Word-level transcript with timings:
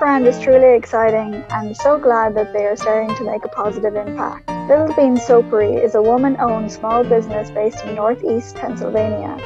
Brand 0.00 0.26
is 0.26 0.40
truly 0.40 0.74
exciting 0.74 1.44
and 1.50 1.76
so 1.76 1.98
glad 1.98 2.34
that 2.34 2.54
they 2.54 2.64
are 2.64 2.74
starting 2.74 3.14
to 3.16 3.22
make 3.22 3.44
a 3.44 3.48
positive 3.48 3.94
impact. 3.94 4.48
Little 4.66 4.94
Bean 4.94 5.18
Soapery 5.18 5.76
is 5.76 5.94
a 5.94 6.00
woman 6.00 6.38
owned 6.40 6.72
small 6.72 7.04
business 7.04 7.50
based 7.50 7.84
in 7.84 7.96
northeast 7.96 8.56
Pennsylvania. 8.56 9.36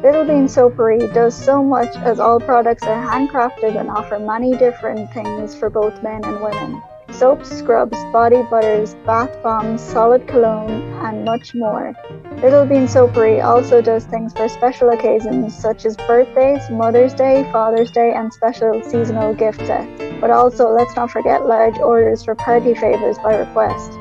Little 0.00 0.24
Bean 0.24 0.46
Soapery 0.46 1.12
does 1.12 1.34
so 1.34 1.60
much 1.60 1.92
as 1.96 2.20
all 2.20 2.38
products 2.38 2.84
are 2.84 3.04
handcrafted 3.04 3.76
and 3.76 3.90
offer 3.90 4.20
many 4.20 4.56
different 4.56 5.12
things 5.12 5.56
for 5.56 5.68
both 5.68 6.00
men 6.04 6.24
and 6.24 6.40
women. 6.40 6.80
Soaps, 7.12 7.50
scrubs, 7.50 7.98
body 8.12 8.42
butters, 8.50 8.94
bath 9.06 9.30
bombs, 9.42 9.82
solid 9.82 10.26
cologne, 10.26 10.82
and 11.04 11.24
much 11.24 11.54
more. 11.54 11.94
Little 12.42 12.64
Bean 12.64 12.86
Soapery 12.86 13.44
also 13.44 13.82
does 13.82 14.04
things 14.04 14.32
for 14.32 14.48
special 14.48 14.90
occasions 14.90 15.54
such 15.54 15.84
as 15.84 15.96
birthdays, 15.96 16.70
Mother's 16.70 17.12
Day, 17.12 17.46
Father's 17.52 17.90
Day, 17.90 18.12
and 18.14 18.32
special 18.32 18.82
seasonal 18.82 19.34
gift 19.34 19.58
sets. 19.66 20.02
But 20.20 20.30
also, 20.30 20.70
let's 20.70 20.96
not 20.96 21.10
forget 21.10 21.46
large 21.46 21.78
orders 21.78 22.24
for 22.24 22.34
party 22.34 22.74
favors 22.74 23.18
by 23.18 23.36
request. 23.36 23.92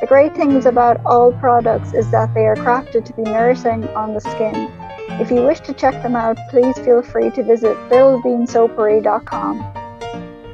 The 0.00 0.06
great 0.06 0.34
things 0.34 0.64
about 0.64 1.04
all 1.04 1.32
products 1.32 1.92
is 1.92 2.10
that 2.10 2.32
they 2.32 2.46
are 2.46 2.56
crafted 2.56 3.04
to 3.04 3.12
be 3.12 3.22
nourishing 3.22 3.86
on 3.88 4.14
the 4.14 4.20
skin. 4.20 4.70
If 5.20 5.30
you 5.30 5.42
wish 5.42 5.60
to 5.60 5.74
check 5.74 6.02
them 6.02 6.16
out, 6.16 6.38
please 6.48 6.78
feel 6.78 7.02
free 7.02 7.28
to 7.30 7.42
visit 7.42 7.76
littlebeansoapery.com. 7.90 9.79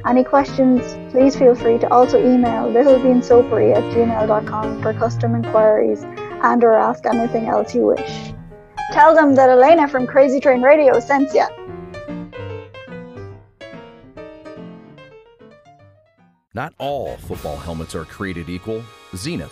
Any 0.07 0.23
questions, 0.23 0.81
please 1.11 1.35
feel 1.35 1.53
free 1.53 1.77
to 1.79 1.91
also 1.91 2.17
email 2.17 2.71
littlebeansoapery 2.71 3.75
at 3.75 3.83
gmail.com 3.93 4.81
for 4.81 4.93
custom 4.93 5.35
inquiries 5.35 6.03
and 6.03 6.63
or 6.63 6.77
ask 6.77 7.05
anything 7.05 7.47
else 7.47 7.75
you 7.75 7.87
wish. 7.87 8.31
Tell 8.93 9.13
them 9.13 9.35
that 9.35 9.49
Elena 9.49 9.85
from 9.85 10.07
Crazy 10.07 10.39
Train 10.39 10.61
Radio 10.61 10.97
sent 11.01 11.33
you. 11.33 11.45
Not 16.53 16.73
all 16.77 17.17
football 17.17 17.57
helmets 17.57 17.93
are 17.93 18.05
created 18.05 18.49
equal. 18.49 18.81
Xenith, 19.11 19.51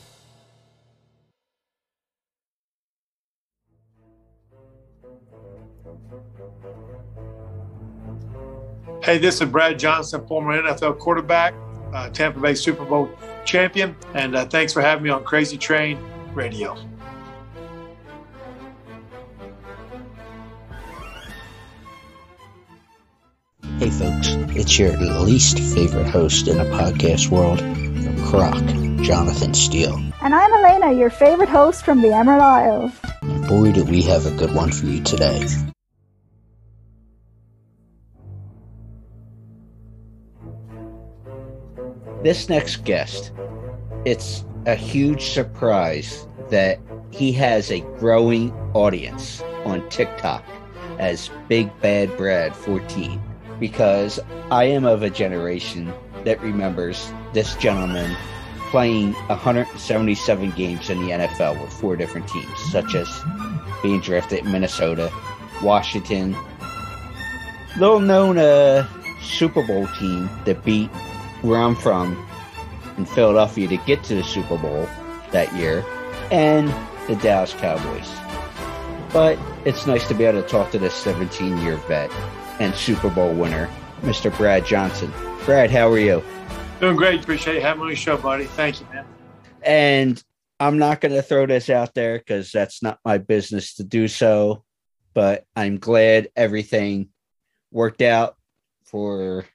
Hey, 9.03 9.17
this 9.17 9.41
is 9.41 9.49
Brad 9.49 9.79
Johnson, 9.79 10.27
former 10.27 10.61
NFL 10.61 10.99
quarterback, 10.99 11.55
uh, 11.91 12.09
Tampa 12.09 12.39
Bay 12.39 12.53
Super 12.53 12.85
Bowl 12.85 13.09
champion, 13.45 13.95
and 14.13 14.35
uh, 14.35 14.45
thanks 14.45 14.71
for 14.71 14.81
having 14.81 15.03
me 15.03 15.09
on 15.09 15.23
Crazy 15.23 15.57
Train 15.57 15.97
Radio. 16.35 16.77
Hey 23.79 23.89
folks, 23.89 24.27
it's 24.55 24.77
your 24.77 24.95
least 24.95 25.57
favorite 25.57 26.07
host 26.07 26.47
in 26.47 26.59
the 26.59 26.65
podcast 26.65 27.29
world, 27.29 27.57
Croc, 28.27 28.63
Jonathan 29.03 29.55
Steele. 29.55 29.95
And 30.21 30.35
I'm 30.35 30.53
Elena, 30.53 30.93
your 30.93 31.09
favorite 31.09 31.49
host 31.49 31.83
from 31.83 32.03
the 32.03 32.13
Emerald 32.13 32.43
Isles. 32.43 32.91
And 33.23 33.47
boy, 33.47 33.71
do 33.71 33.83
we 33.83 34.03
have 34.03 34.27
a 34.27 34.31
good 34.37 34.53
one 34.53 34.71
for 34.71 34.85
you 34.85 35.01
today. 35.01 35.47
This 42.23 42.49
next 42.49 42.85
guest, 42.85 43.31
it's 44.05 44.45
a 44.67 44.75
huge 44.75 45.29
surprise 45.29 46.27
that 46.49 46.79
he 47.09 47.31
has 47.33 47.71
a 47.71 47.81
growing 47.97 48.51
audience 48.73 49.41
on 49.65 49.87
TikTok 49.89 50.43
as 50.99 51.31
Big 51.47 51.69
Bad 51.81 52.15
Brad 52.17 52.55
14. 52.55 53.21
because 53.59 54.19
I 54.49 54.63
am 54.65 54.85
of 54.85 55.03
a 55.03 55.09
generation 55.09 55.93
that 56.25 56.41
remembers 56.41 57.13
this 57.31 57.55
gentleman 57.57 58.17
playing 58.71 59.13
177 59.13 60.51
games 60.51 60.89
in 60.89 60.99
the 61.05 61.11
NFL 61.11 61.61
with 61.61 61.71
four 61.71 61.95
different 61.95 62.27
teams, 62.27 62.57
such 62.71 62.95
as 62.95 63.07
being 63.83 63.99
drafted 63.99 64.45
in 64.45 64.51
Minnesota, 64.51 65.11
Washington, 65.61 66.35
little 67.77 67.99
known 67.99 68.39
uh, 68.39 68.87
Super 69.21 69.65
Bowl 69.65 69.87
team 69.99 70.27
that 70.45 70.63
beat 70.65 70.89
where 71.41 71.59
I'm 71.59 71.75
from 71.75 72.27
in 72.97 73.05
Philadelphia 73.05 73.67
to 73.67 73.77
get 73.77 74.03
to 74.05 74.15
the 74.15 74.23
Super 74.23 74.57
Bowl 74.57 74.87
that 75.31 75.53
year, 75.55 75.83
and 76.29 76.73
the 77.07 77.15
Dallas 77.15 77.53
Cowboys. 77.53 78.09
But 79.13 79.37
it's 79.65 79.85
nice 79.85 80.07
to 80.07 80.13
be 80.13 80.23
able 80.23 80.41
to 80.41 80.47
talk 80.47 80.71
to 80.71 80.79
this 80.79 80.93
17 80.93 81.57
year 81.59 81.77
vet 81.77 82.11
and 82.59 82.73
Super 82.75 83.09
Bowl 83.09 83.33
winner, 83.33 83.69
Mr. 84.01 84.35
Brad 84.35 84.65
Johnson. 84.65 85.11
Brad, 85.45 85.71
how 85.71 85.89
are 85.89 85.99
you? 85.99 86.23
Doing 86.79 86.95
great. 86.95 87.21
Appreciate 87.21 87.55
you 87.55 87.61
having 87.61 87.79
me 87.79 87.85
on 87.85 87.89
the 87.89 87.95
show, 87.95 88.17
buddy. 88.17 88.45
Thank 88.45 88.79
you, 88.79 88.87
man. 88.93 89.05
And 89.63 90.23
I'm 90.59 90.77
not 90.77 91.01
going 91.01 91.13
to 91.13 91.21
throw 91.21 91.45
this 91.45 91.69
out 91.69 91.93
there 91.93 92.17
because 92.17 92.51
that's 92.51 92.83
not 92.83 92.99
my 93.03 93.17
business 93.17 93.75
to 93.75 93.83
do 93.83 94.07
so, 94.07 94.63
but 95.13 95.45
I'm 95.55 95.77
glad 95.77 96.29
everything 96.35 97.09
worked 97.71 98.01
out 98.01 98.35
for 98.85 99.45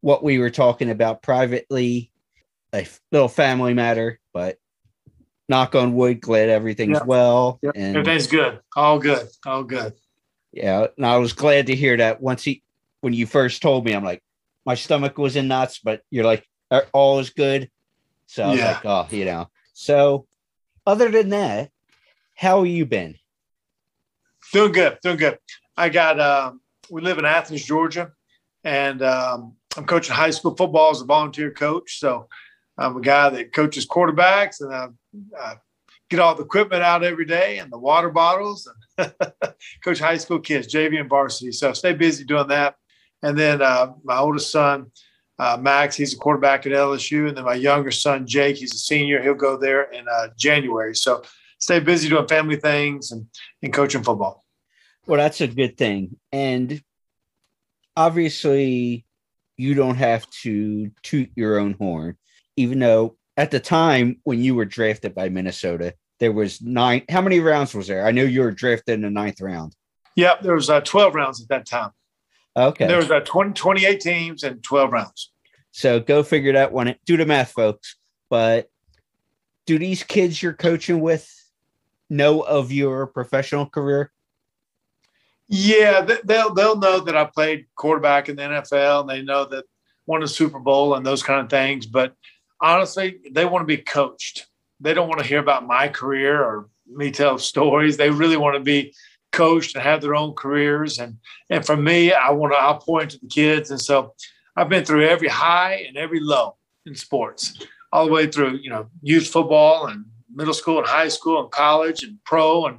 what 0.00 0.22
we 0.22 0.38
were 0.38 0.50
talking 0.50 0.90
about 0.90 1.22
privately, 1.22 2.10
a 2.72 2.86
little 3.12 3.28
family 3.28 3.74
matter, 3.74 4.18
but 4.32 4.58
knock 5.48 5.74
on 5.74 5.94
wood, 5.94 6.20
glad 6.20 6.48
everything's 6.48 6.98
Yep. 6.98 7.06
well. 7.06 7.58
Yep. 7.62 7.72
And 7.76 7.96
Everything's 7.96 8.26
good. 8.28 8.60
All 8.76 8.98
good. 8.98 9.28
All 9.44 9.64
good. 9.64 9.94
yeah, 10.52 10.86
and 10.96 11.06
I 11.06 11.18
was 11.18 11.32
glad 11.32 11.66
to 11.66 11.74
hear 11.76 11.96
that 11.98 12.20
once 12.20 12.42
he, 12.42 12.62
when 13.00 13.12
you 13.12 13.26
first 13.26 13.62
told 13.62 13.84
me, 13.84 13.92
I'm 13.94 14.04
like, 14.04 14.22
my 14.66 14.74
stomach 14.74 15.16
was 15.18 15.36
in 15.36 15.48
knots, 15.48 15.78
but 15.78 16.02
you're 16.10 16.24
like, 16.24 16.46
"Uh, 16.70 16.82
all 16.92 17.18
is 17.18 17.30
good. 17.30 17.70
So 18.26 18.52
Yeah. 18.52 18.72
like, 18.72 18.84
oh, 18.84 19.06
you 19.10 19.24
know. 19.24 19.48
So 19.72 20.26
other 20.86 21.08
than 21.10 21.30
that, 21.30 21.70
how 22.36 22.58
have 22.64 22.72
you 22.72 22.84
been? 22.86 23.16
Doing 24.52 24.72
good. 24.72 24.98
Doing 25.02 25.16
good. 25.16 25.38
I 25.76 25.88
got, 25.88 26.18
um, 26.20 26.60
we 26.90 27.00
live 27.00 27.18
in 27.18 27.24
Athens, 27.24 27.64
Georgia, 27.64 28.12
and 28.64 29.02
um, 29.02 29.56
I'm 29.76 29.86
coaching 29.86 30.14
high 30.14 30.30
school 30.30 30.56
football 30.56 30.90
as 30.90 31.00
a 31.00 31.04
volunteer 31.04 31.50
coach. 31.50 31.98
So 31.98 32.28
I'm 32.76 32.96
a 32.96 33.00
guy 33.00 33.28
that 33.30 33.52
coaches 33.52 33.86
quarterbacks 33.86 34.60
and 34.60 34.74
I, 34.74 34.88
I 35.38 35.54
get 36.08 36.20
all 36.20 36.34
the 36.34 36.42
equipment 36.42 36.82
out 36.82 37.04
every 37.04 37.24
day 37.24 37.58
and 37.58 37.70
the 37.72 37.78
water 37.78 38.10
bottles 38.10 38.68
and 38.98 39.14
coach 39.84 40.00
high 40.00 40.16
school 40.16 40.40
kids, 40.40 40.72
JV 40.72 40.98
and 40.98 41.08
varsity. 41.08 41.52
So 41.52 41.72
stay 41.72 41.92
busy 41.92 42.24
doing 42.24 42.48
that. 42.48 42.74
And 43.22 43.38
then 43.38 43.62
uh, 43.62 43.92
my 44.02 44.16
oldest 44.16 44.50
son, 44.50 44.90
uh, 45.38 45.56
Max, 45.60 45.94
he's 45.94 46.14
a 46.14 46.18
quarterback 46.18 46.66
at 46.66 46.72
LSU. 46.72 47.28
And 47.28 47.36
then 47.36 47.44
my 47.44 47.54
younger 47.54 47.90
son, 47.90 48.26
Jake, 48.26 48.56
he's 48.56 48.74
a 48.74 48.78
senior. 48.78 49.22
He'll 49.22 49.34
go 49.34 49.56
there 49.56 49.84
in 49.92 50.06
uh, 50.08 50.28
January. 50.36 50.96
So 50.96 51.22
stay 51.58 51.80
busy 51.80 52.08
doing 52.08 52.26
family 52.26 52.56
things 52.56 53.12
and, 53.12 53.26
and 53.62 53.72
coaching 53.72 54.02
football. 54.02 54.44
Well, 55.06 55.18
that's 55.18 55.40
a 55.40 55.48
good 55.48 55.76
thing. 55.76 56.16
And 56.32 56.82
obviously, 57.96 59.04
you 59.60 59.74
don't 59.74 59.96
have 59.96 60.28
to 60.30 60.90
toot 61.02 61.30
your 61.36 61.58
own 61.58 61.74
horn, 61.74 62.16
even 62.56 62.78
though 62.78 63.16
at 63.36 63.50
the 63.50 63.60
time 63.60 64.18
when 64.24 64.42
you 64.42 64.54
were 64.54 64.64
drafted 64.64 65.14
by 65.14 65.28
Minnesota, 65.28 65.94
there 66.18 66.32
was 66.32 66.62
nine. 66.62 67.02
How 67.10 67.20
many 67.20 67.40
rounds 67.40 67.74
was 67.74 67.86
there? 67.86 68.06
I 68.06 68.10
know 68.10 68.22
you 68.22 68.40
were 68.40 68.52
drafted 68.52 68.94
in 68.94 69.02
the 69.02 69.10
ninth 69.10 69.40
round. 69.40 69.76
Yep, 70.16 70.42
there 70.42 70.54
was 70.54 70.70
uh, 70.70 70.80
12 70.80 71.14
rounds 71.14 71.42
at 71.42 71.48
that 71.48 71.66
time. 71.66 71.90
Okay. 72.56 72.86
There 72.86 72.96
was 72.96 73.10
uh, 73.10 73.20
20, 73.20 73.52
28 73.52 74.00
teams 74.00 74.42
and 74.44 74.62
12 74.62 74.92
rounds. 74.92 75.30
So 75.72 76.00
go 76.00 76.22
figure 76.22 76.54
that 76.54 76.72
one. 76.72 76.96
Do 77.04 77.16
the 77.16 77.26
math, 77.26 77.52
folks. 77.52 77.96
But 78.30 78.68
do 79.66 79.78
these 79.78 80.02
kids 80.02 80.42
you're 80.42 80.52
coaching 80.54 81.00
with 81.00 81.30
know 82.08 82.40
of 82.40 82.72
your 82.72 83.06
professional 83.06 83.66
career? 83.66 84.10
Yeah, 85.52 86.06
they'll 86.24 86.54
they'll 86.54 86.78
know 86.78 87.00
that 87.00 87.16
I 87.16 87.24
played 87.24 87.66
quarterback 87.74 88.28
in 88.28 88.36
the 88.36 88.42
NFL, 88.42 89.00
and 89.00 89.10
they 89.10 89.20
know 89.20 89.44
that 89.46 89.64
won 90.06 90.22
a 90.22 90.28
Super 90.28 90.60
Bowl 90.60 90.94
and 90.94 91.04
those 91.04 91.24
kind 91.24 91.40
of 91.40 91.50
things. 91.50 91.86
But 91.86 92.14
honestly, 92.60 93.18
they 93.32 93.44
want 93.44 93.62
to 93.62 93.66
be 93.66 93.82
coached. 93.82 94.46
They 94.78 94.94
don't 94.94 95.08
want 95.08 95.20
to 95.20 95.26
hear 95.26 95.40
about 95.40 95.66
my 95.66 95.88
career 95.88 96.40
or 96.40 96.68
me 96.86 97.10
tell 97.10 97.36
stories. 97.36 97.96
They 97.96 98.10
really 98.10 98.36
want 98.36 98.54
to 98.54 98.62
be 98.62 98.94
coached 99.32 99.74
and 99.74 99.82
have 99.82 100.00
their 100.00 100.14
own 100.14 100.34
careers. 100.34 101.00
And 101.00 101.16
and 101.50 101.66
for 101.66 101.76
me, 101.76 102.12
I 102.12 102.30
want 102.30 102.52
to 102.52 102.56
I'll 102.56 102.78
point 102.78 103.10
to 103.10 103.18
the 103.18 103.26
kids. 103.26 103.72
And 103.72 103.80
so 103.80 104.14
I've 104.54 104.68
been 104.68 104.84
through 104.84 105.08
every 105.08 105.28
high 105.28 105.84
and 105.88 105.96
every 105.96 106.20
low 106.20 106.58
in 106.86 106.94
sports, 106.94 107.58
all 107.92 108.06
the 108.06 108.12
way 108.12 108.28
through 108.28 108.58
you 108.58 108.70
know 108.70 108.86
youth 109.02 109.26
football 109.26 109.88
and 109.88 110.04
middle 110.32 110.54
school 110.54 110.78
and 110.78 110.86
high 110.86 111.08
school 111.08 111.42
and 111.42 111.50
college 111.50 112.04
and 112.04 112.22
pro 112.24 112.66
and 112.66 112.78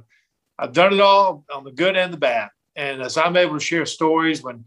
I've 0.58 0.72
done 0.72 0.94
it 0.94 1.00
all 1.00 1.44
on 1.52 1.64
the 1.64 1.72
good 1.72 1.96
and 1.96 2.12
the 2.12 2.18
bad. 2.18 2.48
And 2.76 3.02
as 3.02 3.16
I'm 3.16 3.36
able 3.36 3.54
to 3.54 3.64
share 3.64 3.86
stories 3.86 4.42
when 4.42 4.64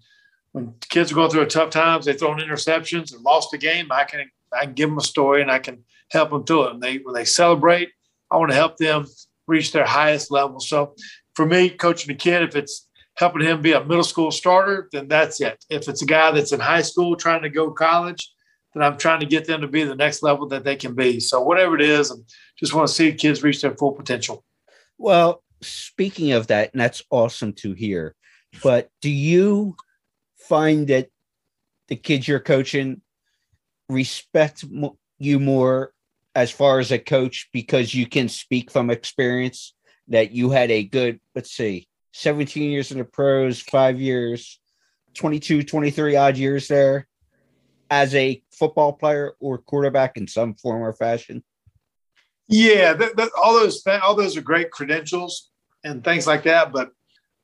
when 0.51 0.73
kids 0.89 1.11
are 1.11 1.15
going 1.15 1.29
through 1.29 1.45
tough 1.47 1.69
times, 1.69 2.05
they 2.05 2.13
throw 2.13 2.31
in 2.31 2.39
interceptions 2.39 3.13
and 3.13 3.21
lost 3.23 3.53
a 3.53 3.57
game, 3.57 3.91
I 3.91 4.05
can 4.05 4.29
I 4.53 4.65
can 4.65 4.73
give 4.73 4.89
them 4.89 4.97
a 4.97 5.03
story 5.03 5.41
and 5.41 5.51
I 5.51 5.59
can 5.59 5.83
help 6.11 6.29
them 6.29 6.45
through 6.45 6.67
it. 6.67 6.71
And 6.71 6.81
they 6.81 6.97
when 6.97 7.13
they 7.13 7.25
celebrate, 7.25 7.89
I 8.31 8.37
want 8.37 8.51
to 8.51 8.55
help 8.55 8.77
them 8.77 9.05
reach 9.47 9.71
their 9.71 9.85
highest 9.85 10.31
level. 10.31 10.59
So 10.59 10.95
for 11.35 11.45
me, 11.45 11.69
coaching 11.69 12.11
a 12.11 12.17
kid, 12.17 12.43
if 12.43 12.55
it's 12.55 12.87
helping 13.17 13.41
him 13.41 13.61
be 13.61 13.73
a 13.73 13.83
middle 13.83 14.03
school 14.03 14.31
starter, 14.31 14.89
then 14.91 15.07
that's 15.07 15.39
it. 15.41 15.63
If 15.69 15.87
it's 15.87 16.01
a 16.01 16.05
guy 16.05 16.31
that's 16.31 16.51
in 16.51 16.59
high 16.59 16.81
school 16.81 17.15
trying 17.15 17.43
to 17.43 17.49
go 17.49 17.71
college, 17.71 18.31
then 18.73 18.83
I'm 18.83 18.97
trying 18.97 19.21
to 19.21 19.25
get 19.25 19.45
them 19.45 19.61
to 19.61 19.67
be 19.67 19.83
the 19.83 19.95
next 19.95 20.21
level 20.21 20.47
that 20.49 20.63
they 20.63 20.75
can 20.75 20.95
be. 20.95 21.19
So 21.19 21.41
whatever 21.41 21.75
it 21.75 21.81
is, 21.81 22.11
I 22.11 22.15
just 22.59 22.73
want 22.73 22.87
to 22.87 22.93
see 22.93 23.13
kids 23.13 23.41
reach 23.43 23.61
their 23.61 23.75
full 23.75 23.93
potential. 23.93 24.43
Well, 24.97 25.43
speaking 25.61 26.31
of 26.31 26.47
that, 26.47 26.71
and 26.73 26.81
that's 26.81 27.03
awesome 27.09 27.53
to 27.53 27.73
hear. 27.73 28.15
But 28.63 28.89
do 29.01 29.09
you 29.09 29.75
find 30.37 30.87
that 30.87 31.09
the 31.87 31.95
kids 31.95 32.27
you're 32.27 32.39
coaching 32.39 33.01
respect 33.89 34.65
you 35.17 35.39
more 35.39 35.91
as 36.33 36.51
far 36.51 36.79
as 36.79 36.91
a 36.91 36.99
coach 36.99 37.49
because 37.53 37.93
you 37.93 38.05
can 38.05 38.27
speak 38.27 38.71
from 38.71 38.89
experience 38.89 39.73
that 40.09 40.31
you 40.31 40.49
had 40.49 40.69
a 40.71 40.83
good, 40.83 41.19
let's 41.33 41.51
see, 41.51 41.87
17 42.13 42.71
years 42.71 42.91
in 42.91 42.97
the 42.97 43.05
pros, 43.05 43.61
five 43.61 43.99
years, 43.99 44.59
22, 45.15 45.63
23 45.63 46.15
odd 46.15 46.37
years 46.37 46.67
there 46.67 47.07
as 47.89 48.13
a 48.15 48.41
football 48.51 48.93
player 48.93 49.33
or 49.39 49.57
quarterback 49.57 50.17
in 50.17 50.27
some 50.27 50.55
form 50.55 50.81
or 50.81 50.93
fashion? 50.93 51.43
Yeah, 52.47 52.97
all 53.41 53.53
those 53.53 53.81
th- 53.81 54.01
all 54.01 54.15
those 54.15 54.37
are 54.37 54.41
great 54.41 54.71
credentials 54.71 55.49
and 55.83 56.03
things 56.03 56.27
like 56.27 56.43
that, 56.43 56.71
but 56.71 56.91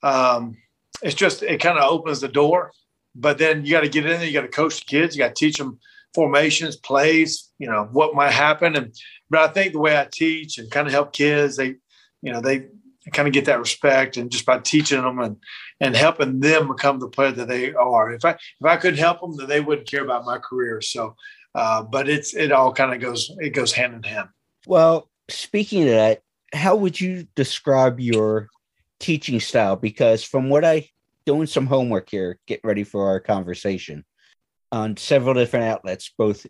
um, 0.03 0.57
it's 1.01 1.15
just 1.15 1.43
it 1.43 1.59
kind 1.59 1.79
of 1.79 1.91
opens 1.91 2.21
the 2.21 2.27
door. 2.27 2.71
But 3.15 3.37
then 3.37 3.65
you 3.65 3.71
got 3.71 3.81
to 3.81 3.89
get 3.89 4.05
in 4.05 4.19
there. 4.19 4.25
You 4.27 4.33
got 4.33 4.41
to 4.41 4.47
coach 4.47 4.79
the 4.79 4.85
kids. 4.85 5.15
You 5.15 5.23
got 5.23 5.35
to 5.35 5.39
teach 5.45 5.57
them 5.57 5.79
formations, 6.13 6.75
plays. 6.75 7.49
You 7.57 7.67
know 7.67 7.89
what 7.91 8.15
might 8.15 8.31
happen. 8.31 8.75
And 8.75 8.93
but 9.29 9.39
I 9.41 9.47
think 9.53 9.73
the 9.73 9.79
way 9.79 9.97
I 9.97 10.07
teach 10.11 10.57
and 10.57 10.69
kind 10.69 10.87
of 10.87 10.93
help 10.93 11.13
kids, 11.13 11.57
they 11.57 11.75
you 12.21 12.31
know 12.31 12.41
they 12.41 12.67
kind 13.13 13.27
of 13.27 13.33
get 13.33 13.45
that 13.45 13.59
respect 13.59 14.17
and 14.17 14.31
just 14.31 14.45
by 14.45 14.59
teaching 14.59 15.01
them 15.01 15.19
and 15.19 15.37
and 15.79 15.95
helping 15.95 16.39
them 16.39 16.67
become 16.67 16.99
the 16.99 17.09
player 17.09 17.31
that 17.31 17.47
they 17.47 17.73
are. 17.73 18.11
If 18.11 18.23
I 18.23 18.31
if 18.31 18.65
I 18.65 18.77
couldn't 18.77 18.99
help 18.99 19.21
them, 19.21 19.35
then 19.35 19.47
they 19.47 19.61
wouldn't 19.61 19.89
care 19.89 20.03
about 20.03 20.25
my 20.25 20.37
career. 20.37 20.81
So, 20.81 21.15
uh, 21.55 21.81
but 21.81 22.07
it's 22.07 22.35
it 22.35 22.51
all 22.51 22.71
kind 22.71 22.93
of 22.93 23.01
goes 23.01 23.31
it 23.39 23.49
goes 23.49 23.73
hand 23.73 23.95
in 23.95 24.03
hand. 24.03 24.29
Well, 24.67 25.09
speaking 25.29 25.83
of 25.83 25.89
that, 25.89 26.21
how 26.53 26.75
would 26.75 26.99
you 26.99 27.27
describe 27.35 27.99
your 27.99 28.47
teaching 28.99 29.39
style? 29.39 29.75
Because 29.75 30.23
from 30.23 30.49
what 30.49 30.65
I 30.65 30.89
doing 31.25 31.47
some 31.47 31.67
homework 31.67 32.09
here, 32.09 32.39
get 32.47 32.61
ready 32.63 32.83
for 32.83 33.07
our 33.07 33.19
conversation 33.19 34.03
on 34.71 34.97
several 34.97 35.33
different 35.33 35.65
outlets, 35.65 36.11
both 36.17 36.45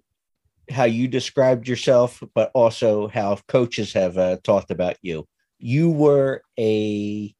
how 0.70 0.84
you 0.86 1.08
described 1.08 1.68
yourself, 1.68 2.22
but 2.34 2.52
also 2.54 3.08
how 3.08 3.38
coaches 3.48 3.94
have 3.94 4.18
uh, 4.18 4.38
talked 4.44 4.72
about 4.72 4.98
you. 5.02 5.28
You 5.60 5.90
were 5.90 6.42
a 6.58 7.34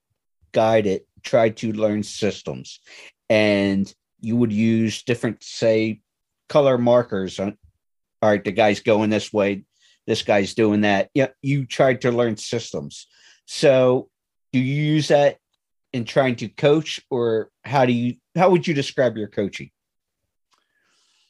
guy 0.52 0.82
that 0.82 1.08
tried 1.24 1.58
to 1.58 1.72
learn 1.72 2.04
systems, 2.04 2.80
and 3.30 3.92
you 4.20 4.36
would 4.36 4.52
use 4.52 5.04
different, 5.04 5.44
say, 5.44 6.02
color 6.50 6.78
markers 6.78 7.40
on. 7.40 7.58
All 8.22 8.30
right, 8.30 8.44
the 8.44 8.52
guy's 8.52 8.82
going 8.82 9.10
this 9.10 9.34
way, 9.34 9.64
this 10.08 10.24
guy's 10.24 10.54
doing 10.54 10.82
that. 10.82 11.10
Yeah, 11.14 11.28
you 11.42 11.66
tried 11.66 12.02
to 12.02 12.12
learn 12.12 12.38
systems. 12.38 13.08
So, 13.46 14.10
do 14.52 14.60
you 14.60 14.84
use 14.94 15.10
that 15.10 15.38
in 15.94 16.06
trying 16.06 16.36
to 16.38 16.48
coach, 16.48 17.00
or 17.10 17.50
how 17.64 17.86
do 17.86 17.94
you 17.94 18.16
how 18.36 18.50
would 18.50 18.68
you 18.68 18.74
describe 18.74 19.18
your 19.18 19.28
coaching? 19.28 19.72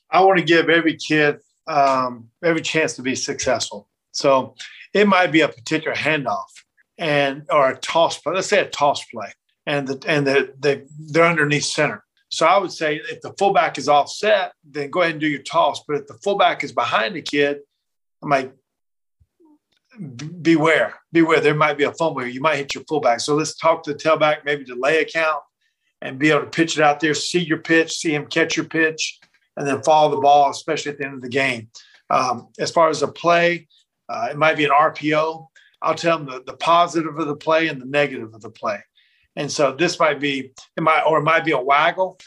I 0.10 0.22
want 0.22 0.40
to 0.40 0.46
give 0.46 0.70
every 0.70 0.98
kid 0.98 1.40
um, 1.68 2.30
every 2.44 2.62
chance 2.62 2.96
to 2.96 3.02
be 3.02 3.16
successful. 3.16 3.88
So 4.12 4.56
it 4.94 5.08
might 5.08 5.32
be 5.32 5.42
a 5.42 5.48
particular 5.48 5.96
handoff 5.96 6.50
and 6.98 7.46
or 7.50 7.72
a 7.72 7.78
toss 7.78 8.18
play. 8.18 8.34
Let's 8.34 8.48
say 8.48 8.60
a 8.60 8.70
toss 8.70 9.04
play, 9.06 9.32
and 9.66 9.88
the 9.88 10.04
and 10.08 10.28
the, 10.28 10.54
the 10.60 10.88
they're 11.00 11.26
underneath 11.26 11.66
center. 11.66 12.04
So 12.30 12.46
I 12.46 12.58
would 12.58 12.72
say 12.72 13.02
if 13.10 13.22
the 13.22 13.34
fullback 13.38 13.78
is 13.78 13.90
offset, 13.90 14.54
then 14.64 14.90
go 14.90 15.02
ahead 15.02 15.14
and 15.14 15.22
do 15.22 15.28
your 15.28 15.42
toss. 15.42 15.84
But 15.86 15.98
if 15.98 16.08
the 16.08 16.14
fullback 16.16 16.64
is 16.64 16.72
behind 16.72 17.16
the 17.16 17.22
kid, 17.22 17.60
I'm 18.24 18.30
like, 18.30 18.54
beware, 20.42 20.96
beware. 21.12 21.40
There 21.40 21.56
might 21.56 21.78
be 21.78 21.84
a 21.84 21.94
fumble. 21.94 22.26
You 22.26 22.42
might 22.42 22.58
hit 22.58 22.76
your 22.76 22.84
fullback. 22.86 23.20
So 23.20 23.36
let's 23.36 23.56
talk 23.56 23.84
to 23.84 23.94
the 23.94 24.00
tailback, 24.00 24.46
maybe 24.46 24.64
delay 24.64 25.02
a 25.02 25.06
count 25.06 25.42
and 26.02 26.18
be 26.18 26.32
able 26.32 26.42
to 26.42 26.48
pitch 26.48 26.78
it 26.78 26.84
out 26.84 27.00
there, 27.00 27.14
see 27.14 27.40
your 27.40 27.60
pitch, 27.60 27.94
see 27.94 28.14
him 28.14 28.26
catch 28.26 28.58
your 28.58 28.66
pitch, 28.66 29.20
and 29.56 29.68
then 29.68 29.84
follow 29.84 30.16
the 30.16 30.22
ball, 30.22 30.50
especially 30.50 30.92
at 30.92 30.98
the 30.98 31.06
end 31.06 31.16
of 31.16 31.22
the 31.22 31.30
game. 31.30 31.70
Um, 32.10 32.50
as 32.60 32.72
far 32.72 32.90
as 32.90 33.04
a 33.04 33.08
play, 33.08 33.68
uh, 34.10 34.30
it 34.32 34.38
might 34.38 34.58
be 34.58 34.66
an 34.66 34.72
RPO. 34.72 35.48
I'll 35.82 35.96
tell 35.96 36.18
them 36.18 36.28
the, 36.28 36.44
the 36.46 36.58
positive 36.58 37.18
of 37.18 37.28
the 37.28 37.36
play 37.36 37.68
and 37.68 37.82
the 37.82 37.86
negative 37.86 38.34
of 38.34 38.42
the 38.42 38.50
play. 38.50 38.80
And 39.36 39.52
so 39.52 39.74
this 39.74 40.00
might 40.00 40.20
be, 40.20 40.52
it 40.76 40.82
might, 40.82 41.04
or 41.04 41.20
it 41.20 41.24
might 41.24 41.46
be 41.46 41.52
a 41.52 41.60
waggle. 41.60 42.20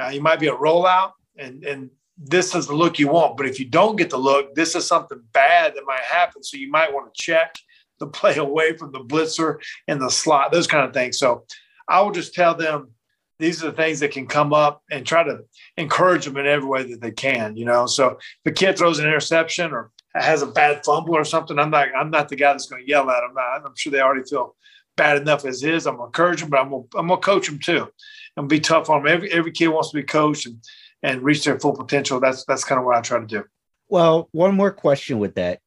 Uh, 0.00 0.08
you 0.08 0.20
might 0.20 0.40
be 0.40 0.48
a 0.48 0.54
rollout, 0.54 1.12
and 1.36 1.64
and 1.64 1.90
this 2.16 2.54
is 2.54 2.66
the 2.66 2.74
look 2.74 2.98
you 2.98 3.08
want. 3.08 3.36
But 3.36 3.46
if 3.46 3.58
you 3.60 3.66
don't 3.66 3.96
get 3.96 4.10
the 4.10 4.16
look, 4.16 4.54
this 4.54 4.74
is 4.74 4.86
something 4.86 5.20
bad 5.32 5.74
that 5.74 5.84
might 5.86 6.00
happen. 6.00 6.42
So 6.42 6.56
you 6.56 6.70
might 6.70 6.92
want 6.92 7.12
to 7.12 7.22
check 7.22 7.54
the 7.98 8.06
play 8.06 8.36
away 8.36 8.76
from 8.76 8.92
the 8.92 9.00
blitzer 9.00 9.56
and 9.88 10.00
the 10.00 10.10
slot, 10.10 10.52
those 10.52 10.66
kind 10.66 10.86
of 10.86 10.92
things. 10.92 11.18
So 11.18 11.44
I 11.88 12.00
will 12.00 12.12
just 12.12 12.34
tell 12.34 12.54
them 12.54 12.90
these 13.38 13.62
are 13.62 13.70
the 13.70 13.76
things 13.76 14.00
that 14.00 14.12
can 14.12 14.26
come 14.26 14.54
up 14.54 14.82
and 14.90 15.06
try 15.06 15.22
to 15.22 15.40
encourage 15.76 16.24
them 16.24 16.38
in 16.38 16.46
every 16.46 16.68
way 16.68 16.90
that 16.90 17.00
they 17.02 17.10
can. 17.10 17.56
You 17.56 17.66
know, 17.66 17.86
so 17.86 18.18
if 18.44 18.46
a 18.46 18.50
kid 18.50 18.78
throws 18.78 18.98
an 18.98 19.06
interception 19.06 19.72
or 19.72 19.90
has 20.14 20.40
a 20.40 20.46
bad 20.46 20.84
fumble 20.84 21.14
or 21.14 21.24
something, 21.24 21.58
I'm 21.58 21.70
not 21.70 21.88
I'm 21.94 22.10
not 22.10 22.30
the 22.30 22.36
guy 22.36 22.52
that's 22.52 22.66
going 22.66 22.82
to 22.82 22.88
yell 22.88 23.10
at 23.10 23.20
them. 23.20 23.34
I'm 23.36 23.74
sure 23.76 23.92
they 23.92 24.00
already 24.00 24.24
feel 24.26 24.56
bad 24.96 25.20
enough 25.20 25.44
as 25.44 25.62
is. 25.62 25.86
I'm 25.86 25.96
gonna 25.96 26.06
encourage 26.06 26.40
them, 26.40 26.50
but 26.50 26.60
I'm 26.60 26.70
gonna, 26.70 26.84
I'm 26.96 27.08
gonna 27.08 27.20
coach 27.20 27.46
them 27.46 27.58
too, 27.58 27.88
and 28.36 28.48
be 28.48 28.60
tough 28.60 28.88
on 28.88 29.02
them. 29.02 29.12
Every 29.12 29.30
every 29.30 29.52
kid 29.52 29.68
wants 29.68 29.90
to 29.90 29.96
be 29.96 30.02
coached 30.02 30.46
and 30.46 30.58
and 31.06 31.22
reach 31.22 31.44
their 31.44 31.58
full 31.58 31.72
potential. 31.72 32.18
That's 32.20 32.44
that's 32.44 32.64
kind 32.64 32.78
of 32.78 32.84
what 32.84 32.96
I 32.96 33.00
try 33.00 33.20
to 33.20 33.26
do. 33.26 33.44
Well, 33.88 34.28
one 34.32 34.54
more 34.56 34.72
question 34.72 35.20
with 35.20 35.36
that, 35.36 35.60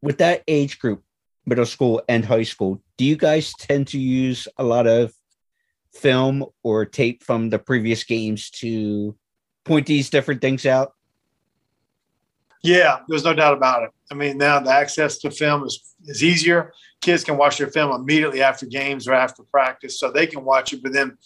with 0.00 0.18
that 0.18 0.44
age 0.46 0.78
group, 0.78 1.02
middle 1.44 1.66
school 1.66 2.00
and 2.08 2.24
high 2.24 2.44
school, 2.44 2.80
do 2.96 3.04
you 3.04 3.16
guys 3.16 3.52
tend 3.54 3.88
to 3.88 3.98
use 3.98 4.46
a 4.56 4.62
lot 4.62 4.86
of 4.86 5.12
film 5.92 6.44
or 6.62 6.84
tape 6.86 7.24
from 7.24 7.50
the 7.50 7.58
previous 7.58 8.04
games 8.04 8.50
to 8.50 9.16
point 9.64 9.86
these 9.86 10.10
different 10.10 10.40
things 10.40 10.64
out? 10.64 10.94
Yeah, 12.62 13.00
there's 13.08 13.24
no 13.24 13.34
doubt 13.34 13.56
about 13.56 13.82
it. 13.82 13.90
I 14.10 14.14
mean, 14.14 14.38
now 14.38 14.60
the 14.60 14.70
access 14.70 15.18
to 15.18 15.30
film 15.30 15.64
is, 15.64 15.94
is 16.06 16.22
easier. 16.22 16.72
Kids 17.00 17.24
can 17.24 17.36
watch 17.36 17.58
their 17.58 17.66
film 17.66 18.00
immediately 18.00 18.42
after 18.42 18.64
games 18.64 19.08
or 19.08 19.12
after 19.12 19.42
practice, 19.42 19.98
so 19.98 20.10
they 20.10 20.26
can 20.26 20.44
watch 20.44 20.72
it. 20.72 20.82
But 20.82 20.92
then, 20.92 21.18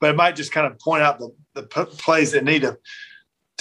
but 0.00 0.10
it 0.10 0.16
might 0.16 0.36
just 0.36 0.52
kind 0.52 0.66
of 0.66 0.78
point 0.80 1.02
out 1.02 1.18
the, 1.20 1.30
the 1.54 1.62
plays 1.62 2.32
that 2.32 2.44
need 2.44 2.62
to 2.62 2.76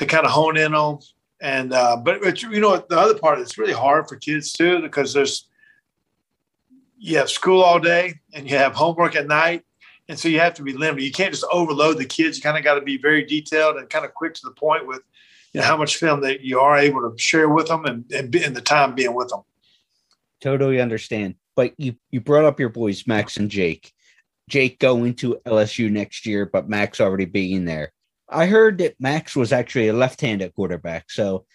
to 0.01 0.07
kind 0.07 0.25
of 0.25 0.31
hone 0.31 0.57
in 0.57 0.73
on. 0.73 0.99
And 1.41 1.73
uh, 1.73 1.97
but, 1.97 2.21
but 2.21 2.41
you 2.41 2.59
know 2.59 2.83
the 2.89 2.99
other 2.99 3.17
part 3.17 3.39
it's 3.39 3.57
really 3.57 3.73
hard 3.73 4.07
for 4.07 4.15
kids 4.15 4.51
too 4.51 4.81
because 4.81 5.13
there's 5.13 5.47
you 6.99 7.17
have 7.17 7.29
school 7.29 7.61
all 7.61 7.79
day 7.79 8.19
and 8.33 8.49
you 8.49 8.57
have 8.57 8.73
homework 8.73 9.15
at 9.15 9.27
night, 9.27 9.63
and 10.07 10.19
so 10.19 10.27
you 10.27 10.39
have 10.39 10.53
to 10.55 10.63
be 10.63 10.73
limited. 10.73 11.03
You 11.03 11.11
can't 11.11 11.33
just 11.33 11.45
overload 11.51 11.97
the 11.97 12.05
kids. 12.05 12.37
You 12.37 12.43
kind 12.43 12.57
of 12.57 12.63
got 12.63 12.75
to 12.75 12.81
be 12.81 12.97
very 12.97 13.23
detailed 13.25 13.77
and 13.77 13.89
kind 13.89 14.05
of 14.05 14.13
quick 14.13 14.35
to 14.35 14.41
the 14.43 14.51
point 14.51 14.85
with 14.85 15.01
you 15.53 15.61
know, 15.61 15.67
how 15.67 15.77
much 15.77 15.97
film 15.97 16.21
that 16.21 16.41
you 16.41 16.59
are 16.59 16.77
able 16.77 17.01
to 17.09 17.17
share 17.17 17.49
with 17.49 17.67
them 17.67 17.85
and, 17.85 18.11
and, 18.11 18.31
the 18.31 18.61
time 18.61 18.93
being 18.95 19.13
with 19.13 19.29
them. 19.29 19.41
Totally 20.39 20.79
understand. 20.79 21.35
But 21.55 21.73
you, 21.77 21.95
you 22.09 22.21
brought 22.21 22.45
up 22.45 22.59
your 22.59 22.69
boys, 22.69 23.05
Max 23.05 23.37
and 23.37 23.49
Jake. 23.49 23.91
Jake 24.47 24.79
going 24.79 25.15
to 25.15 25.41
LSU 25.45 25.91
next 25.91 26.25
year, 26.25 26.45
but 26.45 26.69
Max 26.69 27.01
already 27.01 27.25
being 27.25 27.65
there. 27.65 27.91
I 28.31 28.45
heard 28.45 28.77
that 28.79 28.95
Max 28.99 29.35
was 29.35 29.51
actually 29.51 29.89
a 29.89 29.93
left 29.93 30.21
handed 30.21 30.55
quarterback. 30.55 31.11
So 31.11 31.45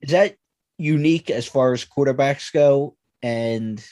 is 0.00 0.10
that 0.10 0.36
unique 0.78 1.30
as 1.30 1.46
far 1.46 1.72
as 1.72 1.84
quarterbacks 1.84 2.52
go? 2.52 2.96
And 3.22 3.84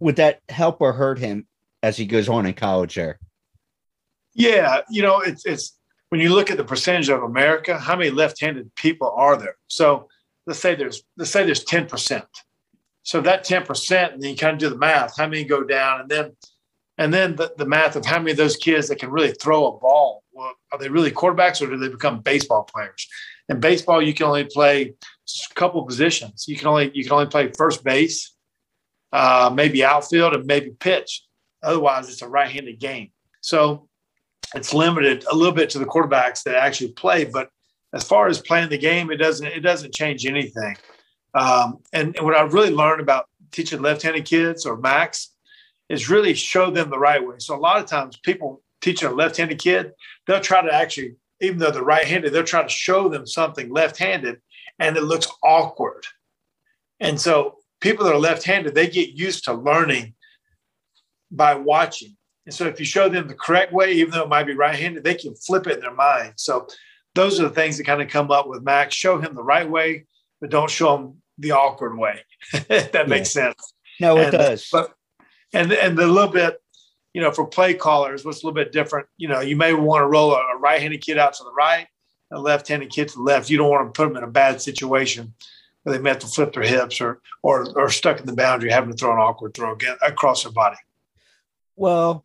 would 0.00 0.16
that 0.16 0.40
help 0.48 0.80
or 0.80 0.92
hurt 0.92 1.18
him 1.18 1.46
as 1.82 1.96
he 1.96 2.04
goes 2.04 2.28
on 2.28 2.46
in 2.46 2.54
college 2.54 2.94
there? 2.94 3.18
Yeah, 4.34 4.80
you 4.90 5.02
know, 5.02 5.20
it's 5.20 5.46
it's 5.46 5.78
when 6.08 6.20
you 6.20 6.34
look 6.34 6.50
at 6.50 6.56
the 6.56 6.64
percentage 6.64 7.08
of 7.08 7.22
America, 7.22 7.78
how 7.78 7.96
many 7.96 8.10
left-handed 8.10 8.74
people 8.74 9.12
are 9.16 9.36
there? 9.36 9.56
So 9.68 10.08
let's 10.46 10.58
say 10.58 10.74
there's 10.74 11.02
let's 11.16 11.30
say 11.30 11.44
there's 11.44 11.64
10%. 11.64 12.24
So 13.02 13.20
that 13.20 13.44
10%, 13.44 14.12
and 14.14 14.22
then 14.22 14.30
you 14.30 14.36
kind 14.36 14.54
of 14.54 14.58
do 14.58 14.70
the 14.70 14.78
math, 14.78 15.16
how 15.16 15.28
many 15.28 15.44
go 15.44 15.62
down, 15.62 16.00
and 16.00 16.10
then 16.10 16.36
and 16.98 17.12
then 17.12 17.36
the, 17.36 17.52
the 17.56 17.66
math 17.66 17.96
of 17.96 18.04
how 18.04 18.18
many 18.18 18.32
of 18.32 18.36
those 18.36 18.56
kids 18.56 18.88
that 18.88 18.98
can 18.98 19.10
really 19.10 19.32
throw 19.32 19.66
a 19.66 19.78
ball. 19.78 20.23
Are 20.74 20.78
they 20.78 20.88
really 20.88 21.12
quarterbacks 21.12 21.62
or 21.62 21.70
do 21.70 21.76
they 21.76 21.88
become 21.88 22.20
baseball 22.20 22.64
players? 22.64 23.06
In 23.48 23.60
baseball, 23.60 24.02
you 24.02 24.12
can 24.12 24.26
only 24.26 24.44
play 24.44 24.92
a 24.92 25.54
couple 25.54 25.84
positions. 25.84 26.46
You 26.48 26.56
can 26.56 26.66
only 26.66 26.90
you 26.94 27.04
can 27.04 27.12
only 27.12 27.26
play 27.26 27.52
first 27.56 27.84
base, 27.84 28.34
uh, 29.12 29.52
maybe 29.54 29.84
outfield, 29.84 30.34
and 30.34 30.46
maybe 30.46 30.70
pitch. 30.80 31.24
Otherwise, 31.62 32.08
it's 32.08 32.22
a 32.22 32.28
right-handed 32.28 32.80
game. 32.80 33.10
So 33.40 33.88
it's 34.56 34.74
limited 34.74 35.24
a 35.30 35.36
little 35.36 35.54
bit 35.54 35.70
to 35.70 35.78
the 35.78 35.86
quarterbacks 35.86 36.42
that 36.42 36.56
actually 36.56 36.92
play. 36.92 37.24
But 37.24 37.50
as 37.92 38.02
far 38.02 38.26
as 38.26 38.40
playing 38.40 38.70
the 38.70 38.78
game, 38.78 39.12
it 39.12 39.18
doesn't 39.18 39.46
it 39.46 39.60
doesn't 39.60 39.94
change 39.94 40.26
anything. 40.26 40.76
Um, 41.34 41.78
and, 41.92 42.16
and 42.16 42.24
what 42.24 42.34
I've 42.34 42.54
really 42.54 42.70
learned 42.70 43.00
about 43.00 43.26
teaching 43.52 43.80
left-handed 43.80 44.24
kids 44.24 44.66
or 44.66 44.76
Max 44.76 45.30
is 45.88 46.10
really 46.10 46.34
show 46.34 46.70
them 46.70 46.90
the 46.90 46.98
right 46.98 47.24
way. 47.24 47.36
So 47.38 47.54
a 47.54 47.58
lot 47.58 47.78
of 47.78 47.86
times 47.86 48.18
people 48.18 48.63
teaching 48.84 49.08
a 49.08 49.12
left-handed 49.12 49.58
kid, 49.58 49.92
they'll 50.26 50.40
try 50.40 50.60
to 50.60 50.72
actually, 50.72 51.16
even 51.40 51.58
though 51.58 51.70
they're 51.70 51.82
right-handed, 51.82 52.32
they'll 52.32 52.44
try 52.44 52.62
to 52.62 52.68
show 52.68 53.08
them 53.08 53.26
something 53.26 53.70
left-handed 53.70 54.40
and 54.78 54.96
it 54.96 55.02
looks 55.02 55.26
awkward. 55.42 56.04
And 57.00 57.20
so 57.20 57.56
people 57.80 58.04
that 58.04 58.14
are 58.14 58.18
left-handed, 58.18 58.74
they 58.74 58.88
get 58.88 59.10
used 59.10 59.44
to 59.44 59.54
learning 59.54 60.14
by 61.30 61.54
watching. 61.54 62.16
And 62.46 62.54
so 62.54 62.66
if 62.66 62.78
you 62.78 62.84
show 62.84 63.08
them 63.08 63.26
the 63.26 63.34
correct 63.34 63.72
way, 63.72 63.92
even 63.92 64.12
though 64.12 64.24
it 64.24 64.28
might 64.28 64.46
be 64.46 64.54
right 64.54 64.76
handed, 64.76 65.02
they 65.02 65.14
can 65.14 65.34
flip 65.34 65.66
it 65.66 65.76
in 65.76 65.80
their 65.80 65.94
mind. 65.94 66.34
So 66.36 66.66
those 67.14 67.40
are 67.40 67.44
the 67.44 67.54
things 67.54 67.78
that 67.78 67.84
kind 67.84 68.02
of 68.02 68.08
come 68.08 68.30
up 68.30 68.46
with 68.46 68.62
Max. 68.62 68.94
Show 68.94 69.18
him 69.18 69.34
the 69.34 69.42
right 69.42 69.68
way, 69.68 70.04
but 70.40 70.50
don't 70.50 70.70
show 70.70 70.96
him 70.96 71.22
the 71.38 71.52
awkward 71.52 71.96
way. 71.96 72.20
that 72.68 72.90
yeah. 72.92 73.02
makes 73.04 73.30
sense. 73.30 73.72
No, 73.98 74.18
it 74.18 74.24
and, 74.24 74.32
does. 74.32 74.68
But 74.70 74.92
and 75.52 75.72
and 75.72 75.96
the 75.96 76.06
little 76.06 76.30
bit, 76.30 76.60
you 77.14 77.20
know, 77.20 77.30
for 77.30 77.46
play 77.46 77.72
callers, 77.72 78.24
what's 78.24 78.42
a 78.42 78.46
little 78.46 78.54
bit 78.54 78.72
different, 78.72 79.06
you 79.16 79.28
know, 79.28 79.40
you 79.40 79.56
may 79.56 79.72
want 79.72 80.02
to 80.02 80.06
roll 80.06 80.34
a, 80.34 80.56
right-handed 80.58 81.00
kid 81.00 81.16
out 81.16 81.32
to 81.34 81.44
the 81.44 81.52
right, 81.52 81.86
a 82.32 82.38
left-handed 82.38 82.90
kid 82.90 83.08
to 83.08 83.16
the 83.16 83.22
left. 83.22 83.48
You 83.48 83.56
don't 83.56 83.70
want 83.70 83.86
to 83.86 83.96
put 83.96 84.08
them 84.08 84.16
in 84.16 84.24
a 84.24 84.30
bad 84.30 84.60
situation 84.60 85.32
where 85.82 85.96
they 85.96 86.02
may 86.02 86.10
have 86.10 86.18
to 86.18 86.26
flip 86.26 86.52
their 86.52 86.64
hips 86.64 87.00
or 87.00 87.20
or 87.42 87.66
or 87.78 87.90
stuck 87.90 88.18
in 88.18 88.26
the 88.26 88.34
boundary, 88.34 88.70
having 88.70 88.90
to 88.90 88.96
throw 88.96 89.12
an 89.12 89.18
awkward 89.18 89.54
throw 89.54 89.72
again 89.72 89.96
across 90.02 90.42
their 90.42 90.52
body. 90.52 90.76
Well, 91.76 92.24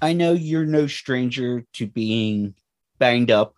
I 0.00 0.12
know 0.12 0.32
you're 0.32 0.66
no 0.66 0.86
stranger 0.86 1.64
to 1.74 1.86
being 1.86 2.54
banged 2.98 3.30
up 3.30 3.54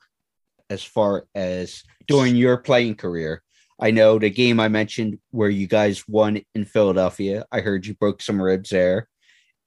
as 0.70 0.82
far 0.82 1.26
as 1.35 1.85
during 2.06 2.35
your 2.35 2.56
playing 2.56 2.96
career. 2.96 3.42
I 3.78 3.90
know 3.90 4.18
the 4.18 4.30
game 4.30 4.58
I 4.58 4.68
mentioned 4.68 5.18
where 5.30 5.50
you 5.50 5.66
guys 5.66 6.08
won 6.08 6.40
in 6.54 6.64
Philadelphia. 6.64 7.44
I 7.52 7.61
heard 7.61 7.87
you 7.87 7.94
broke 7.94 8.23
some 8.23 8.40
ribs 8.40 8.70
there, 8.70 9.08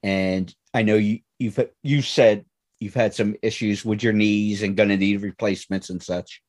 and 0.02 0.54
I 0.74 0.82
know 0.82 0.96
you 0.96 1.20
you've 1.38 1.58
you 1.82 2.02
said 2.02 2.44
you've 2.78 2.94
had 2.94 3.14
some 3.14 3.36
issues 3.42 3.84
with 3.84 4.02
your 4.02 4.12
knees 4.12 4.62
and 4.62 4.76
going 4.76 4.88
to 4.88 4.96
need 4.96 5.22
replacements 5.22 5.90
and 5.90 6.02
such. 6.02 6.42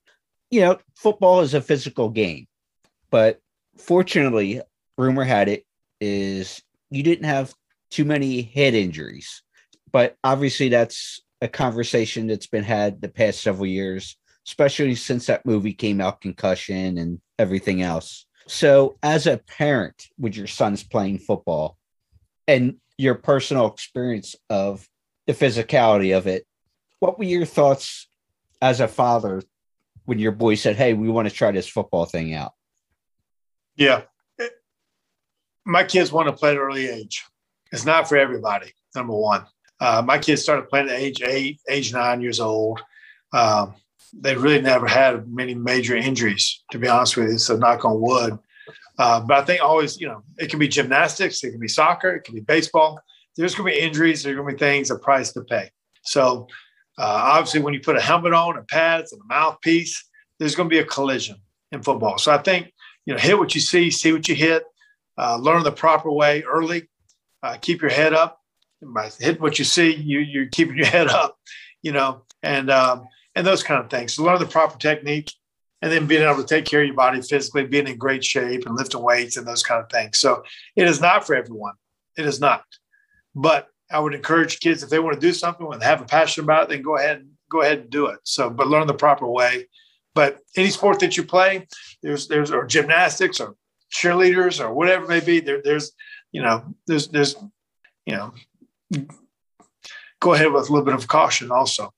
You 0.49 0.61
know, 0.61 0.79
football 0.95 1.41
is 1.41 1.53
a 1.53 1.61
physical 1.61 2.09
game, 2.09 2.47
but 3.09 3.39
fortunately, 3.77 4.61
rumor 4.97 5.23
had 5.23 5.49
it 5.49 5.65
is 5.99 6.61
you 6.89 7.03
didn't 7.03 7.25
have 7.25 7.53
too 7.89 8.05
many 8.05 8.41
head 8.41 8.73
injuries 8.73 9.43
but 9.91 10.15
obviously 10.23 10.69
that's 10.69 11.21
a 11.41 11.47
conversation 11.47 12.27
that's 12.27 12.47
been 12.47 12.63
had 12.63 13.01
the 13.01 13.09
past 13.09 13.41
several 13.41 13.65
years, 13.65 14.17
especially 14.47 14.95
since 14.95 15.25
that 15.25 15.45
movie 15.45 15.73
came 15.73 16.01
out, 16.01 16.21
Concussion 16.21 16.97
and 16.97 17.19
everything 17.37 17.81
else. 17.81 18.25
So, 18.47 18.97
as 19.03 19.27
a 19.27 19.37
parent 19.37 20.07
with 20.19 20.35
your 20.35 20.47
sons 20.47 20.83
playing 20.83 21.19
football 21.19 21.77
and 22.47 22.75
your 22.97 23.15
personal 23.15 23.67
experience 23.67 24.35
of 24.49 24.87
the 25.27 25.33
physicality 25.33 26.15
of 26.15 26.27
it, 26.27 26.45
what 26.99 27.17
were 27.17 27.25
your 27.25 27.45
thoughts 27.45 28.07
as 28.61 28.79
a 28.79 28.87
father 28.87 29.41
when 30.05 30.19
your 30.19 30.31
boy 30.31 30.55
said, 30.55 30.75
Hey, 30.75 30.93
we 30.93 31.09
want 31.09 31.27
to 31.27 31.33
try 31.33 31.51
this 31.51 31.67
football 31.67 32.05
thing 32.05 32.33
out? 32.33 32.53
Yeah. 33.75 34.03
My 35.65 35.83
kids 35.83 36.11
want 36.11 36.27
to 36.27 36.33
play 36.33 36.51
at 36.51 36.57
an 36.57 36.61
early 36.61 36.87
age. 36.87 37.23
It's 37.71 37.85
not 37.85 38.09
for 38.09 38.17
everybody, 38.17 38.73
number 38.95 39.13
one. 39.13 39.45
Uh, 39.79 40.01
my 40.05 40.19
kids 40.19 40.43
started 40.43 40.69
playing 40.69 40.89
at 40.89 40.99
age 40.99 41.21
eight, 41.23 41.59
age 41.69 41.93
nine 41.93 42.21
years 42.21 42.39
old. 42.39 42.81
Um, 43.33 43.75
they 44.13 44.35
really 44.35 44.61
never 44.61 44.87
had 44.87 45.27
many 45.27 45.55
major 45.55 45.95
injuries, 45.95 46.63
to 46.71 46.77
be 46.77 46.87
honest 46.87 47.17
with 47.17 47.29
you. 47.29 47.37
So 47.37 47.57
knock 47.57 47.85
on 47.85 48.01
wood. 48.01 48.37
Uh, 49.01 49.19
but 49.19 49.37
I 49.39 49.43
think 49.45 49.61
always, 49.61 49.99
you 49.99 50.07
know, 50.07 50.21
it 50.37 50.47
can 50.51 50.59
be 50.59 50.67
gymnastics, 50.67 51.43
it 51.43 51.51
can 51.51 51.59
be 51.59 51.67
soccer, 51.67 52.11
it 52.17 52.23
can 52.23 52.35
be 52.35 52.41
baseball. 52.41 52.99
There's 53.35 53.55
going 53.55 53.73
to 53.73 53.75
be 53.75 53.83
injuries. 53.87 54.21
There's 54.21 54.35
going 54.35 54.47
to 54.49 54.53
be 54.55 54.59
things, 54.59 54.91
a 54.91 54.97
price 54.97 55.33
to 55.33 55.41
pay. 55.41 55.71
So 56.03 56.47
Uh, 56.97 57.35
obviously, 57.35 57.61
when 57.61 57.73
you 57.73 57.79
put 57.79 57.97
a 57.97 58.01
helmet 58.01 58.33
on 58.33 58.57
and 58.57 58.67
pads 58.67 59.11
and 59.13 59.21
a 59.21 59.25
mouthpiece, 59.25 59.95
there's 60.37 60.55
going 60.55 60.69
to 60.69 60.75
be 60.77 60.79
a 60.79 60.85
collision 60.85 61.37
in 61.71 61.81
football. 61.81 62.17
So 62.17 62.31
I 62.31 62.37
think 62.37 62.71
you 63.05 63.13
know 63.13 63.19
hit 63.19 63.37
what 63.39 63.55
you 63.55 63.61
see, 63.61 63.89
see 63.89 64.11
what 64.13 64.27
you 64.27 64.35
hit, 64.35 64.63
uh, 65.17 65.37
learn 65.37 65.63
the 65.63 65.71
proper 65.71 66.11
way 66.11 66.43
early, 66.43 66.89
uh, 67.41 67.57
keep 67.59 67.81
your 67.81 67.91
head 68.01 68.13
up. 68.13 68.39
By 68.83 69.09
hitting 69.19 69.41
what 69.41 69.57
you 69.57 69.65
see, 69.65 69.95
you 69.95 70.19
you're 70.19 70.51
keeping 70.57 70.77
your 70.77 70.91
head 70.97 71.07
up, 71.07 71.37
you 71.81 71.91
know, 71.91 72.23
and 72.43 72.69
um, 72.69 73.07
and 73.35 73.47
those 73.47 73.63
kind 73.63 73.79
of 73.83 73.89
things. 73.89 74.13
So 74.13 74.23
learn 74.23 74.39
the 74.39 74.45
proper 74.45 74.77
technique, 74.77 75.31
and 75.81 75.91
then 75.91 76.07
being 76.07 76.21
able 76.21 76.37
to 76.37 76.45
take 76.45 76.65
care 76.65 76.81
of 76.81 76.87
your 76.87 76.95
body 76.95 77.21
physically, 77.21 77.65
being 77.65 77.87
in 77.87 77.97
great 77.97 78.23
shape, 78.23 78.65
and 78.65 78.75
lifting 78.75 79.01
weights 79.01 79.37
and 79.37 79.47
those 79.47 79.63
kind 79.63 79.83
of 79.83 79.89
things. 79.89 80.19
So 80.19 80.43
it 80.75 80.87
is 80.87 81.01
not 81.01 81.25
for 81.25 81.35
everyone. 81.35 81.73
It 82.17 82.25
is 82.25 82.39
not, 82.39 82.63
but 83.33 83.67
I 83.91 83.99
would 83.99 84.13
encourage 84.13 84.59
kids 84.59 84.83
if 84.83 84.89
they 84.89 84.99
want 84.99 85.15
to 85.15 85.27
do 85.27 85.33
something 85.33 85.67
and 85.71 85.83
have 85.83 86.01
a 86.01 86.05
passion 86.05 86.43
about 86.43 86.63
it, 86.63 86.69
then 86.69 86.81
go 86.81 86.97
ahead 86.97 87.17
and 87.17 87.29
go 87.49 87.61
ahead 87.61 87.79
and 87.79 87.89
do 87.89 88.07
it. 88.07 88.19
So, 88.23 88.49
but 88.49 88.67
learn 88.67 88.87
the 88.87 88.93
proper 88.93 89.27
way. 89.27 89.67
But 90.13 90.39
any 90.57 90.69
sport 90.69 90.99
that 90.99 91.17
you 91.17 91.23
play, 91.23 91.67
there's 92.01 92.27
there's 92.27 92.51
or 92.51 92.65
gymnastics 92.65 93.39
or 93.39 93.55
cheerleaders 93.93 94.63
or 94.63 94.73
whatever 94.73 95.05
it 95.05 95.09
may 95.09 95.19
be, 95.19 95.39
there, 95.39 95.61
there's 95.63 95.91
you 96.31 96.41
know 96.41 96.75
there's 96.87 97.07
there's 97.09 97.35
you 98.05 98.15
know 98.15 98.33
go 100.19 100.33
ahead 100.33 100.51
with 100.51 100.69
a 100.69 100.71
little 100.71 100.85
bit 100.85 100.93
of 100.93 101.07
caution 101.07 101.51
also. 101.51 101.93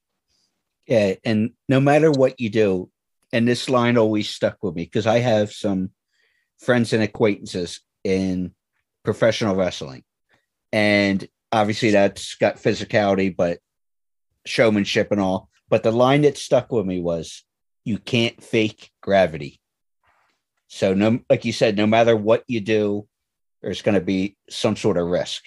Yeah, 0.87 1.15
and 1.23 1.51
no 1.69 1.79
matter 1.79 2.11
what 2.11 2.39
you 2.39 2.49
do, 2.49 2.89
and 3.33 3.47
this 3.47 3.67
line 3.67 3.97
always 3.97 4.29
stuck 4.29 4.63
with 4.63 4.75
me 4.75 4.83
because 4.83 5.07
I 5.07 5.19
have 5.19 5.51
some 5.51 5.89
friends 6.59 6.93
and 6.93 7.03
acquaintances 7.03 7.81
in 8.03 8.53
professional 9.03 9.55
wrestling, 9.55 10.03
and 10.71 11.27
obviously 11.51 11.91
that's 11.91 12.35
got 12.35 12.57
physicality, 12.57 13.35
but 13.35 13.59
showmanship 14.45 15.11
and 15.11 15.19
all. 15.19 15.49
But 15.67 15.83
the 15.83 15.91
line 15.91 16.21
that 16.21 16.37
stuck 16.37 16.71
with 16.71 16.85
me 16.85 17.01
was 17.01 17.43
you 17.83 17.97
can't 17.97 18.41
fake 18.41 18.91
gravity. 19.01 19.59
So 20.67 20.93
no 20.93 21.19
like 21.29 21.43
you 21.43 21.53
said, 21.53 21.75
no 21.75 21.87
matter 21.87 22.15
what 22.15 22.43
you 22.47 22.61
do, 22.61 23.07
there's 23.61 23.81
gonna 23.81 24.01
be 24.01 24.37
some 24.49 24.75
sort 24.75 24.97
of 24.97 25.07
risk. 25.07 25.45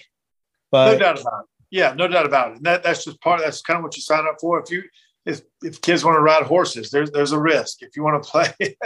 But 0.71 0.93
no 0.93 0.99
doubt 0.99 1.21
about 1.21 1.43
it. 1.43 1.49
Yeah, 1.69 1.93
no 1.93 2.07
doubt 2.07 2.25
about 2.25 2.51
it. 2.51 2.57
And 2.57 2.65
that, 2.65 2.83
that's 2.83 3.05
just 3.05 3.21
part 3.21 3.39
that's 3.39 3.61
kind 3.61 3.77
of 3.77 3.83
what 3.83 3.95
you 3.95 4.01
sign 4.01 4.25
up 4.27 4.37
for. 4.41 4.61
If 4.61 4.71
you 4.71 4.83
if, 5.27 5.41
if 5.61 5.81
kids 5.81 6.05
want 6.05 6.15
to 6.15 6.21
ride 6.21 6.43
horses, 6.43 6.89
there's 6.89 7.11
there's 7.11 7.33
a 7.33 7.39
risk. 7.39 7.81
If 7.81 7.97
you 7.97 8.03
want 8.03 8.23
to 8.23 8.29
play 8.29 8.53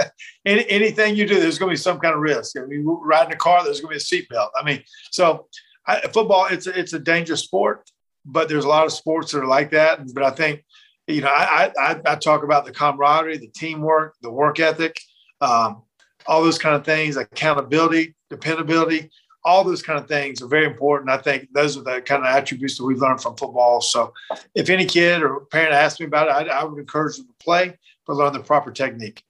any, 0.45 0.67
anything 0.69 1.15
you 1.15 1.27
do, 1.27 1.39
there's 1.39 1.59
going 1.59 1.69
to 1.69 1.73
be 1.73 1.77
some 1.77 1.99
kind 1.99 2.15
of 2.15 2.19
risk. 2.19 2.55
If 2.55 2.63
you 2.69 2.99
ride 3.03 3.27
in 3.27 3.33
a 3.33 3.37
car, 3.37 3.63
there's 3.63 3.79
going 3.79 3.97
to 3.97 4.03
be 4.11 4.19
a 4.19 4.23
seatbelt. 4.23 4.49
I 4.59 4.65
mean, 4.65 4.83
so 5.11 5.47
I, 5.85 6.01
football 6.01 6.47
it's 6.47 6.65
a, 6.65 6.77
it's 6.77 6.93
a 6.93 6.99
dangerous 6.99 7.43
sport, 7.43 7.89
but 8.25 8.49
there's 8.49 8.65
a 8.65 8.69
lot 8.69 8.85
of 8.85 8.91
sports 8.91 9.31
that 9.31 9.43
are 9.43 9.47
like 9.47 9.69
that. 9.71 9.99
But 10.13 10.23
I 10.23 10.31
think 10.31 10.65
you 11.05 11.21
know 11.21 11.29
I 11.29 11.71
I, 11.77 12.01
I 12.05 12.15
talk 12.15 12.43
about 12.43 12.65
the 12.65 12.71
camaraderie, 12.71 13.37
the 13.37 13.47
teamwork, 13.47 14.15
the 14.23 14.31
work 14.31 14.59
ethic, 14.59 14.99
um, 15.41 15.83
all 16.25 16.41
those 16.41 16.57
kind 16.57 16.75
of 16.75 16.83
things, 16.83 17.17
accountability, 17.17 18.15
dependability. 18.31 19.11
All 19.43 19.63
those 19.63 19.81
kind 19.81 19.99
of 19.99 20.07
things 20.07 20.41
are 20.41 20.47
very 20.47 20.65
important. 20.65 21.09
I 21.09 21.17
think 21.17 21.49
those 21.53 21.77
are 21.77 21.83
the 21.83 22.01
kind 22.01 22.23
of 22.23 22.29
attributes 22.29 22.77
that 22.77 22.85
we've 22.85 22.99
learned 22.99 23.21
from 23.21 23.35
football. 23.35 23.81
So, 23.81 24.13
if 24.53 24.69
any 24.69 24.85
kid 24.85 25.23
or 25.23 25.41
parent 25.45 25.73
asks 25.73 25.99
me 25.99 26.05
about 26.05 26.27
it, 26.27 26.51
I, 26.51 26.59
I 26.59 26.63
would 26.63 26.79
encourage 26.79 27.17
them 27.17 27.27
to 27.27 27.43
play, 27.43 27.77
but 28.05 28.15
learn 28.15 28.33
the 28.33 28.39
proper 28.39 28.71
technique. 28.71 29.23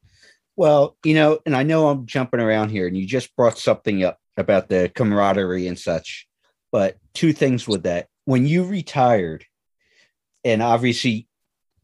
Well, 0.56 0.98
you 1.06 1.14
know, 1.14 1.40
and 1.46 1.56
I 1.56 1.64
know 1.64 1.88
I'm 1.88 2.06
jumping 2.06 2.42
around 2.42 2.70
here, 2.70 2.88
and 2.88 2.98
you 2.98 3.06
just 3.06 3.36
brought 3.36 3.58
something 3.58 4.04
up 4.04 4.20
about 4.38 4.70
the 4.70 4.92
camaraderie 4.94 5.68
and 5.68 5.80
such. 5.80 6.28
But 6.72 6.98
two 7.14 7.34
things 7.34 7.68
with 7.68 7.84
that. 7.84 8.08
When 8.26 8.46
you 8.46 8.66
retired, 8.66 9.46
and 10.44 10.62
obviously 10.62 11.28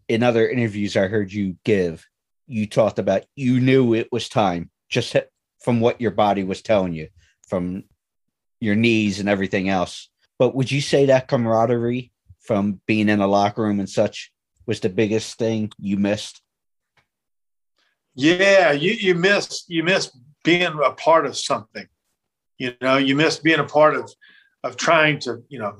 in 0.07 0.23
other 0.23 0.47
interviews 0.47 0.95
I 0.95 1.07
heard 1.07 1.31
you 1.31 1.57
give, 1.63 2.05
you 2.47 2.65
talked 2.65 2.99
about 2.99 3.25
you 3.35 3.59
knew 3.59 3.93
it 3.93 4.07
was 4.11 4.29
time 4.29 4.69
just 4.89 5.15
from 5.61 5.81
what 5.81 5.99
your 5.99 6.11
body 6.11 6.43
was 6.43 6.61
telling 6.61 6.93
you, 6.93 7.09
from 7.47 7.83
your 8.59 8.75
knees 8.75 9.19
and 9.19 9.29
everything 9.29 9.69
else. 9.69 10.09
But 10.39 10.55
would 10.55 10.71
you 10.71 10.81
say 10.81 11.07
that 11.07 11.27
camaraderie 11.27 12.11
from 12.41 12.81
being 12.87 13.09
in 13.09 13.21
a 13.21 13.27
locker 13.27 13.63
room 13.63 13.79
and 13.79 13.89
such 13.89 14.31
was 14.65 14.79
the 14.79 14.89
biggest 14.89 15.37
thing 15.37 15.71
you 15.79 15.97
missed? 15.97 16.41
Yeah, 18.15 18.71
you 18.71 18.91
you 18.93 19.13
miss 19.13 19.65
you 19.67 19.83
miss 19.83 20.11
being 20.43 20.79
a 20.83 20.91
part 20.91 21.25
of 21.25 21.37
something. 21.37 21.87
You 22.57 22.73
know, 22.81 22.97
you 22.97 23.15
miss 23.15 23.37
being 23.37 23.59
a 23.59 23.63
part 23.63 23.95
of 23.95 24.11
of 24.63 24.75
trying 24.75 25.19
to, 25.19 25.43
you 25.49 25.59
know, 25.59 25.77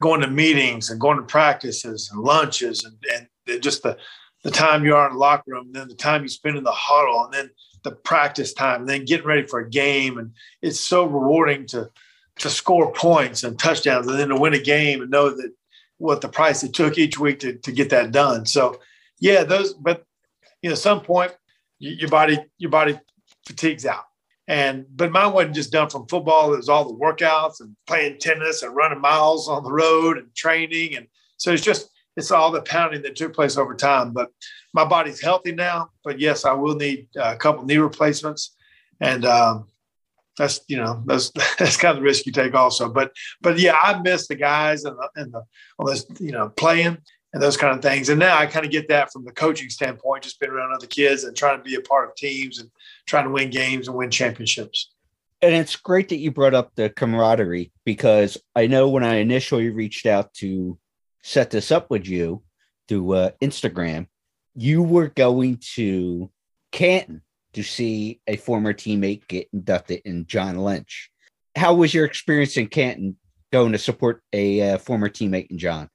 going 0.00 0.20
to 0.20 0.28
meetings 0.28 0.90
and 0.90 1.00
going 1.00 1.16
to 1.16 1.24
practices 1.24 2.10
and 2.12 2.22
lunches 2.22 2.84
and, 2.84 3.28
and 3.46 3.62
just 3.62 3.82
the, 3.82 3.96
the 4.44 4.50
time 4.50 4.84
you 4.84 4.94
are 4.94 5.06
in 5.06 5.14
the 5.14 5.18
locker 5.18 5.52
room, 5.52 5.66
and 5.66 5.74
then 5.74 5.88
the 5.88 5.94
time 5.94 6.22
you 6.22 6.28
spend 6.28 6.56
in 6.56 6.64
the 6.64 6.72
huddle, 6.72 7.24
and 7.24 7.32
then 7.32 7.50
the 7.84 7.92
practice 7.92 8.52
time, 8.52 8.80
and 8.80 8.88
then 8.88 9.04
getting 9.04 9.26
ready 9.26 9.46
for 9.46 9.60
a 9.60 9.70
game. 9.70 10.18
And 10.18 10.32
it's 10.60 10.80
so 10.80 11.04
rewarding 11.04 11.66
to 11.68 11.90
to 12.38 12.50
score 12.50 12.92
points 12.92 13.44
and 13.44 13.58
touchdowns, 13.58 14.06
and 14.06 14.18
then 14.18 14.28
to 14.28 14.36
win 14.36 14.54
a 14.54 14.58
game 14.58 15.02
and 15.02 15.10
know 15.10 15.30
that 15.30 15.52
what 15.98 16.20
the 16.20 16.28
price 16.28 16.64
it 16.64 16.72
took 16.72 16.98
each 16.98 17.18
week 17.18 17.40
to, 17.40 17.54
to 17.58 17.72
get 17.72 17.90
that 17.90 18.10
done. 18.10 18.46
So, 18.46 18.80
yeah, 19.20 19.44
those. 19.44 19.74
But 19.74 20.04
you 20.62 20.70
know, 20.70 20.74
at 20.74 20.78
some 20.78 21.00
point 21.00 21.32
your 21.82 22.08
body 22.08 22.38
your 22.58 22.70
body 22.70 22.98
fatigues 23.46 23.84
out. 23.84 24.04
And 24.48 24.86
but 24.94 25.12
mine 25.12 25.32
wasn't 25.32 25.54
just 25.54 25.72
done 25.72 25.90
from 25.90 26.06
football. 26.08 26.52
It 26.52 26.58
was 26.58 26.68
all 26.68 26.84
the 26.84 26.98
workouts 26.98 27.60
and 27.60 27.76
playing 27.86 28.18
tennis 28.18 28.62
and 28.62 28.74
running 28.74 29.00
miles 29.00 29.48
on 29.48 29.64
the 29.64 29.72
road 29.72 30.18
and 30.18 30.34
training. 30.34 30.96
And 30.96 31.06
so 31.36 31.52
it's 31.52 31.62
just 31.62 31.90
it's 32.16 32.30
all 32.30 32.50
the 32.50 32.62
pounding 32.62 33.02
that 33.02 33.16
took 33.16 33.34
place 33.34 33.56
over 33.56 33.74
time. 33.74 34.12
But 34.12 34.30
my 34.74 34.84
body's 34.84 35.20
healthy 35.20 35.52
now. 35.52 35.90
But 36.04 36.20
yes, 36.20 36.44
I 36.44 36.52
will 36.52 36.74
need 36.74 37.08
a 37.16 37.36
couple 37.36 37.64
knee 37.64 37.78
replacements, 37.78 38.54
and 39.00 39.24
um, 39.24 39.68
that's 40.38 40.60
you 40.68 40.76
know 40.76 41.02
that's 41.06 41.30
that's 41.58 41.76
kind 41.76 41.96
of 41.96 41.96
the 41.96 42.02
risk 42.02 42.26
you 42.26 42.32
take 42.32 42.54
also. 42.54 42.88
But 42.88 43.12
but 43.40 43.58
yeah, 43.58 43.76
I 43.80 44.00
miss 44.00 44.28
the 44.28 44.34
guys 44.34 44.84
and 44.84 44.96
the 44.96 45.08
and 45.20 45.32
the 45.32 45.44
all 45.78 45.86
this 45.86 46.06
you 46.20 46.32
know 46.32 46.48
playing 46.50 46.98
and 47.32 47.42
those 47.42 47.56
kind 47.56 47.74
of 47.74 47.82
things. 47.82 48.08
And 48.08 48.20
now 48.20 48.36
I 48.36 48.46
kind 48.46 48.64
of 48.64 48.72
get 48.72 48.88
that 48.88 49.12
from 49.12 49.24
the 49.24 49.32
coaching 49.32 49.70
standpoint, 49.70 50.24
just 50.24 50.38
being 50.38 50.52
around 50.52 50.74
other 50.74 50.86
kids 50.86 51.24
and 51.24 51.36
trying 51.36 51.58
to 51.58 51.64
be 51.64 51.76
a 51.76 51.80
part 51.80 52.08
of 52.08 52.14
teams 52.14 52.58
and 52.58 52.70
trying 53.06 53.24
to 53.24 53.30
win 53.30 53.50
games 53.50 53.88
and 53.88 53.96
win 53.96 54.10
championships. 54.10 54.92
And 55.40 55.54
it's 55.54 55.74
great 55.74 56.10
that 56.10 56.18
you 56.18 56.30
brought 56.30 56.54
up 56.54 56.72
the 56.74 56.90
camaraderie 56.90 57.72
because 57.84 58.38
I 58.54 58.66
know 58.66 58.88
when 58.90 59.02
I 59.02 59.16
initially 59.16 59.70
reached 59.70 60.06
out 60.06 60.32
to 60.34 60.78
set 61.22 61.50
this 61.50 61.72
up 61.72 61.90
with 61.90 62.06
you 62.06 62.42
through 62.86 63.12
uh, 63.14 63.30
Instagram, 63.40 64.06
you 64.54 64.82
were 64.82 65.08
going 65.08 65.58
to 65.74 66.30
Canton 66.70 67.22
to 67.54 67.62
see 67.62 68.20
a 68.26 68.36
former 68.36 68.72
teammate 68.72 69.26
get 69.28 69.48
inducted 69.52 70.02
in 70.04 70.26
John 70.26 70.56
Lynch. 70.58 71.10
How 71.56 71.74
was 71.74 71.92
your 71.92 72.04
experience 72.04 72.56
in 72.56 72.68
Canton 72.68 73.16
going 73.52 73.72
to 73.72 73.78
support 73.78 74.22
a 74.32 74.72
uh, 74.72 74.78
former 74.78 75.08
teammate 75.08 75.50
in 75.50 75.58
John? 75.58 75.88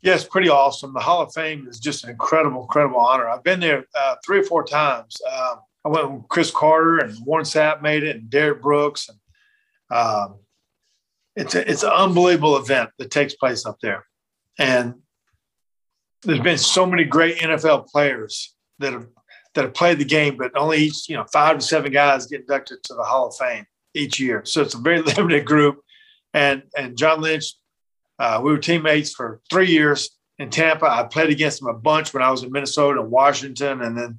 Yes, 0.00 0.24
pretty 0.24 0.48
awesome. 0.48 0.94
The 0.94 1.00
Hall 1.00 1.22
of 1.22 1.32
Fame 1.32 1.66
is 1.68 1.80
just 1.80 2.04
an 2.04 2.10
incredible, 2.10 2.62
incredible 2.62 3.00
honor. 3.00 3.28
I've 3.28 3.42
been 3.42 3.60
there 3.60 3.84
uh, 3.94 4.14
three 4.24 4.38
or 4.38 4.44
four 4.44 4.64
times. 4.64 5.16
Um, 5.30 5.58
I 5.84 5.88
went 5.88 6.10
with 6.10 6.28
Cris 6.28 6.50
Carter 6.50 6.98
and 6.98 7.16
Warren 7.24 7.44
Sapp 7.44 7.82
made 7.82 8.04
it, 8.04 8.16
and 8.16 8.30
Derrick 8.30 8.62
Brooks, 8.62 9.08
and 9.08 9.18
um, 9.90 10.36
it's 11.34 11.54
a, 11.54 11.68
it's 11.68 11.82
an 11.82 11.90
unbelievable 11.90 12.56
event 12.56 12.90
that 12.98 13.10
takes 13.10 13.34
place 13.34 13.66
up 13.66 13.78
there. 13.80 14.04
And 14.58 14.94
there's 16.22 16.40
been 16.40 16.58
so 16.58 16.84
many 16.84 17.04
great 17.04 17.38
NFL 17.38 17.86
players 17.88 18.54
that 18.80 18.92
have 18.92 19.06
that 19.58 19.64
have 19.64 19.74
played 19.74 19.98
the 19.98 20.04
game, 20.04 20.36
but 20.36 20.56
only 20.56 20.78
each 20.78 21.08
you 21.08 21.16
know 21.16 21.24
five 21.32 21.58
to 21.58 21.64
seven 21.64 21.90
guys 21.90 22.26
get 22.26 22.42
inducted 22.42 22.78
to 22.84 22.94
the 22.94 23.02
Hall 23.02 23.26
of 23.26 23.34
Fame 23.34 23.66
each 23.92 24.20
year. 24.20 24.42
So 24.44 24.62
it's 24.62 24.74
a 24.74 24.78
very 24.78 25.02
limited 25.16 25.44
group. 25.44 25.80
And 26.32 26.62
and 26.76 26.96
John 26.96 27.20
Lynch 27.20 27.54
uh, 28.18 28.40
we 28.42 28.52
were 28.52 28.58
teammates 28.58 29.12
for 29.12 29.40
three 29.50 29.68
years 29.68 30.10
in 30.38 30.50
Tampa. 30.50 30.86
I 30.86 31.04
played 31.04 31.30
against 31.30 31.60
him 31.60 31.68
a 31.68 31.74
bunch 31.74 32.12
when 32.12 32.22
I 32.22 32.30
was 32.30 32.42
in 32.42 32.52
Minnesota 32.52 33.00
and 33.00 33.10
Washington, 33.10 33.82
and 33.82 33.96
then 33.96 34.18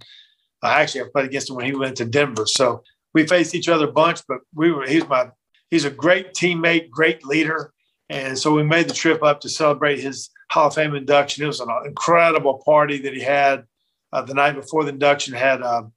uh, 0.62 0.68
actually 0.68 1.02
I 1.02 1.06
played 1.12 1.26
against 1.26 1.50
him 1.50 1.56
when 1.56 1.66
he 1.66 1.76
went 1.76 1.98
to 1.98 2.06
Denver. 2.06 2.46
So 2.46 2.84
we 3.14 3.26
faced 3.26 3.56
each 3.56 3.70
other 3.70 3.88
a 3.88 3.92
bunch, 3.92 4.22
but 4.28 4.40
we 4.54 4.74
were 4.74 4.86
he's 4.86 5.08
my 5.08 5.30
he's 5.70 5.86
a 5.86 5.90
great 5.90 6.34
teammate, 6.34 6.90
great 6.90 7.26
leader, 7.26 7.72
and 8.10 8.38
so 8.38 8.54
we 8.54 8.64
made 8.64 8.90
the 8.90 8.94
trip 8.94 9.24
up 9.24 9.42
to 9.42 9.50
celebrate 9.50 10.00
his 10.00 10.30
Hall 10.52 10.68
of 10.68 10.76
Fame 10.76 10.96
induction. 10.96 11.44
It 11.44 11.48
was 11.48 11.60
an 11.60 11.70
incredible 11.86 12.62
party 12.66 13.00
that 13.00 13.14
he 13.14 13.22
had 13.22 13.66
uh, 14.14 14.22
the 14.22 14.34
night 14.34 14.56
before 14.56 14.84
the 14.84 14.90
induction. 14.90 15.34
Had 15.34 15.62
um, 15.62 15.94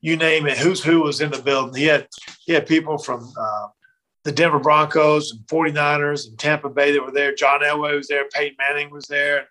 you 0.00 0.16
name 0.16 0.46
it, 0.46 0.58
who's 0.58 0.82
who 0.82 1.02
was 1.02 1.20
in 1.20 1.30
the 1.30 1.42
building. 1.42 1.74
He 1.74 1.86
had 1.86 2.08
he 2.44 2.52
had 2.52 2.66
people 2.66 2.98
from 2.98 3.32
uh, 3.38 3.68
the 4.24 4.32
Denver 4.32 4.58
Broncos 4.58 5.32
and 5.32 5.46
49ers 5.46 6.28
and 6.28 6.38
Tampa 6.38 6.68
Bay 6.68 6.92
that 6.92 7.04
were 7.04 7.12
there. 7.12 7.34
John 7.34 7.60
Elway 7.60 7.96
was 7.96 8.08
there. 8.08 8.28
Peyton 8.32 8.56
Manning 8.58 8.90
was 8.90 9.06
there. 9.06 9.48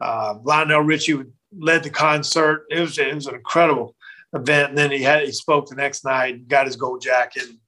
Uh, 0.00 0.34
Lionel 0.42 0.82
Richie 0.82 1.22
led 1.56 1.82
the 1.82 1.90
concert. 1.90 2.64
It 2.70 2.80
was, 2.80 2.98
it 2.98 3.14
was 3.14 3.26
an 3.26 3.34
incredible 3.34 3.94
event. 4.32 4.70
And 4.70 4.78
then 4.78 4.90
he 4.90 5.02
had 5.02 5.22
he 5.22 5.32
spoke 5.32 5.68
the 5.68 5.74
next 5.74 6.04
night 6.04 6.34
and 6.34 6.48
got 6.48 6.66
his 6.66 6.76
gold 6.76 7.02
jacket 7.02 7.44
and, 7.44 7.58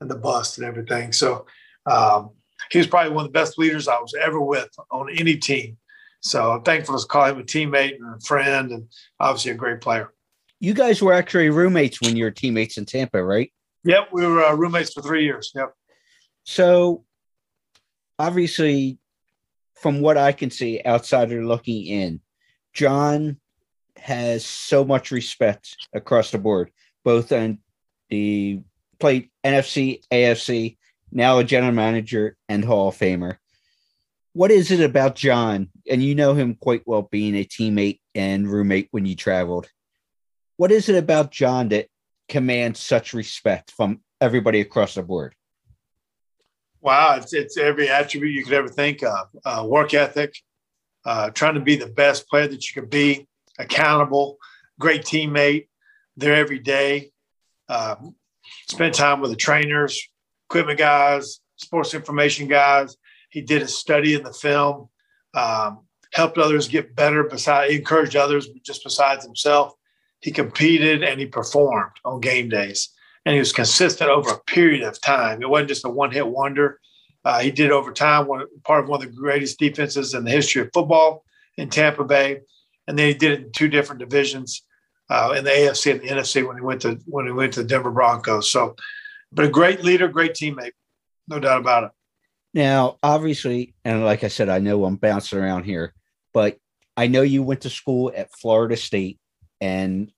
and 0.00 0.10
the 0.10 0.16
bust 0.16 0.58
and 0.58 0.66
everything. 0.66 1.12
So 1.12 1.46
um, 1.86 2.30
he 2.70 2.78
was 2.78 2.86
probably 2.86 3.12
one 3.12 3.26
of 3.26 3.32
the 3.32 3.38
best 3.38 3.58
leaders 3.58 3.88
I 3.88 3.98
was 4.00 4.14
ever 4.14 4.40
with 4.40 4.70
on 4.90 5.08
any 5.10 5.36
team. 5.36 5.76
So 6.26 6.50
I'm 6.50 6.62
thankful 6.62 6.98
to 6.98 7.06
call 7.06 7.26
him 7.26 7.38
a 7.38 7.44
teammate 7.44 7.96
and 7.96 8.16
a 8.16 8.20
friend, 8.20 8.72
and 8.72 8.88
obviously 9.20 9.52
a 9.52 9.54
great 9.54 9.80
player. 9.80 10.12
You 10.58 10.74
guys 10.74 11.00
were 11.00 11.12
actually 11.12 11.50
roommates 11.50 12.00
when 12.00 12.16
you 12.16 12.24
were 12.24 12.32
teammates 12.32 12.78
in 12.78 12.84
Tampa, 12.84 13.22
right? 13.22 13.52
Yep, 13.84 14.08
we 14.12 14.26
were 14.26 14.44
uh, 14.44 14.54
roommates 14.54 14.92
for 14.92 15.02
three 15.02 15.24
years. 15.24 15.52
Yep. 15.54 15.72
So, 16.42 17.04
obviously, 18.18 18.98
from 19.74 20.00
what 20.00 20.16
I 20.16 20.32
can 20.32 20.50
see, 20.50 20.82
outsider 20.84 21.44
looking 21.44 21.86
in, 21.86 22.20
John 22.72 23.38
has 23.96 24.44
so 24.44 24.84
much 24.84 25.12
respect 25.12 25.76
across 25.94 26.32
the 26.32 26.38
board, 26.38 26.72
both 27.04 27.30
on 27.30 27.58
the 28.10 28.60
plate, 28.98 29.30
NFC, 29.44 30.00
AFC, 30.12 30.76
now 31.12 31.38
a 31.38 31.44
general 31.44 31.72
manager 31.72 32.36
and 32.48 32.64
Hall 32.64 32.88
of 32.88 32.96
Famer. 32.96 33.36
What 34.36 34.50
is 34.50 34.70
it 34.70 34.80
about 34.80 35.14
John? 35.14 35.70
And 35.90 36.02
you 36.02 36.14
know 36.14 36.34
him 36.34 36.56
quite 36.56 36.82
well 36.84 37.08
being 37.10 37.34
a 37.34 37.42
teammate 37.42 38.00
and 38.14 38.46
roommate 38.46 38.88
when 38.90 39.06
you 39.06 39.16
traveled. 39.16 39.66
What 40.58 40.70
is 40.70 40.90
it 40.90 40.94
about 40.94 41.30
John 41.30 41.70
that 41.70 41.86
commands 42.28 42.78
such 42.78 43.14
respect 43.14 43.70
from 43.70 44.02
everybody 44.20 44.60
across 44.60 44.94
the 44.94 45.02
board? 45.02 45.34
Wow, 46.82 47.16
it's, 47.16 47.32
it's 47.32 47.56
every 47.56 47.88
attribute 47.88 48.34
you 48.34 48.44
could 48.44 48.52
ever 48.52 48.68
think 48.68 49.02
of 49.02 49.28
uh, 49.46 49.64
work 49.66 49.94
ethic, 49.94 50.34
uh, 51.06 51.30
trying 51.30 51.54
to 51.54 51.60
be 51.60 51.76
the 51.76 51.86
best 51.86 52.28
player 52.28 52.46
that 52.46 52.68
you 52.68 52.78
could 52.78 52.90
be, 52.90 53.26
accountable, 53.58 54.36
great 54.78 55.00
teammate, 55.00 55.68
there 56.18 56.34
every 56.34 56.58
day, 56.58 57.10
um, 57.70 58.14
spend 58.68 58.92
time 58.92 59.22
with 59.22 59.30
the 59.30 59.36
trainers, 59.38 60.10
equipment 60.50 60.78
guys, 60.78 61.40
sports 61.56 61.94
information 61.94 62.48
guys. 62.48 62.98
He 63.36 63.42
did 63.42 63.60
a 63.60 63.68
study 63.68 64.14
in 64.14 64.22
the 64.22 64.32
film, 64.32 64.88
um, 65.34 65.80
helped 66.14 66.38
others 66.38 66.68
get 66.68 66.96
better, 66.96 67.22
beside 67.22 67.70
encouraged 67.70 68.16
others 68.16 68.48
just 68.64 68.82
besides 68.82 69.26
himself. 69.26 69.74
He 70.20 70.30
competed 70.30 71.02
and 71.02 71.20
he 71.20 71.26
performed 71.26 71.92
on 72.02 72.22
game 72.22 72.48
days, 72.48 72.88
and 73.26 73.34
he 73.34 73.38
was 73.38 73.52
consistent 73.52 74.08
over 74.08 74.30
a 74.30 74.40
period 74.44 74.84
of 74.84 74.98
time. 75.02 75.42
It 75.42 75.50
wasn't 75.50 75.68
just 75.68 75.84
a 75.84 75.90
one-hit 75.90 76.26
wonder. 76.26 76.80
Uh, 77.26 77.40
he 77.40 77.50
did 77.50 77.70
over 77.70 77.92
time, 77.92 78.26
one, 78.26 78.46
part 78.64 78.84
of 78.84 78.88
one 78.88 79.04
of 79.04 79.10
the 79.10 79.14
greatest 79.14 79.58
defenses 79.58 80.14
in 80.14 80.24
the 80.24 80.30
history 80.30 80.62
of 80.62 80.70
football 80.72 81.22
in 81.58 81.68
Tampa 81.68 82.04
Bay, 82.04 82.40
and 82.88 82.98
then 82.98 83.08
he 83.08 83.12
did 83.12 83.32
it 83.32 83.44
in 83.44 83.52
two 83.52 83.68
different 83.68 84.00
divisions 84.00 84.62
uh, 85.10 85.34
in 85.36 85.44
the 85.44 85.50
AFC 85.50 85.92
and 85.92 86.00
the 86.00 86.08
NFC 86.08 86.48
when 86.48 86.56
he 86.56 86.62
went 86.62 86.80
to 86.80 86.98
when 87.04 87.26
he 87.26 87.32
went 87.32 87.52
to 87.52 87.62
the 87.62 87.68
Denver 87.68 87.90
Broncos. 87.90 88.50
So, 88.50 88.76
but 89.30 89.44
a 89.44 89.50
great 89.50 89.84
leader, 89.84 90.08
great 90.08 90.32
teammate, 90.32 90.72
no 91.28 91.38
doubt 91.38 91.60
about 91.60 91.84
it. 91.84 91.90
Now, 92.56 92.96
obviously, 93.02 93.74
and 93.84 94.02
like 94.02 94.24
I 94.24 94.28
said, 94.28 94.48
I 94.48 94.60
know 94.60 94.86
I'm 94.86 94.96
bouncing 94.96 95.38
around 95.38 95.64
here, 95.64 95.92
but 96.32 96.56
I 96.96 97.06
know 97.06 97.20
you 97.20 97.42
went 97.42 97.60
to 97.60 97.70
school 97.70 98.10
at 98.16 98.32
Florida 98.32 98.78
State, 98.78 99.20
and 99.60 100.10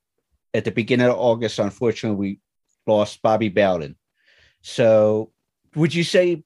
at 0.55 0.65
the 0.65 0.71
beginning 0.71 1.09
of 1.09 1.19
August, 1.19 1.59
unfortunately, 1.59 2.17
we 2.17 2.41
lost 2.87 3.23
Bobby 3.23 3.49
Bowden. 3.49 3.97
So, 4.63 5.33
would 5.75 5.93
you 5.93 6.05
say 6.05 6.45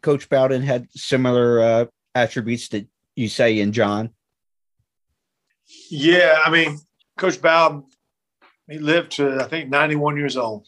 Coach 0.00 0.26
Bowden 0.30 0.62
had 0.62 0.88
similar 0.92 1.60
uh, 1.60 1.86
attributes 2.14 2.68
that 2.68 2.86
you 3.14 3.28
say 3.28 3.60
in 3.60 3.72
John? 3.72 4.14
Yeah, 5.90 6.38
I 6.46 6.50
mean, 6.50 6.78
Coach 7.18 7.42
Bowden, 7.42 7.84
he 8.70 8.78
lived 8.78 9.12
to 9.12 9.38
I 9.42 9.48
think 9.48 9.68
91 9.68 10.16
years 10.16 10.38
old. 10.38 10.66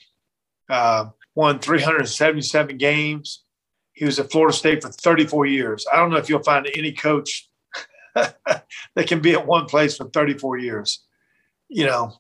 Uh, 0.69 1.07
won 1.35 1.59
377 1.59 2.77
games. 2.77 3.45
He 3.99 4.05
was 4.05 4.21
at 4.21 4.31
Florida 4.31 4.57
State 4.57 4.81
for 4.81 4.91
34 4.91 5.47
years. 5.47 5.85
I 5.93 5.97
don't 5.97 6.11
know 6.11 6.19
if 6.19 6.29
you'll 6.29 6.43
find 6.45 6.69
any 6.73 6.93
coach 6.93 7.49
that 8.15 9.07
can 9.07 9.21
be 9.21 9.33
at 9.33 9.45
one 9.45 9.67
place 9.67 9.97
for 9.97 10.09
34 10.11 10.59
years. 10.59 11.01
You 11.69 11.87
know, 11.87 12.13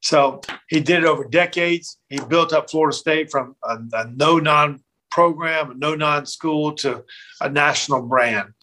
so 0.00 0.40
he 0.70 0.80
did 0.80 1.02
it 1.02 1.06
over 1.06 1.24
decades. 1.24 1.98
He 2.08 2.18
built 2.20 2.54
up 2.54 2.70
Florida 2.70 2.96
State 2.96 3.30
from 3.30 3.54
a, 3.62 3.76
a 3.92 4.10
no 4.12 4.38
non 4.38 4.82
program, 5.10 5.72
a 5.72 5.74
no 5.74 5.94
non 5.94 6.24
school 6.24 6.72
to 6.76 7.04
a 7.42 7.50
national 7.50 8.00
brand. 8.00 8.54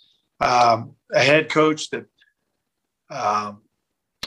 Um, 0.41 0.95
a 1.13 1.19
head 1.19 1.49
coach 1.49 1.91
that 1.91 2.05
um, 3.11 3.61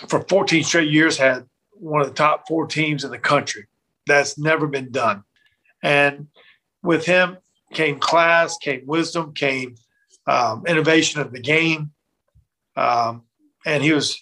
for 0.09 0.21
14 0.21 0.63
straight 0.63 0.93
years 0.93 1.19
had 1.19 1.47
one 1.73 2.01
of 2.01 2.07
the 2.07 2.15
top 2.15 2.47
four 2.47 2.69
teams 2.69 3.03
in 3.03 3.11
the 3.11 3.19
country. 3.19 3.67
That's 4.07 4.39
never 4.39 4.69
been 4.69 4.93
done. 4.93 5.25
And 5.83 6.29
with 6.85 7.05
him 7.05 7.39
came 7.73 7.99
class, 7.99 8.59
came 8.59 8.87
wisdom, 8.87 9.33
came 9.33 9.77
um, 10.27 10.65
innovation 10.67 11.21
of 11.21 11.33
the 11.33 11.41
game. 11.41 11.93
Um, 12.77 13.23
and 13.65 13.83
he 13.83 13.93
was, 13.93 14.19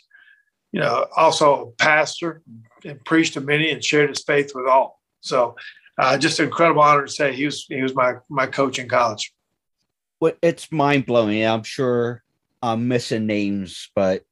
you 0.72 0.80
know, 0.80 1.06
also 1.16 1.68
a 1.68 1.70
pastor 1.82 2.42
and 2.84 3.04
preached 3.04 3.34
to 3.34 3.40
many 3.40 3.70
and 3.70 3.84
shared 3.84 4.10
his 4.10 4.22
faith 4.22 4.52
with 4.54 4.66
all. 4.66 5.00
So, 5.20 5.56
uh, 5.98 6.18
just 6.18 6.38
an 6.40 6.46
incredible 6.46 6.82
honor 6.82 7.06
to 7.06 7.12
say 7.12 7.32
he 7.32 7.44
was 7.44 7.66
he 7.68 7.82
was 7.82 7.94
my 7.94 8.14
my 8.28 8.46
coach 8.46 8.78
in 8.78 8.88
college. 8.88 9.32
Well, 10.20 10.32
it's 10.42 10.72
mind 10.72 11.06
blowing. 11.06 11.44
I'm 11.44 11.62
sure 11.62 12.22
I'm 12.62 12.88
missing 12.88 13.26
names, 13.26 13.90
but 13.94 14.24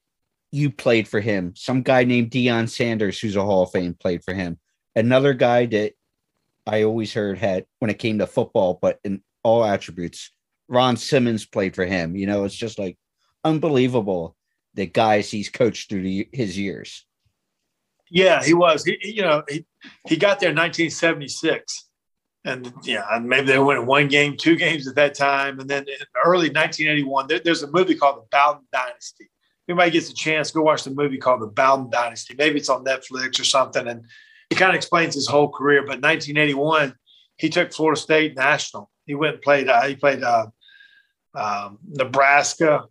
you 0.50 0.70
played 0.70 1.06
for 1.08 1.20
him. 1.20 1.54
Some 1.56 1.82
guy 1.82 2.04
named 2.04 2.30
Deion 2.30 2.68
Sanders, 2.68 3.18
who's 3.18 3.36
a 3.36 3.42
Hall 3.42 3.62
of 3.64 3.70
Fame, 3.70 3.94
played 3.94 4.24
for 4.24 4.34
him. 4.34 4.58
Another 4.94 5.34
guy 5.34 5.66
that 5.66 5.92
I 6.66 6.84
always 6.84 7.12
heard 7.12 7.38
had 7.38 7.66
when 7.78 7.90
it 7.90 7.98
came 7.98 8.18
to 8.18 8.26
football, 8.26 8.78
but 8.80 9.00
in 9.04 9.22
all 9.42 9.64
attributes, 9.64 10.30
Ron 10.68 10.96
Simmons 10.96 11.44
played 11.44 11.74
for 11.74 11.84
him. 11.84 12.16
You 12.16 12.26
know, 12.26 12.44
it's 12.44 12.54
just 12.54 12.78
like 12.78 12.96
unbelievable 13.44 14.36
the 14.74 14.86
guys 14.86 15.30
he's 15.30 15.48
coached 15.48 15.88
through 15.88 16.02
the, 16.02 16.28
his 16.32 16.56
years. 16.58 17.04
Yeah, 18.10 18.42
he 18.42 18.54
was. 18.54 18.84
He, 18.84 18.98
you 19.02 19.22
know, 19.22 19.42
he, 19.48 19.64
he 20.06 20.16
got 20.16 20.38
there 20.40 20.50
in 20.50 20.56
1976. 20.56 21.88
And 22.44 22.72
yeah, 22.82 23.04
maybe 23.22 23.46
they 23.46 23.58
went 23.58 23.86
one 23.86 24.08
game, 24.08 24.36
two 24.36 24.56
games 24.56 24.88
at 24.88 24.96
that 24.96 25.14
time. 25.14 25.60
And 25.60 25.68
then 25.68 25.82
in 25.82 25.94
early 26.24 26.48
1981, 26.48 27.26
there, 27.28 27.38
there's 27.38 27.62
a 27.62 27.70
movie 27.70 27.94
called 27.94 28.16
The 28.16 28.36
Bowden 28.36 28.66
Dynasty 28.72 29.24
If 29.24 29.30
anybody 29.68 29.92
gets 29.92 30.10
a 30.10 30.14
chance, 30.14 30.50
go 30.50 30.62
watch 30.62 30.84
the 30.84 30.90
movie 30.90 31.18
called 31.18 31.40
The 31.40 31.46
Bowden 31.46 31.88
Dynasty. 31.90 32.34
Maybe 32.36 32.58
it's 32.58 32.68
on 32.68 32.84
Netflix 32.84 33.38
or 33.38 33.44
something. 33.44 33.86
And 33.86 34.06
it 34.52 34.58
kind 34.58 34.70
of 34.70 34.76
explains 34.76 35.14
his 35.14 35.26
whole 35.26 35.48
career. 35.48 35.80
But 35.80 36.02
1981, 36.02 36.94
he 37.36 37.48
took 37.48 37.72
Florida 37.72 37.98
State 37.98 38.36
national. 38.36 38.90
He 39.06 39.14
went 39.14 39.34
and 39.34 39.42
played, 39.42 39.68
uh, 39.68 39.82
he 39.82 39.96
played 39.96 40.22
uh, 40.22 40.46
um, 41.34 41.78
Nebraska, 41.88 42.84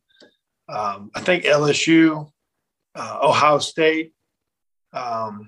um, 0.68 1.12
I 1.14 1.22
think 1.22 1.44
LSU, 1.44 2.32
uh, 2.96 3.20
Ohio 3.22 3.60
State, 3.60 4.14
um, 4.92 5.48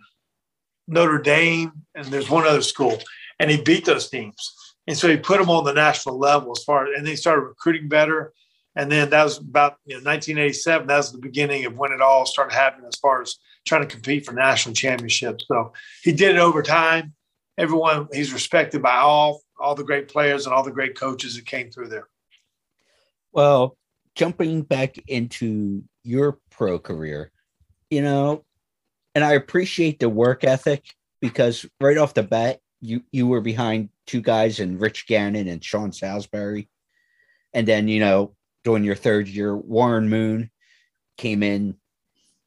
Notre 0.88 1.20
Dame, 1.20 1.72
and 1.96 2.06
there's 2.06 2.30
one 2.30 2.46
other 2.46 2.62
school. 2.62 3.00
And 3.40 3.50
he 3.50 3.60
beat 3.60 3.86
those 3.86 4.10
teams. 4.10 4.54
And 4.86 4.96
so 4.96 5.10
he 5.10 5.18
put 5.18 5.40
them 5.40 5.50
on 5.50 5.64
the 5.64 5.74
national 5.74 6.20
level 6.20 6.52
as 6.52 6.64
far 6.64 6.86
as, 6.86 6.92
and 6.96 7.08
they 7.08 7.16
started 7.16 7.42
recruiting 7.42 7.90
better. 7.90 8.34
And 8.76 8.92
then 8.92 9.10
that 9.10 9.24
was 9.24 9.40
about 9.40 9.78
you 9.86 9.96
know, 9.96 10.04
1987. 10.04 10.88
That 10.88 10.98
was 10.98 11.12
the 11.12 11.18
beginning 11.18 11.66
of 11.66 11.76
when 11.76 11.92
it 11.92 12.02
all 12.02 12.28
started 12.28 12.54
happening 12.54 12.88
as 12.88 13.00
far 13.00 13.22
as 13.22 13.36
trying 13.66 13.82
to 13.82 13.88
compete 13.88 14.26
for 14.26 14.34
national 14.34 14.76
championships. 14.76 15.46
So 15.48 15.74
he 16.02 16.12
did 16.12 16.36
it 16.36 16.40
over 16.40 16.62
time. 16.62 17.14
Everyone, 17.58 18.08
he's 18.12 18.34
respected 18.34 18.82
by 18.82 18.98
all, 18.98 19.42
all 19.60 19.76
the 19.76 19.84
great 19.84 20.08
players 20.08 20.46
and 20.46 20.54
all 20.54 20.64
the 20.64 20.72
great 20.72 20.98
coaches 20.98 21.36
that 21.36 21.46
came 21.46 21.70
through 21.70 21.90
there. 21.90 22.08
Well, 23.32 23.78
jumping 24.16 24.62
back 24.64 24.98
into 25.08 25.84
your 26.04 26.40
pro 26.50 26.80
career, 26.80 27.32
you 27.90 28.02
know, 28.02 28.44
and 29.16 29.24
I 29.24 29.34
appreciate 29.34 30.00
the 30.00 30.10
work 30.10 30.44
ethic 30.44 30.84
because 31.22 31.66
right 31.80 31.98
off 31.98 32.14
the 32.14 32.24
bat, 32.24 32.60
you 32.82 33.02
you 33.12 33.28
were 33.28 33.42
behind 33.42 33.90
two 34.06 34.22
guys 34.22 34.60
in 34.60 34.78
Rich 34.78 35.08
Gannon 35.08 35.48
and 35.48 35.64
Sean 35.64 35.94
Salisbury. 35.94 36.68
And 37.54 37.68
then, 37.68 37.88
you 37.88 38.00
know, 38.00 38.36
during 38.64 38.84
your 38.84 38.96
third 38.96 39.28
year, 39.28 39.56
Warren 39.56 40.10
Moon 40.10 40.50
came 41.18 41.44
in. 41.44 41.76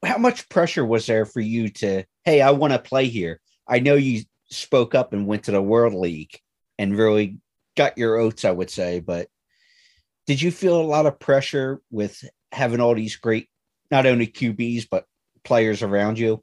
How 0.07 0.19
much 0.19 0.49
pressure 0.49 0.85
was 0.85 1.07
there 1.07 1.27
for 1.27 1.41
you 1.41 1.69
to, 1.69 2.05
hey, 2.25 2.41
I 2.41 2.53
want 2.53 2.73
to 2.73 2.79
play 2.79 3.09
here? 3.09 3.41
I 3.67 3.81
know 3.81 3.95
you 3.95 4.23
spoke 4.49 4.95
up 4.95 5.13
and 5.13 5.27
went 5.27 5.45
to 5.45 5.51
the 5.51 5.61
World 5.61 5.95
League 5.95 6.39
and 6.79 6.97
really 6.97 7.39
got 7.77 7.99
your 7.99 8.17
oats, 8.17 8.45
I 8.45 8.53
would 8.53 8.71
say, 8.71 9.01
but 9.01 9.29
did 10.27 10.41
you 10.41 10.51
feel 10.51 10.81
a 10.81 10.83
lot 10.83 11.07
of 11.07 11.19
pressure 11.19 11.81
with 11.91 12.25
having 12.53 12.81
all 12.81 12.95
these 12.95 13.17
great, 13.17 13.49
not 13.91 14.07
only 14.07 14.27
QBs, 14.27 14.87
but 14.91 15.07
players 15.45 15.83
around 15.83 16.19
you? 16.19 16.43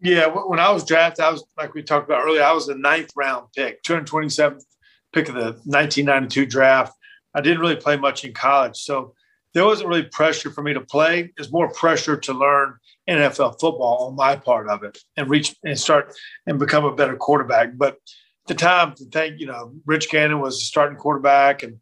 Yeah, 0.00 0.26
when 0.26 0.60
I 0.60 0.70
was 0.70 0.84
drafted, 0.84 1.24
I 1.24 1.30
was 1.30 1.44
like 1.56 1.74
we 1.74 1.82
talked 1.82 2.08
about 2.08 2.22
earlier. 2.24 2.42
I 2.42 2.52
was 2.52 2.68
the 2.68 2.76
ninth 2.76 3.10
round 3.16 3.48
pick, 3.56 3.82
227th 3.82 4.64
pick 5.12 5.28
of 5.28 5.34
the 5.34 5.52
1992 5.64 6.46
draft. 6.46 6.94
I 7.34 7.40
didn't 7.40 7.60
really 7.60 7.76
play 7.76 7.96
much 7.96 8.24
in 8.24 8.32
college. 8.32 8.76
So 8.76 9.14
there 9.54 9.64
wasn't 9.64 9.88
really 9.88 10.04
pressure 10.04 10.50
for 10.50 10.62
me 10.62 10.74
to 10.74 10.80
play. 10.80 11.32
It's 11.36 11.52
more 11.52 11.70
pressure 11.70 12.16
to 12.16 12.32
learn 12.32 12.74
NFL 13.08 13.60
football 13.60 14.08
on 14.08 14.16
my 14.16 14.36
part 14.36 14.68
of 14.68 14.82
it 14.82 14.98
and 15.16 15.28
reach 15.28 15.56
and 15.64 15.78
start 15.78 16.14
and 16.46 16.58
become 16.58 16.84
a 16.84 16.94
better 16.94 17.16
quarterback. 17.16 17.70
But 17.76 17.94
at 17.94 18.48
the 18.48 18.54
time, 18.54 18.94
to 18.96 19.04
think, 19.06 19.40
you 19.40 19.46
know, 19.46 19.72
Rich 19.86 20.10
Gannon 20.10 20.40
was 20.40 20.58
the 20.58 20.64
starting 20.64 20.98
quarterback 20.98 21.62
and 21.62 21.78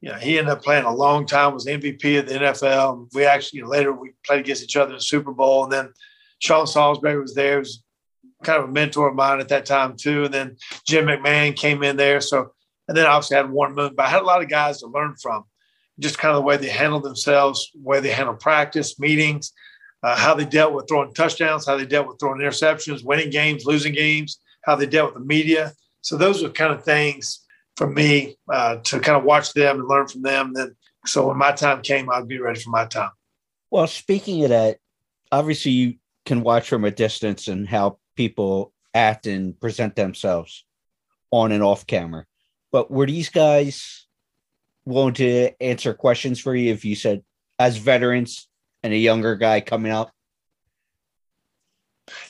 you 0.00 0.10
know, 0.10 0.16
he 0.16 0.38
ended 0.38 0.52
up 0.52 0.62
playing 0.62 0.84
a 0.84 0.94
long 0.94 1.26
time, 1.26 1.54
was 1.54 1.66
MVP 1.66 2.20
of 2.20 2.28
the 2.28 2.34
NFL. 2.34 3.08
We 3.14 3.24
actually, 3.24 3.58
you 3.58 3.64
know, 3.64 3.70
later 3.70 3.92
we 3.92 4.12
played 4.24 4.40
against 4.40 4.62
each 4.62 4.76
other 4.76 4.90
in 4.90 4.96
the 4.96 5.02
Super 5.02 5.32
Bowl. 5.32 5.64
And 5.64 5.72
then 5.72 5.92
Sean 6.38 6.66
Salisbury 6.66 7.20
was 7.20 7.34
there, 7.34 7.58
was 7.58 7.82
kind 8.44 8.62
of 8.62 8.68
a 8.68 8.72
mentor 8.72 9.08
of 9.08 9.16
mine 9.16 9.40
at 9.40 9.48
that 9.48 9.66
time 9.66 9.96
too. 9.96 10.24
And 10.24 10.34
then 10.34 10.56
Jim 10.86 11.06
McMahon 11.06 11.56
came 11.56 11.82
in 11.82 11.96
there. 11.96 12.20
So, 12.20 12.52
and 12.86 12.96
then 12.96 13.06
obviously 13.06 13.36
I 13.36 13.42
had 13.42 13.50
Warren 13.50 13.74
Moon, 13.74 13.94
but 13.96 14.06
I 14.06 14.08
had 14.08 14.22
a 14.22 14.26
lot 14.26 14.42
of 14.42 14.48
guys 14.48 14.78
to 14.80 14.86
learn 14.86 15.16
from 15.20 15.44
just 15.98 16.18
kind 16.18 16.34
of 16.34 16.42
the 16.42 16.46
way 16.46 16.56
they 16.56 16.68
handled 16.68 17.02
themselves, 17.02 17.70
way 17.74 18.00
they 18.00 18.10
handled 18.10 18.40
practice, 18.40 18.98
meetings, 18.98 19.52
uh, 20.02 20.16
how 20.16 20.34
they 20.34 20.44
dealt 20.44 20.72
with 20.72 20.86
throwing 20.88 21.12
touchdowns, 21.12 21.66
how 21.66 21.76
they 21.76 21.86
dealt 21.86 22.06
with 22.06 22.18
throwing 22.20 22.40
interceptions, 22.40 23.04
winning 23.04 23.30
games, 23.30 23.64
losing 23.64 23.92
games, 23.92 24.40
how 24.64 24.76
they 24.76 24.86
dealt 24.86 25.12
with 25.14 25.22
the 25.22 25.26
media. 25.26 25.72
So 26.02 26.16
those 26.16 26.42
were 26.42 26.50
kind 26.50 26.72
of 26.72 26.84
things 26.84 27.44
for 27.76 27.88
me 27.88 28.36
uh, 28.52 28.76
to 28.76 29.00
kind 29.00 29.16
of 29.16 29.24
watch 29.24 29.52
them 29.52 29.80
and 29.80 29.88
learn 29.88 30.06
from 30.06 30.22
them. 30.22 30.52
Then, 30.52 30.76
so 31.06 31.28
when 31.28 31.36
my 31.36 31.52
time 31.52 31.82
came, 31.82 32.10
I'd 32.10 32.28
be 32.28 32.38
ready 32.38 32.60
for 32.60 32.70
my 32.70 32.86
time. 32.86 33.10
Well, 33.70 33.86
speaking 33.86 34.44
of 34.44 34.50
that, 34.50 34.78
obviously 35.32 35.72
you 35.72 35.94
can 36.26 36.42
watch 36.42 36.68
from 36.68 36.84
a 36.84 36.90
distance 36.90 37.48
and 37.48 37.68
how 37.68 37.98
people 38.16 38.72
act 38.94 39.26
and 39.26 39.58
present 39.60 39.96
themselves 39.96 40.64
on 41.30 41.52
and 41.52 41.62
off 41.62 41.86
camera. 41.86 42.24
But 42.72 42.90
were 42.90 43.06
these 43.06 43.28
guys 43.28 44.06
willing 44.88 45.14
to 45.14 45.50
answer 45.62 45.94
questions 45.94 46.40
for 46.40 46.54
you 46.54 46.72
if 46.72 46.84
you 46.84 46.96
said, 46.96 47.22
as 47.58 47.76
veterans 47.76 48.48
and 48.82 48.92
a 48.92 48.96
younger 48.96 49.36
guy 49.36 49.60
coming 49.60 49.92
up? 49.92 50.10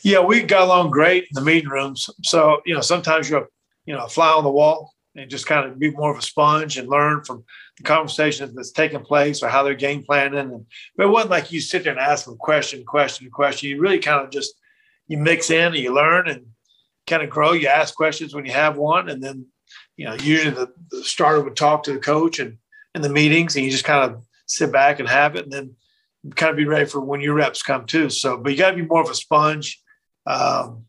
Yeah, 0.03 0.21
we 0.21 0.43
got 0.43 0.63
along 0.63 0.91
great 0.91 1.25
in 1.25 1.35
the 1.35 1.41
meeting 1.41 1.71
rooms. 1.71 2.11
So, 2.25 2.61
you 2.67 2.75
know, 2.75 2.81
sometimes 2.81 3.31
you're, 3.31 3.49
you 3.87 3.95
know, 3.95 4.05
a 4.05 4.09
fly 4.09 4.31
on 4.31 4.45
the 4.45 4.51
wall 4.51 4.93
and 5.15 5.31
just 5.31 5.47
kind 5.47 5.71
of 5.71 5.79
be 5.79 5.91
more 5.91 6.11
of 6.11 6.19
a 6.19 6.23
sponge 6.23 6.79
and 6.79 6.89
learn 6.89 7.23
from 7.25 7.45
the 7.77 7.85
conversation 7.85 8.53
that's 8.55 8.73
taking 8.73 9.01
place 9.01 9.43
or 9.43 9.49
how 9.49 9.63
they're 9.63 9.75
game 9.75 10.03
planning. 10.03 10.39
And 10.39 10.67
but 10.97 11.07
it 11.07 11.11
wasn't 11.11 11.31
like 11.31 11.53
you 11.53 11.61
sit 11.61 11.85
there 11.85 11.93
and 11.93 12.01
ask 12.01 12.25
them 12.25 12.37
question, 12.37 12.85
question, 12.85 13.31
question. 13.31 13.71
You 13.71 13.81
really 13.81 13.99
kind 13.99 14.25
of 14.25 14.31
just 14.31 14.55
you 15.07 15.19
mix 15.19 15.51
in 15.51 15.67
and 15.67 15.77
you 15.77 15.95
learn 15.95 16.29
and 16.29 16.47
kind 17.07 17.23
of 17.23 17.31
grow. 17.31 17.53
You 17.53 17.69
ask 17.69 17.95
questions 17.95 18.35
when 18.35 18.45
you 18.45 18.53
have 18.53 18.77
one, 18.77 19.09
and 19.09 19.23
then 19.23 19.47
you 19.97 20.07
know 20.07 20.15
usually 20.15 20.55
the, 20.55 20.73
the 20.91 21.05
starter 21.05 21.43
would 21.43 21.57
talk 21.57 21.83
to 21.85 21.93
the 21.93 21.99
coach 21.99 22.39
and 22.39 22.59
in 22.95 23.03
the 23.03 23.09
meetings, 23.09 23.57
and 23.57 23.65
you 23.65 23.71
just 23.71 23.85
kind 23.85 24.11
of 24.11 24.23
sit 24.47 24.73
back 24.73 24.99
and 24.99 25.09
have 25.09 25.37
it, 25.37 25.45
and 25.45 25.53
then 25.53 25.77
kind 26.35 26.51
of 26.51 26.57
be 26.57 26.65
ready 26.65 26.85
for 26.85 27.01
when 27.01 27.21
your 27.21 27.35
reps 27.35 27.63
come 27.63 27.87
too. 27.87 28.11
So, 28.11 28.37
but 28.37 28.53
you 28.53 28.59
got 28.59 28.71
to 28.71 28.77
be 28.77 28.83
more 28.83 29.03
of 29.03 29.11
a 29.11 29.15
sponge 29.15 29.81
um, 30.27 30.85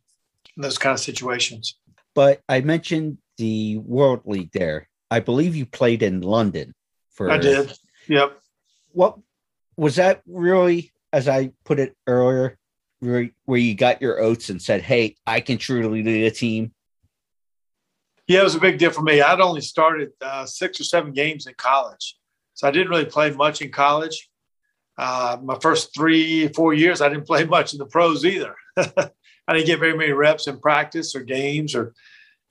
in 0.55 0.63
those 0.63 0.77
kind 0.77 0.93
of 0.93 0.99
situations. 0.99 1.77
But 2.15 2.41
I 2.49 2.61
mentioned 2.61 3.17
the 3.37 3.77
World 3.77 4.21
League 4.25 4.51
there. 4.51 4.87
I 5.11 5.19
believe 5.19 5.55
you 5.55 5.65
played 5.65 6.03
in 6.03 6.21
London 6.21 6.73
for. 7.11 7.29
I 7.29 7.37
did. 7.37 7.73
Yep. 8.07 8.39
What 8.91 9.19
was 9.77 9.95
that 9.95 10.21
really? 10.27 10.91
As 11.11 11.27
I 11.27 11.51
put 11.63 11.79
it 11.79 11.95
earlier, 12.05 12.59
where, 12.99 13.31
where 13.45 13.57
you 13.57 13.73
got 13.73 14.01
your 14.01 14.19
oats 14.19 14.49
and 14.49 14.61
said, 14.61 14.81
"Hey, 14.81 15.15
I 15.25 15.39
can 15.39 15.57
truly 15.57 16.03
lead 16.03 16.25
a 16.25 16.31
team." 16.31 16.71
Yeah, 18.29 18.41
it 18.41 18.43
was 18.43 18.53
a 18.53 18.59
big 18.59 18.77
deal 18.77 18.91
for 18.91 19.01
me. 19.01 19.21
I'd 19.21 19.39
only 19.39 19.59
started 19.59 20.11
uh, 20.21 20.45
six 20.45 20.79
or 20.79 20.83
seven 20.83 21.13
games 21.13 21.47
in 21.47 21.55
college, 21.55 22.15
so 22.53 22.67
I 22.67 22.71
didn't 22.71 22.89
really 22.89 23.05
play 23.05 23.31
much 23.31 23.63
in 23.63 23.71
college. 23.71 24.29
Uh, 24.99 25.37
my 25.41 25.57
first 25.59 25.95
three, 25.95 26.47
four 26.49 26.75
years, 26.75 27.01
I 27.01 27.09
didn't 27.09 27.25
play 27.25 27.43
much 27.57 27.73
in 27.73 27.79
the 27.79 27.87
pros 27.87 28.23
either. 28.23 28.53
I 28.77 29.53
didn't 29.53 29.65
get 29.65 29.79
very 29.79 29.97
many 29.97 30.11
reps 30.11 30.45
in 30.45 30.59
practice 30.59 31.15
or 31.15 31.21
games 31.21 31.73
or 31.73 31.95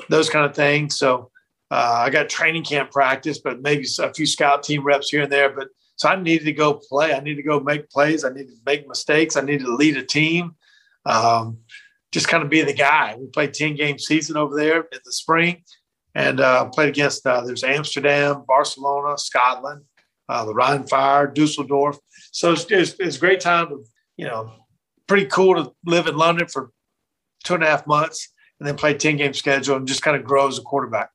those 0.09 0.29
kind 0.29 0.45
of 0.45 0.57
things. 0.57 0.99
So 0.99 1.31
uh, 1.71 2.03
I 2.07 2.11
got 2.11 2.29
training 2.29 2.65
camp 2.65 2.91
practice, 2.91 3.39
but 3.39 3.63
maybe 3.63 3.87
a 4.01 4.13
few 4.13 4.27
scout 4.27 4.65
team 4.65 4.83
reps 4.83 5.11
here 5.11 5.23
and 5.23 5.33
there. 5.33 5.51
But 5.51 5.69
so 5.95 6.09
I 6.09 6.21
needed 6.21 6.47
to 6.47 6.53
go 6.53 6.75
play. 6.75 7.15
I 7.15 7.21
needed 7.21 7.37
to 7.37 7.49
go 7.49 7.61
make 7.61 7.89
plays. 7.89 8.25
I 8.25 8.31
needed 8.31 8.49
to 8.49 8.63
make 8.67 8.89
mistakes. 8.89 9.37
I 9.37 9.43
needed 9.43 9.67
to 9.67 9.77
lead 9.77 9.97
a 9.97 10.05
team. 10.05 10.57
Um, 11.07 11.59
just 12.13 12.29
kind 12.29 12.43
of 12.43 12.51
be 12.51 12.63
the 12.63 12.73
guy. 12.73 13.17
We 13.19 13.27
played 13.27 13.55
10 13.55 13.77
game 13.77 13.99
season 13.99 14.37
over 14.37 14.57
there 14.57 14.81
in 14.81 14.99
the 15.05 15.13
spring 15.13 15.63
and 16.15 16.41
uh, 16.41 16.67
played 16.67 16.89
against 16.89 17.27
uh, 17.27 17.43
there's 17.43 17.65
Amsterdam, 17.65 18.45
Barcelona, 18.47 19.19
Scotland, 19.19 19.83
uh, 20.29 20.45
the 20.45 20.55
Rhein 20.55 20.87
Fire, 20.87 21.27
Dusseldorf. 21.27 21.99
So 22.33 22.53
it's, 22.53 22.67
it's, 22.71 22.95
it's 22.99 23.17
a 23.17 23.21
great 23.21 23.41
time 23.41 23.69
to, 23.69 23.85
you 24.17 24.27
know, 24.27 24.53
pretty 25.07 25.27
cool 25.27 25.55
to 25.55 25.73
live 25.85 26.07
in 26.07 26.17
London 26.17 26.47
for 26.49 26.71
two 27.45 27.55
and 27.55 27.63
a 27.63 27.67
half 27.67 27.87
months 27.87 28.33
and 28.59 28.67
then 28.67 28.77
play 28.77 28.95
10 28.95 29.17
game 29.17 29.35
schedule 29.35 29.77
and 29.77 29.87
just 29.87 30.03
kind 30.03 30.17
of 30.17 30.25
grow 30.25 30.49
as 30.49 30.59
a 30.59 30.63
quarterback. 30.63 31.11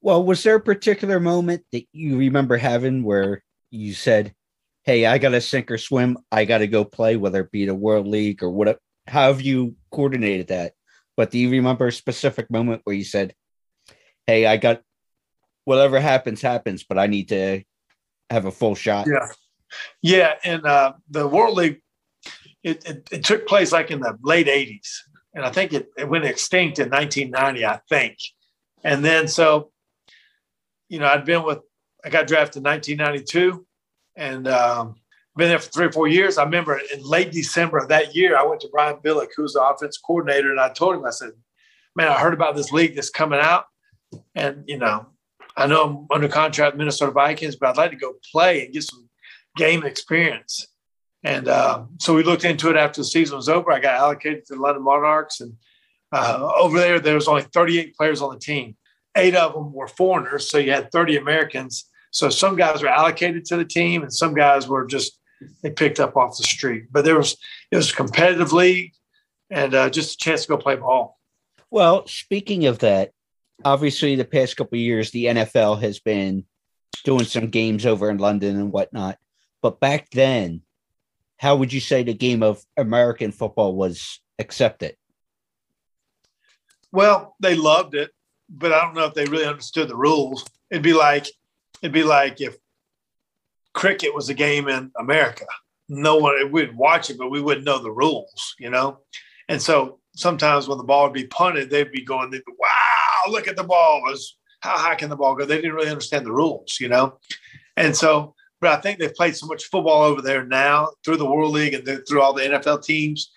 Well, 0.00 0.22
was 0.22 0.42
there 0.42 0.56
a 0.56 0.60
particular 0.60 1.18
moment 1.18 1.64
that 1.72 1.84
you 1.92 2.18
remember 2.18 2.56
having 2.56 3.02
where 3.02 3.42
you 3.70 3.94
said, 3.94 4.34
Hey, 4.84 5.04
I 5.04 5.18
got 5.18 5.30
to 5.30 5.40
sink 5.40 5.70
or 5.70 5.76
swim. 5.76 6.16
I 6.32 6.44
got 6.44 6.58
to 6.58 6.66
go 6.66 6.84
play, 6.84 7.16
whether 7.16 7.42
it 7.42 7.50
be 7.50 7.66
the 7.66 7.74
World 7.74 8.06
League 8.06 8.42
or 8.42 8.48
whatever. 8.48 8.78
How 9.08 9.28
have 9.28 9.40
you 9.40 9.76
coordinated 9.90 10.48
that? 10.48 10.74
But 11.16 11.30
do 11.30 11.38
you 11.38 11.50
remember 11.50 11.88
a 11.88 11.92
specific 11.92 12.50
moment 12.50 12.82
where 12.84 12.96
you 12.96 13.04
said, 13.04 13.34
Hey, 14.26 14.46
I 14.46 14.56
got 14.56 14.82
whatever 15.64 16.00
happens, 16.00 16.42
happens, 16.42 16.84
but 16.84 16.98
I 16.98 17.06
need 17.06 17.28
to 17.30 17.62
have 18.30 18.44
a 18.44 18.50
full 18.50 18.74
shot? 18.74 19.06
Yeah. 19.06 19.28
Yeah. 20.02 20.34
And 20.44 20.64
uh, 20.64 20.92
the 21.10 21.26
World 21.26 21.56
League, 21.56 21.80
it, 22.62 22.84
it, 22.88 23.08
it 23.10 23.24
took 23.24 23.46
place 23.46 23.72
like 23.72 23.90
in 23.90 24.00
the 24.00 24.16
late 24.22 24.46
80s 24.46 24.88
and 25.38 25.44
I 25.44 25.50
think 25.50 25.72
it, 25.72 25.88
it 25.96 26.08
went 26.08 26.24
extinct 26.24 26.80
in 26.80 26.90
1990, 26.90 27.64
I 27.64 27.80
think. 27.88 28.18
And 28.82 29.04
then 29.04 29.28
so, 29.28 29.70
you 30.88 30.98
know, 30.98 31.06
I'd 31.06 31.24
been 31.24 31.44
with, 31.44 31.60
I 32.04 32.10
got 32.10 32.26
drafted 32.26 32.58
in 32.58 32.64
1992, 32.64 33.64
and 34.16 34.48
um, 34.48 34.96
been 35.38 35.48
there 35.48 35.58
for 35.58 35.70
three 35.70 35.86
or 35.86 35.92
four 35.92 36.08
years. 36.08 36.36
I 36.36 36.44
remember 36.44 36.78
in 36.92 37.02
late 37.02 37.32
December 37.32 37.78
of 37.78 37.88
that 37.88 38.14
year, 38.14 38.36
I 38.36 38.44
went 38.44 38.60
to 38.62 38.68
Brian 38.70 38.96
Billick, 38.96 39.28
who's 39.34 39.54
the 39.54 39.62
offense 39.62 39.96
coordinator, 39.96 40.50
and 40.50 40.60
I 40.60 40.68
told 40.68 40.96
him, 40.96 41.06
I 41.06 41.10
said, 41.10 41.30
"Man, 41.96 42.08
I 42.08 42.18
heard 42.18 42.34
about 42.34 42.56
this 42.56 42.72
league 42.72 42.94
that's 42.94 43.08
coming 43.08 43.40
out, 43.40 43.64
and 44.34 44.64
you 44.66 44.76
know, 44.76 45.06
I 45.56 45.66
know 45.66 45.84
I'm 45.84 46.06
under 46.10 46.28
contract 46.28 46.74
with 46.74 46.78
Minnesota 46.78 47.12
Vikings, 47.12 47.56
but 47.56 47.70
I'd 47.70 47.76
like 47.76 47.92
to 47.92 47.96
go 47.96 48.14
play 48.30 48.64
and 48.64 48.74
get 48.74 48.82
some 48.82 49.08
game 49.56 49.84
experience." 49.84 50.66
And 51.24 51.48
uh, 51.48 51.84
so 51.98 52.14
we 52.14 52.22
looked 52.22 52.44
into 52.44 52.70
it 52.70 52.76
after 52.76 53.00
the 53.00 53.06
season 53.06 53.36
was 53.36 53.48
over. 53.48 53.72
I 53.72 53.80
got 53.80 53.94
allocated 53.94 54.44
to 54.46 54.54
the 54.54 54.60
London 54.60 54.82
Monarchs, 54.82 55.40
and 55.40 55.54
uh, 56.12 56.52
over 56.56 56.78
there 56.78 57.00
there 57.00 57.14
was 57.14 57.28
only 57.28 57.42
38 57.42 57.96
players 57.96 58.20
on 58.20 58.34
the 58.34 58.40
team. 58.40 58.76
Eight 59.16 59.34
of 59.34 59.54
them 59.54 59.72
were 59.72 59.88
foreigners, 59.88 60.50
so 60.50 60.58
you 60.58 60.72
had 60.72 60.90
30 60.90 61.16
Americans. 61.16 61.86
So 62.10 62.28
some 62.30 62.56
guys 62.56 62.82
were 62.82 62.88
allocated 62.88 63.44
to 63.46 63.56
the 63.56 63.64
team, 63.64 64.02
and 64.02 64.12
some 64.12 64.34
guys 64.34 64.66
were 64.66 64.86
just 64.86 65.17
they 65.62 65.70
picked 65.70 66.00
up 66.00 66.16
off 66.16 66.36
the 66.36 66.44
street. 66.44 66.86
But 66.90 67.04
there 67.04 67.16
was 67.16 67.36
it 67.70 67.76
was 67.76 67.90
a 67.90 67.96
competitive 67.96 68.52
league, 68.52 68.92
and 69.50 69.74
uh, 69.74 69.90
just 69.90 70.14
a 70.14 70.18
chance 70.18 70.42
to 70.42 70.48
go 70.48 70.56
play 70.56 70.76
ball. 70.76 71.18
Well, 71.70 72.06
speaking 72.06 72.66
of 72.66 72.78
that, 72.80 73.12
obviously 73.64 74.16
the 74.16 74.24
past 74.24 74.56
couple 74.56 74.78
years 74.78 75.10
the 75.10 75.26
NFL 75.26 75.80
has 75.82 75.98
been 76.00 76.44
doing 77.04 77.24
some 77.24 77.48
games 77.48 77.86
over 77.86 78.10
in 78.10 78.18
London 78.18 78.56
and 78.56 78.72
whatnot. 78.72 79.18
But 79.62 79.80
back 79.80 80.08
then, 80.10 80.62
how 81.36 81.56
would 81.56 81.72
you 81.72 81.80
say 81.80 82.02
the 82.02 82.14
game 82.14 82.42
of 82.42 82.62
American 82.76 83.32
football 83.32 83.74
was 83.74 84.20
accepted? 84.38 84.96
Well, 86.90 87.36
they 87.40 87.54
loved 87.54 87.94
it, 87.94 88.10
but 88.48 88.72
I 88.72 88.80
don't 88.80 88.94
know 88.94 89.06
if 89.06 89.14
they 89.14 89.26
really 89.26 89.44
understood 89.46 89.88
the 89.88 89.96
rules. 89.96 90.44
It'd 90.70 90.82
be 90.82 90.94
like 90.94 91.26
it'd 91.82 91.92
be 91.92 92.02
like 92.02 92.40
if 92.40 92.56
cricket 93.78 94.14
was 94.14 94.28
a 94.28 94.34
game 94.34 94.68
in 94.68 94.90
America. 94.98 95.46
No 95.88 96.16
one 96.16 96.52
we'd 96.52 96.76
watch 96.76 97.10
it, 97.10 97.18
but 97.18 97.30
we 97.30 97.40
wouldn't 97.40 97.64
know 97.64 97.78
the 97.82 97.90
rules, 97.90 98.54
you 98.58 98.70
know. 98.70 98.98
And 99.48 99.60
so 99.60 100.00
sometimes 100.16 100.68
when 100.68 100.78
the 100.78 100.84
ball 100.84 101.04
would 101.04 101.14
be 101.14 101.26
punted, 101.26 101.70
they'd 101.70 101.92
be 101.92 102.04
going, 102.04 102.30
they'd 102.30 102.44
be, 102.44 102.52
"Wow, 102.58 103.32
look 103.32 103.48
at 103.48 103.56
the 103.56 103.64
ball! 103.64 104.02
Was, 104.02 104.36
How 104.60 104.76
high 104.76 104.96
can 104.96 105.08
the 105.08 105.16
ball 105.16 105.34
go?" 105.34 105.46
They 105.46 105.56
didn't 105.56 105.74
really 105.74 105.90
understand 105.90 106.26
the 106.26 106.32
rules, 106.32 106.76
you 106.80 106.88
know. 106.88 107.18
And 107.76 107.96
so 107.96 108.34
but 108.60 108.70
I 108.70 108.80
think 108.80 108.98
they've 108.98 109.14
played 109.14 109.36
so 109.36 109.46
much 109.46 109.64
football 109.64 110.02
over 110.02 110.20
there 110.20 110.44
now 110.44 110.90
through 111.04 111.18
the 111.18 111.30
World 111.30 111.52
League 111.52 111.74
and 111.74 112.06
through 112.06 112.20
all 112.20 112.32
the 112.32 112.42
NFL 112.42 112.82
teams 112.82 113.30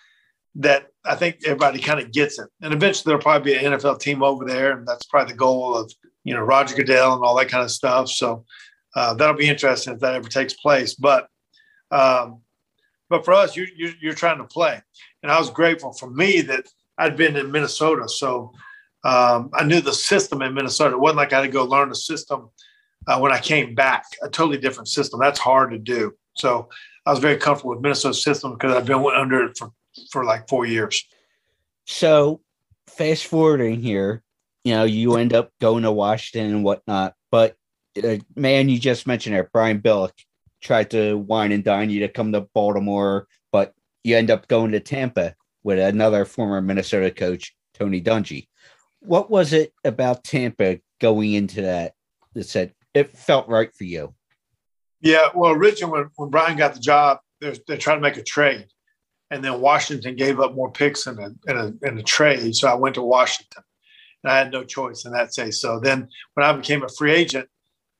that 0.55 0.87
I 1.05 1.15
think 1.15 1.39
everybody 1.45 1.79
kind 1.79 1.99
of 1.99 2.11
gets 2.11 2.39
it. 2.39 2.49
And 2.61 2.73
eventually 2.73 3.09
there'll 3.09 3.21
probably 3.21 3.53
be 3.53 3.65
an 3.65 3.73
NFL 3.73 3.99
team 3.99 4.23
over 4.23 4.45
there, 4.45 4.77
and 4.77 4.87
that's 4.87 5.05
probably 5.05 5.33
the 5.33 5.37
goal 5.37 5.75
of 5.75 5.91
you 6.23 6.33
know 6.33 6.41
Roger 6.41 6.75
Goodell 6.75 7.13
and 7.13 7.23
all 7.23 7.35
that 7.37 7.49
kind 7.49 7.63
of 7.63 7.71
stuff. 7.71 8.09
So 8.09 8.45
uh, 8.95 9.13
that'll 9.13 9.35
be 9.35 9.49
interesting 9.49 9.93
if 9.93 9.99
that 9.99 10.15
ever 10.15 10.29
takes 10.29 10.53
place. 10.53 10.95
But 10.95 11.27
um, 11.91 12.41
but 13.09 13.25
for 13.25 13.33
us, 13.33 13.55
you, 13.55 13.67
you 13.75 13.91
you're 13.99 14.13
trying 14.13 14.37
to 14.37 14.45
play, 14.45 14.81
and 15.23 15.31
I 15.31 15.39
was 15.39 15.49
grateful 15.49 15.93
for 15.93 16.09
me 16.09 16.41
that 16.41 16.65
I'd 16.97 17.17
been 17.17 17.35
in 17.35 17.51
Minnesota, 17.51 18.07
so 18.07 18.53
um, 19.03 19.49
I 19.53 19.63
knew 19.63 19.81
the 19.81 19.93
system 19.93 20.41
in 20.41 20.53
Minnesota. 20.53 20.95
It 20.95 20.99
wasn't 20.99 21.17
like 21.17 21.33
I 21.33 21.37
had 21.37 21.41
to 21.43 21.49
go 21.49 21.65
learn 21.65 21.89
the 21.89 21.95
system 21.95 22.49
uh, 23.07 23.19
when 23.19 23.31
I 23.31 23.39
came 23.39 23.73
back, 23.75 24.05
a 24.21 24.29
totally 24.29 24.57
different 24.57 24.87
system. 24.87 25.19
That's 25.19 25.39
hard 25.39 25.71
to 25.71 25.77
do. 25.77 26.13
So 26.35 26.69
I 27.05 27.11
was 27.11 27.19
very 27.19 27.37
comfortable 27.37 27.71
with 27.71 27.81
Minnesota 27.81 28.13
system 28.13 28.53
because 28.53 28.75
I've 28.75 28.85
been 28.85 29.03
under 29.03 29.45
it 29.45 29.57
for, 29.57 29.71
for 30.11 30.23
like 30.23 30.47
four 30.47 30.65
years. 30.65 31.03
So 31.85 32.41
fast 32.87 33.25
forwarding 33.25 33.81
here, 33.81 34.23
you 34.63 34.73
know, 34.73 34.83
you 34.83 35.15
end 35.15 35.33
up 35.33 35.51
going 35.59 35.83
to 35.83 35.91
Washington 35.91 36.53
and 36.53 36.63
whatnot, 36.63 37.15
but 37.31 37.55
the 37.95 38.21
man 38.35 38.69
you 38.69 38.79
just 38.79 39.07
mentioned 39.07 39.35
there, 39.35 39.49
Brian 39.51 39.81
Billick, 39.81 40.25
tried 40.61 40.91
to 40.91 41.17
wine 41.17 41.51
and 41.51 41.63
dine 41.63 41.89
you 41.89 42.01
to 42.01 42.07
come 42.07 42.31
to 42.31 42.41
Baltimore, 42.53 43.27
but 43.51 43.73
you 44.03 44.15
end 44.15 44.31
up 44.31 44.47
going 44.47 44.71
to 44.71 44.79
Tampa 44.79 45.35
with 45.63 45.79
another 45.79 46.25
former 46.25 46.61
Minnesota 46.61 47.11
coach, 47.11 47.55
Tony 47.73 48.01
Dungy. 48.01 48.47
What 48.99 49.29
was 49.29 49.53
it 49.53 49.73
about 49.83 50.23
Tampa 50.23 50.79
going 50.99 51.33
into 51.33 51.63
that 51.63 51.93
that 52.33 52.45
said 52.45 52.73
it 52.93 53.17
felt 53.17 53.47
right 53.47 53.73
for 53.73 53.83
you? 53.83 54.13
Yeah, 55.01 55.29
well, 55.33 55.51
originally 55.51 55.91
when, 55.91 56.09
when 56.15 56.29
Brian 56.29 56.57
got 56.57 56.75
the 56.75 56.79
job, 56.79 57.19
they're, 57.39 57.55
they're 57.67 57.77
trying 57.77 57.97
to 57.97 58.01
make 58.01 58.17
a 58.17 58.23
trade. 58.23 58.67
And 59.31 59.43
then 59.43 59.61
Washington 59.61 60.15
gave 60.15 60.39
up 60.39 60.53
more 60.53 60.71
picks 60.71 61.07
in 61.07 61.17
a, 61.17 61.49
in 61.49 61.57
a, 61.57 61.87
in 61.87 61.97
a 61.97 62.03
trade. 62.03 62.55
So 62.55 62.67
I 62.67 62.75
went 62.75 62.95
to 62.95 63.01
Washington 63.01 63.63
and 64.23 64.31
I 64.31 64.37
had 64.37 64.51
no 64.51 64.63
choice 64.63 65.05
in 65.05 65.13
that 65.13 65.33
say. 65.33 65.51
So 65.51 65.79
then 65.79 66.09
when 66.33 66.45
I 66.45 66.53
became 66.53 66.83
a 66.83 66.89
free 66.89 67.13
agent, 67.13 67.47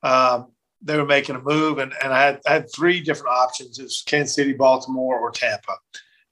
um, 0.04 0.52
they 0.82 0.98
were 0.98 1.06
making 1.06 1.36
a 1.36 1.42
move 1.42 1.78
and, 1.78 1.94
and 2.04 2.14
I, 2.14 2.24
had, 2.24 2.42
I 2.48 2.54
had 2.54 2.66
three 2.74 3.02
different 3.02 3.36
options. 3.36 3.78
It 3.78 3.84
was 3.84 4.04
Kansas 4.06 4.36
City, 4.36 4.54
Baltimore, 4.54 5.20
or 5.20 5.32
Tampa. 5.32 5.78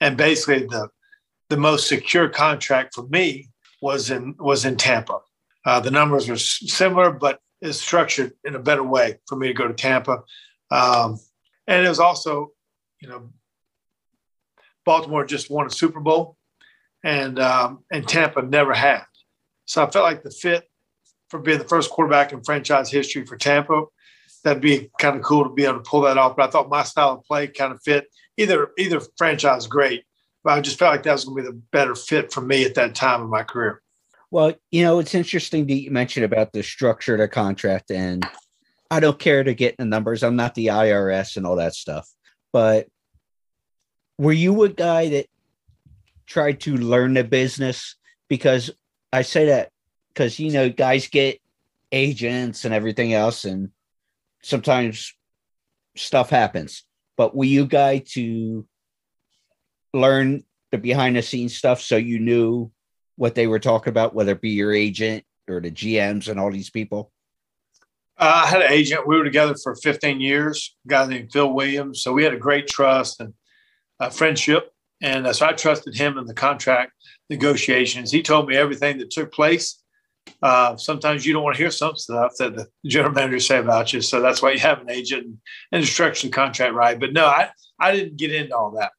And 0.02 0.18
basically 0.18 0.66
the, 0.66 0.90
the 1.50 1.58
most 1.58 1.88
secure 1.88 2.30
contract 2.30 2.96
for 2.96 3.08
me 3.08 3.50
was 3.82 4.10
in, 4.10 4.36
was 4.40 4.66
in 4.66 4.76
Tampa. 4.76 5.20
Uh, 5.66 5.80
the 5.80 5.92
numbers 5.92 6.28
were 6.28 6.38
similar, 6.38 7.12
but 7.12 7.40
it's 7.62 7.82
structured 7.82 8.34
in 8.44 8.56
a 8.56 8.60
better 8.60 8.84
way 8.84 9.20
for 9.28 9.36
me 9.36 9.48
to 9.48 9.54
go 9.54 9.68
to 9.68 9.74
Tampa. 9.74 10.24
Um, 10.72 11.20
and 11.68 11.86
it 11.86 11.90
was 11.90 12.00
also, 12.00 12.52
you 13.02 13.10
know, 13.10 13.30
Baltimore 14.86 15.26
just 15.26 15.50
won 15.50 15.68
a 15.68 15.70
Super 15.70 16.00
Bowl, 16.00 16.38
and 17.04 17.40
um, 17.40 17.84
and 17.92 18.08
Tampa 18.08 18.42
never 18.42 18.74
had. 18.74 19.04
So 19.66 19.84
I 19.84 19.90
felt 19.90 20.04
like 20.04 20.24
the 20.24 20.32
fit 20.32 20.69
for 21.30 21.40
being 21.40 21.60
the 21.60 21.68
first 21.68 21.90
quarterback 21.90 22.34
in 22.34 22.44
franchise 22.44 22.92
history 22.92 23.26
for 23.26 23.38
Tampa, 23.38 23.84
that'd 24.44 24.62
be 24.62 24.90
kind 25.00 25.16
of 25.16 25.22
cool 25.22 25.44
to 25.44 25.50
be 25.50 25.66
able 25.66 25.76
to 25.76 25.90
pull 25.90 26.02
that 26.02 26.18
off. 26.18 26.36
But 26.36 26.50
I 26.50 26.52
thought 26.52 26.70
my 26.70 26.84
style 26.84 27.14
of 27.14 27.24
play 27.24 27.48
kind 27.48 27.72
of 27.72 27.82
fit 27.82 28.08
either 28.38 28.72
either 28.78 29.02
franchise 29.18 29.68
great, 29.68 30.04
but 30.44 30.54
I 30.54 30.62
just 30.62 30.80
felt 30.80 30.94
like 30.94 31.04
that 31.04 31.14
was 31.14 31.26
going 31.26 31.44
to 31.44 31.52
be 31.52 31.56
the 31.56 31.62
better 31.72 31.96
fit 31.96 32.32
for 32.32 32.42
me 32.42 32.66
at 32.66 32.76
that 32.76 32.96
time 32.96 33.22
in 33.22 33.30
my 33.30 33.44
career. 33.44 33.82
Well, 34.32 34.54
you 34.72 34.84
know, 34.84 35.00
it's 35.00 35.16
interesting 35.16 35.66
that 35.68 35.74
you 35.74 35.92
mentioned 35.92 36.24
about 36.24 36.54
the 36.54 36.62
structure 36.62 37.16
of 37.16 37.20
the 37.20 37.28
contract, 37.28 37.92
and 37.92 38.26
I 38.92 39.00
don't 39.00 39.20
care 39.20 39.44
to 39.44 39.54
get 39.54 39.78
the 39.78 39.86
numbers. 39.86 40.24
I'm 40.24 40.36
not 40.36 40.56
the 40.56 40.68
IRS 40.68 41.38
and 41.38 41.46
all 41.46 41.56
that 41.58 41.74
stuff. 41.74 42.08
But 42.54 42.88
were 44.18 44.34
you 44.34 44.64
a 44.64 44.70
guy 44.70 45.10
that 45.10 45.28
tried 46.28 46.62
to 46.62 46.78
learn 46.78 47.16
the 47.16 47.24
business? 47.24 47.96
Because 48.28 48.72
I 49.12 49.24
say 49.24 49.48
that 49.48 49.72
because, 50.10 50.40
you 50.40 50.52
know, 50.52 50.70
guys 50.70 51.08
get 51.08 51.40
agents 51.92 52.66
and 52.66 52.74
everything 52.74 53.14
else, 53.14 53.46
and 53.46 53.70
sometimes 54.42 55.14
stuff 55.96 56.30
happens. 56.30 56.84
But 57.18 57.36
were 57.36 57.46
you 57.46 57.66
guy 57.66 58.00
to 58.14 58.66
learn 59.94 60.44
the 60.72 60.78
behind 60.78 61.16
the 61.16 61.22
scenes 61.22 61.56
stuff 61.56 61.82
so 61.82 61.98
you 61.98 62.20
knew 62.20 62.72
what 63.16 63.36
they 63.36 63.48
were 63.48 63.60
talking 63.60 63.92
about, 63.92 64.14
whether 64.14 64.32
it 64.34 64.42
be 64.42 64.52
your 64.52 64.74
agent 64.74 65.26
or 65.48 65.60
the 65.60 65.72
GMs 65.72 66.30
and 66.30 66.40
all 66.40 66.52
these 66.52 66.70
people? 66.70 67.12
Uh, 68.18 68.44
I 68.46 68.48
had 68.48 68.62
an 68.62 68.72
agent. 68.72 69.08
We 69.08 69.18
were 69.18 69.24
together 69.24 69.56
for 69.62 69.76
15 69.76 70.20
years, 70.20 70.76
a 70.86 70.90
guy 70.90 71.08
named 71.08 71.32
Phil 71.32 71.54
Williams. 71.54 72.02
So 72.02 72.12
we 72.12 72.24
had 72.24 72.34
a 72.34 72.38
great 72.38 72.68
trust 72.68 73.22
and 73.22 73.34
friendship. 74.14 74.72
And 75.02 75.28
uh, 75.28 75.34
so 75.34 75.46
I 75.46 75.54
trusted 75.54 75.96
him 75.96 76.18
in 76.18 76.26
the 76.26 76.34
contract 76.34 76.92
negotiations. 77.30 78.12
He 78.12 78.22
told 78.22 78.48
me 78.48 78.56
everything 78.56 78.98
that 78.98 79.12
took 79.12 79.32
place. 79.32 79.79
Uh, 80.42 80.76
sometimes 80.78 81.26
you 81.26 81.34
don't 81.34 81.44
want 81.44 81.56
to 81.56 81.62
hear 81.62 81.72
some 81.72 81.96
stuff 81.96 82.34
that 82.40 82.56
the 82.56 82.68
general 82.86 83.14
manager 83.14 83.40
say 83.40 83.60
about 83.60 83.94
you. 83.94 84.02
So 84.02 84.22
that's 84.22 84.42
why 84.42 84.52
you 84.52 84.60
have 84.60 84.82
an 84.82 84.90
agent 84.90 85.38
and, 85.72 85.86
structure 85.86 86.30
contract 86.30 86.74
right. 86.74 87.00
But 87.00 87.14
no, 87.14 87.26
I, 87.26 87.50
I 87.80 87.92
didn't 87.92 88.18
get 88.18 88.34
into 88.34 88.56
all 88.56 88.72
that 88.72 88.92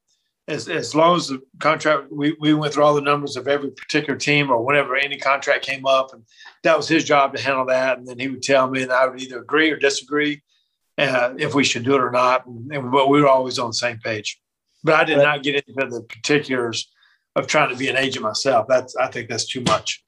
as, 0.50 0.68
as 0.68 0.94
long 0.94 1.16
as 1.16 1.28
the 1.28 1.40
contract, 1.58 2.10
we, 2.10 2.36
we 2.40 2.52
went 2.54 2.74
through 2.74 2.84
all 2.84 2.94
the 2.94 3.00
numbers 3.00 3.36
of 3.36 3.48
every 3.48 3.70
particular 3.70 4.18
team 4.18 4.50
or 4.50 4.64
whenever 4.64 4.96
any 4.96 5.16
contract 5.16 5.64
came 5.64 5.86
up. 5.86 6.12
And 6.12 6.24
that 6.64 6.76
was 6.76 6.88
his 6.88 7.04
job 7.04 7.34
to 7.34 7.42
handle 7.42 7.66
that. 7.66 7.98
And 7.98 8.06
then 8.06 8.18
he 8.18 8.28
would 8.28 8.42
tell 8.42 8.68
me, 8.68 8.82
and 8.82 8.92
I 8.92 9.06
would 9.06 9.20
either 9.20 9.38
agree 9.38 9.70
or 9.70 9.76
disagree 9.76 10.42
uh, 10.98 11.34
if 11.38 11.54
we 11.54 11.64
should 11.64 11.84
do 11.84 11.94
it 11.94 12.02
or 12.02 12.10
not. 12.10 12.46
And, 12.46 12.72
and, 12.72 12.90
but 12.90 13.08
we 13.08 13.20
were 13.22 13.28
always 13.28 13.58
on 13.58 13.70
the 13.70 13.74
same 13.74 13.98
page. 13.98 14.40
But 14.82 14.94
I 14.94 15.04
did 15.04 15.18
not 15.18 15.42
get 15.42 15.62
into 15.66 15.86
the 15.88 16.02
particulars 16.02 16.90
of 17.36 17.46
trying 17.46 17.70
to 17.70 17.76
be 17.76 17.88
an 17.88 17.96
agent 17.96 18.24
myself. 18.24 18.66
That's, 18.68 18.96
I 18.96 19.06
think 19.06 19.28
that's 19.28 19.46
too 19.46 19.60
much. 19.62 20.02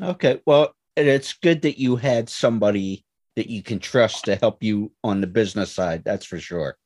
Okay. 0.00 0.40
Well, 0.46 0.74
it's 0.96 1.34
good 1.34 1.62
that 1.62 1.80
you 1.80 1.96
had 1.96 2.28
somebody 2.28 3.04
that 3.36 3.48
you 3.48 3.62
can 3.62 3.78
trust 3.78 4.26
to 4.26 4.36
help 4.36 4.62
you 4.62 4.92
on 5.02 5.20
the 5.20 5.26
business 5.26 5.72
side. 5.72 6.04
That's 6.04 6.26
for 6.26 6.38
sure. 6.38 6.76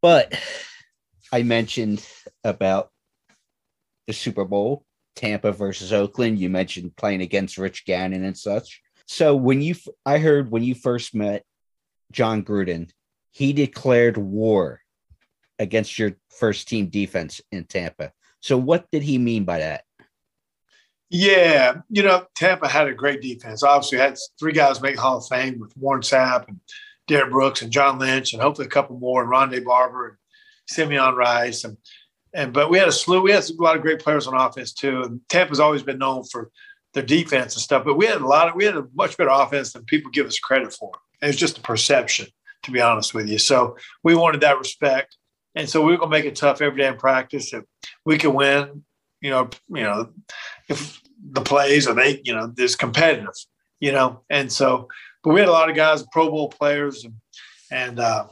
But 0.00 0.38
I 1.32 1.42
mentioned 1.42 2.06
about 2.44 2.90
the 4.06 4.12
Super 4.12 4.44
Bowl, 4.44 4.84
Tampa 5.16 5.52
versus 5.52 5.92
Oakland. 5.92 6.38
You 6.38 6.48
mentioned 6.48 6.96
playing 6.96 7.20
against 7.20 7.58
Rich 7.58 7.84
Gannon 7.84 8.24
and 8.24 8.36
such. 8.36 8.80
So 9.06 9.34
when 9.34 9.60
you, 9.60 9.74
I 10.06 10.18
heard 10.18 10.50
when 10.50 10.62
you 10.62 10.74
first 10.74 11.14
met 11.14 11.42
Jon 12.12 12.42
Gruden, 12.42 12.90
he 13.32 13.52
declared 13.52 14.16
war 14.16 14.80
against 15.58 15.98
your 15.98 16.12
first 16.30 16.68
team 16.68 16.86
defense 16.86 17.40
in 17.52 17.64
Tampa. 17.64 18.12
So 18.40 18.56
what 18.56 18.86
did 18.90 19.02
he 19.02 19.18
mean 19.18 19.44
by 19.44 19.58
that? 19.58 19.84
Yeah, 21.10 21.80
you 21.88 22.02
know, 22.02 22.26
Tampa 22.34 22.68
had 22.68 22.86
a 22.86 22.94
great 22.94 23.22
defense. 23.22 23.62
Obviously, 23.62 23.98
had 23.98 24.18
three 24.38 24.52
guys 24.52 24.82
make 24.82 24.98
Hall 24.98 25.18
of 25.18 25.26
Fame 25.26 25.58
with 25.58 25.74
Warren 25.76 26.02
Sapp 26.02 26.48
and 26.48 26.60
Derrick 27.06 27.30
Brooks 27.30 27.62
and 27.62 27.72
John 27.72 27.98
Lynch, 27.98 28.34
and 28.34 28.42
hopefully 28.42 28.66
a 28.66 28.70
couple 28.70 28.98
more, 28.98 29.22
and 29.22 29.32
Rondé 29.32 29.64
Barber 29.64 30.08
and 30.08 30.16
Simeon 30.66 31.14
Rice, 31.14 31.64
and 31.64 31.78
and 32.34 32.52
but 32.52 32.70
we 32.70 32.78
had 32.78 32.88
a 32.88 32.92
slew. 32.92 33.22
We 33.22 33.32
had 33.32 33.48
a 33.48 33.62
lot 33.62 33.76
of 33.76 33.82
great 33.82 34.00
players 34.00 34.26
on 34.26 34.34
offense 34.34 34.72
too. 34.72 35.02
And 35.02 35.20
Tampa's 35.28 35.60
always 35.60 35.82
been 35.82 35.98
known 35.98 36.24
for 36.24 36.50
their 36.94 37.02
defense 37.02 37.54
and 37.54 37.62
stuff, 37.62 37.84
but 37.84 37.96
we 37.96 38.06
had 38.06 38.20
a 38.20 38.26
lot 38.26 38.48
of 38.48 38.54
we 38.54 38.64
had 38.64 38.76
a 38.76 38.86
much 38.94 39.16
better 39.16 39.30
offense 39.30 39.72
than 39.72 39.84
people 39.84 40.10
give 40.10 40.26
us 40.26 40.38
credit 40.38 40.72
for. 40.72 40.92
And 41.22 41.30
it's 41.30 41.38
just 41.38 41.58
a 41.58 41.62
perception, 41.62 42.26
to 42.64 42.70
be 42.70 42.80
honest 42.80 43.14
with 43.14 43.28
you. 43.28 43.38
So 43.38 43.76
we 44.04 44.14
wanted 44.14 44.42
that 44.42 44.58
respect, 44.58 45.16
and 45.54 45.68
so 45.68 45.82
we 45.82 45.92
were 45.92 45.98
gonna 45.98 46.10
make 46.10 46.26
it 46.26 46.36
tough 46.36 46.60
every 46.60 46.78
day 46.78 46.88
in 46.88 46.96
practice. 46.96 47.52
If 47.52 47.64
we 48.04 48.18
could 48.18 48.34
win, 48.34 48.84
you 49.20 49.30
know, 49.30 49.48
you 49.68 49.82
know, 49.82 50.10
if 50.68 51.00
the 51.30 51.40
plays 51.40 51.86
are 51.86 51.94
they, 51.94 52.20
you 52.24 52.34
know, 52.34 52.52
there's 52.54 52.76
competitive, 52.76 53.34
you 53.80 53.92
know, 53.92 54.22
and 54.30 54.52
so. 54.52 54.88
But 55.24 55.34
we 55.34 55.40
had 55.40 55.48
a 55.48 55.52
lot 55.52 55.68
of 55.68 55.76
guys, 55.76 56.04
Pro 56.12 56.30
Bowl 56.30 56.48
players, 56.48 57.04
and 57.04 57.14
and 57.70 58.00
uh, 58.00 58.26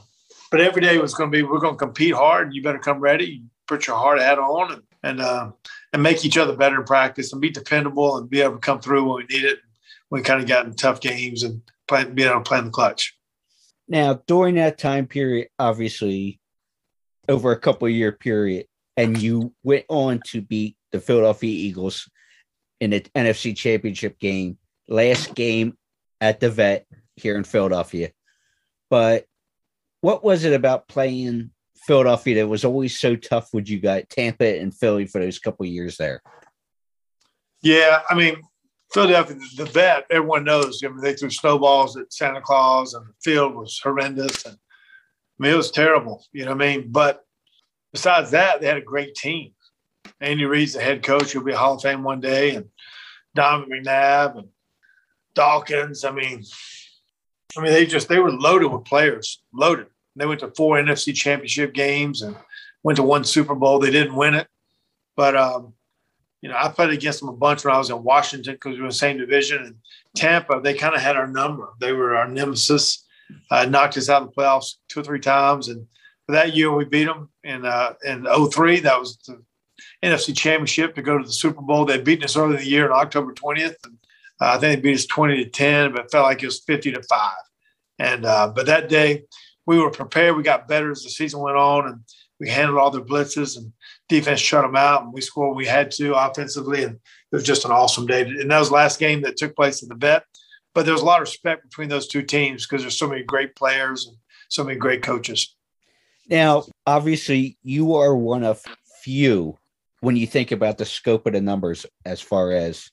but 0.50 0.60
every 0.60 0.82
day 0.82 0.98
was 0.98 1.14
going 1.14 1.30
to 1.30 1.36
be 1.36 1.42
we're 1.42 1.58
going 1.58 1.74
to 1.74 1.84
compete 1.84 2.14
hard. 2.14 2.46
and 2.46 2.54
You 2.54 2.62
better 2.62 2.78
come 2.78 3.00
ready, 3.00 3.42
put 3.66 3.86
your 3.86 3.96
hard 3.96 4.20
hat 4.20 4.38
on, 4.38 4.72
and 4.72 4.82
and 5.02 5.20
uh, 5.20 5.50
and 5.92 6.02
make 6.02 6.24
each 6.24 6.38
other 6.38 6.56
better 6.56 6.76
in 6.76 6.84
practice, 6.84 7.32
and 7.32 7.42
be 7.42 7.50
dependable, 7.50 8.16
and 8.18 8.30
be 8.30 8.40
able 8.40 8.54
to 8.54 8.60
come 8.60 8.80
through 8.80 9.04
when 9.04 9.26
we 9.28 9.36
need 9.36 9.44
it. 9.44 9.58
We 10.10 10.22
kind 10.22 10.40
of 10.40 10.48
got 10.48 10.66
in 10.66 10.74
tough 10.74 11.00
games 11.00 11.42
and 11.42 11.62
play, 11.88 12.04
be 12.04 12.22
able 12.22 12.36
to 12.36 12.40
play 12.42 12.58
in 12.58 12.66
the 12.66 12.70
clutch. 12.70 13.16
Now, 13.88 14.20
during 14.26 14.56
that 14.56 14.78
time 14.78 15.06
period, 15.06 15.48
obviously, 15.58 16.40
over 17.28 17.52
a 17.52 17.58
couple 17.58 17.88
year 17.88 18.12
period, 18.12 18.66
and 18.96 19.20
you 19.20 19.52
went 19.62 19.84
on 19.88 20.20
to 20.28 20.40
beat 20.40 20.76
the 20.92 21.00
Philadelphia 21.00 21.50
Eagles 21.50 22.08
in 22.80 22.90
the 22.90 23.00
NFC 23.14 23.56
Championship 23.56 24.18
game, 24.18 24.58
last 24.88 25.34
game 25.34 25.76
at 26.20 26.40
the 26.40 26.50
Vet 26.50 26.86
here 27.16 27.36
in 27.36 27.44
Philadelphia. 27.44 28.10
But 28.90 29.26
what 30.00 30.22
was 30.22 30.44
it 30.44 30.52
about 30.52 30.88
playing 30.88 31.50
Philadelphia 31.86 32.36
that 32.36 32.48
was 32.48 32.64
always 32.64 32.98
so 32.98 33.16
tough 33.16 33.50
with 33.52 33.68
you 33.68 33.78
guys, 33.78 34.04
Tampa 34.10 34.60
and 34.60 34.74
Philly 34.74 35.06
for 35.06 35.20
those 35.20 35.38
couple 35.38 35.66
years 35.66 35.96
there? 35.96 36.22
Yeah, 37.62 38.00
I 38.08 38.14
mean, 38.14 38.42
Philadelphia, 38.92 39.36
the 39.56 39.64
vet, 39.64 40.04
everyone 40.10 40.44
knows. 40.44 40.80
I 40.84 40.88
mean, 40.88 41.00
they 41.00 41.14
threw 41.14 41.30
snowballs 41.30 41.96
at 41.96 42.12
Santa 42.12 42.40
Claus, 42.40 42.94
and 42.94 43.06
the 43.06 43.12
field 43.22 43.54
was 43.54 43.80
horrendous. 43.82 44.44
And 44.44 44.54
I 44.54 45.42
mean, 45.42 45.52
it 45.52 45.56
was 45.56 45.70
terrible. 45.70 46.24
You 46.32 46.44
know 46.44 46.52
what 46.52 46.62
I 46.62 46.76
mean? 46.76 46.92
But 46.92 47.22
besides 47.92 48.30
that, 48.30 48.60
they 48.60 48.66
had 48.66 48.76
a 48.76 48.82
great 48.82 49.14
team. 49.14 49.52
Andy 50.20 50.44
Reid's 50.44 50.74
the 50.74 50.80
head 50.80 51.02
coach. 51.02 51.32
He'll 51.32 51.42
be 51.42 51.52
a 51.52 51.56
Hall 51.56 51.74
of 51.74 51.82
Fame 51.82 52.02
one 52.02 52.20
day, 52.20 52.54
and 52.54 52.66
Donovan 53.34 53.70
McNabb 53.70 54.38
and 54.38 54.48
Dawkins. 55.34 56.04
I 56.04 56.10
mean, 56.10 56.42
I 57.56 57.60
mean, 57.60 57.72
they 57.72 57.86
just 57.86 58.08
they 58.08 58.18
were 58.18 58.32
loaded 58.32 58.68
with 58.68 58.84
players, 58.84 59.42
loaded. 59.52 59.86
They 60.16 60.26
went 60.26 60.40
to 60.40 60.52
four 60.56 60.76
NFC 60.76 61.14
Championship 61.14 61.74
games 61.74 62.22
and 62.22 62.36
went 62.82 62.96
to 62.96 63.02
one 63.02 63.24
Super 63.24 63.54
Bowl. 63.54 63.78
They 63.78 63.90
didn't 63.90 64.16
win 64.16 64.34
it, 64.34 64.48
but 65.14 65.36
um, 65.36 65.74
you 66.40 66.48
know, 66.48 66.56
I 66.58 66.68
played 66.68 66.90
against 66.90 67.20
them 67.20 67.28
a 67.28 67.32
bunch 67.32 67.64
when 67.64 67.74
I 67.74 67.78
was 67.78 67.90
in 67.90 68.02
Washington 68.02 68.54
because 68.54 68.72
we 68.72 68.78
were 68.78 68.84
in 68.84 68.90
the 68.90 68.94
same 68.94 69.18
division. 69.18 69.62
And 69.62 69.74
Tampa, 70.14 70.60
they 70.62 70.74
kind 70.74 70.94
of 70.94 71.00
had 71.00 71.16
our 71.16 71.26
number. 71.26 71.68
They 71.80 71.92
were 71.92 72.16
our 72.16 72.28
nemesis. 72.28 73.04
Uh, 73.50 73.64
knocked 73.64 73.96
us 73.96 74.08
out 74.08 74.22
of 74.22 74.28
the 74.28 74.34
playoffs 74.40 74.74
two 74.88 75.00
or 75.00 75.02
three 75.02 75.18
times, 75.18 75.66
and 75.66 75.84
for 76.26 76.32
that 76.32 76.54
year 76.54 76.72
we 76.72 76.84
beat 76.84 77.06
them 77.06 77.28
in 77.42 77.64
uh, 77.64 77.94
in 78.04 78.24
03. 78.24 78.80
That 78.80 79.00
was 79.00 79.18
the 79.26 79.42
NFC 80.02 80.36
Championship 80.36 80.94
to 80.94 81.02
go 81.02 81.18
to 81.18 81.24
the 81.24 81.32
Super 81.32 81.62
Bowl. 81.62 81.84
They'd 81.84 82.04
beaten 82.04 82.24
us 82.24 82.36
early 82.36 82.54
in 82.54 82.60
the 82.60 82.68
year 82.68 82.90
on 82.90 83.00
October 83.00 83.32
20th, 83.32 83.76
and 83.84 83.98
uh, 84.40 84.52
I 84.54 84.58
think 84.58 84.76
they 84.76 84.88
beat 84.90 84.98
us 84.98 85.06
20 85.06 85.44
to 85.44 85.50
10, 85.50 85.92
but 85.92 86.04
it 86.04 86.10
felt 86.10 86.26
like 86.26 86.42
it 86.42 86.46
was 86.46 86.60
50 86.60 86.92
to 86.92 87.02
five. 87.02 87.32
And 87.98 88.26
uh, 88.26 88.52
but 88.54 88.66
that 88.66 88.88
day 88.88 89.24
we 89.66 89.78
were 89.78 89.90
prepared. 89.90 90.36
We 90.36 90.42
got 90.42 90.68
better 90.68 90.90
as 90.90 91.02
the 91.02 91.10
season 91.10 91.40
went 91.40 91.56
on, 91.56 91.86
and 91.88 92.00
we 92.38 92.48
handled 92.48 92.78
all 92.78 92.90
their 92.90 93.00
blitzes 93.00 93.56
and 93.56 93.72
defense 94.08 94.40
shut 94.40 94.62
them 94.62 94.76
out, 94.76 95.02
and 95.02 95.12
we 95.12 95.20
scored 95.20 95.48
what 95.48 95.56
we 95.56 95.66
had 95.66 95.90
to 95.92 96.14
offensively, 96.14 96.84
and 96.84 96.94
it 96.94 97.34
was 97.34 97.44
just 97.44 97.64
an 97.64 97.70
awesome 97.70 98.06
day. 98.06 98.22
And 98.22 98.50
that 98.50 98.58
was 98.58 98.68
the 98.68 98.74
last 98.74 98.98
game 98.98 99.22
that 99.22 99.36
took 99.36 99.56
place 99.56 99.82
at 99.82 99.88
the 99.88 99.94
vet. 99.94 100.24
But 100.74 100.84
there 100.84 100.92
was 100.92 101.02
a 101.02 101.06
lot 101.06 101.22
of 101.22 101.28
respect 101.28 101.62
between 101.62 101.88
those 101.88 102.06
two 102.06 102.22
teams 102.22 102.66
because 102.66 102.82
there's 102.82 102.98
so 102.98 103.08
many 103.08 103.22
great 103.22 103.56
players 103.56 104.06
and 104.06 104.16
so 104.48 104.62
many 104.62 104.78
great 104.78 105.02
coaches. 105.02 105.56
Now, 106.28 106.64
obviously, 106.86 107.56
you 107.62 107.94
are 107.94 108.14
one 108.14 108.44
of 108.44 108.62
few 109.02 109.56
when 110.06 110.14
you 110.14 110.24
think 110.24 110.52
about 110.52 110.78
the 110.78 110.84
scope 110.84 111.26
of 111.26 111.32
the 111.32 111.40
numbers 111.40 111.84
as 112.04 112.20
far 112.20 112.52
as 112.52 112.92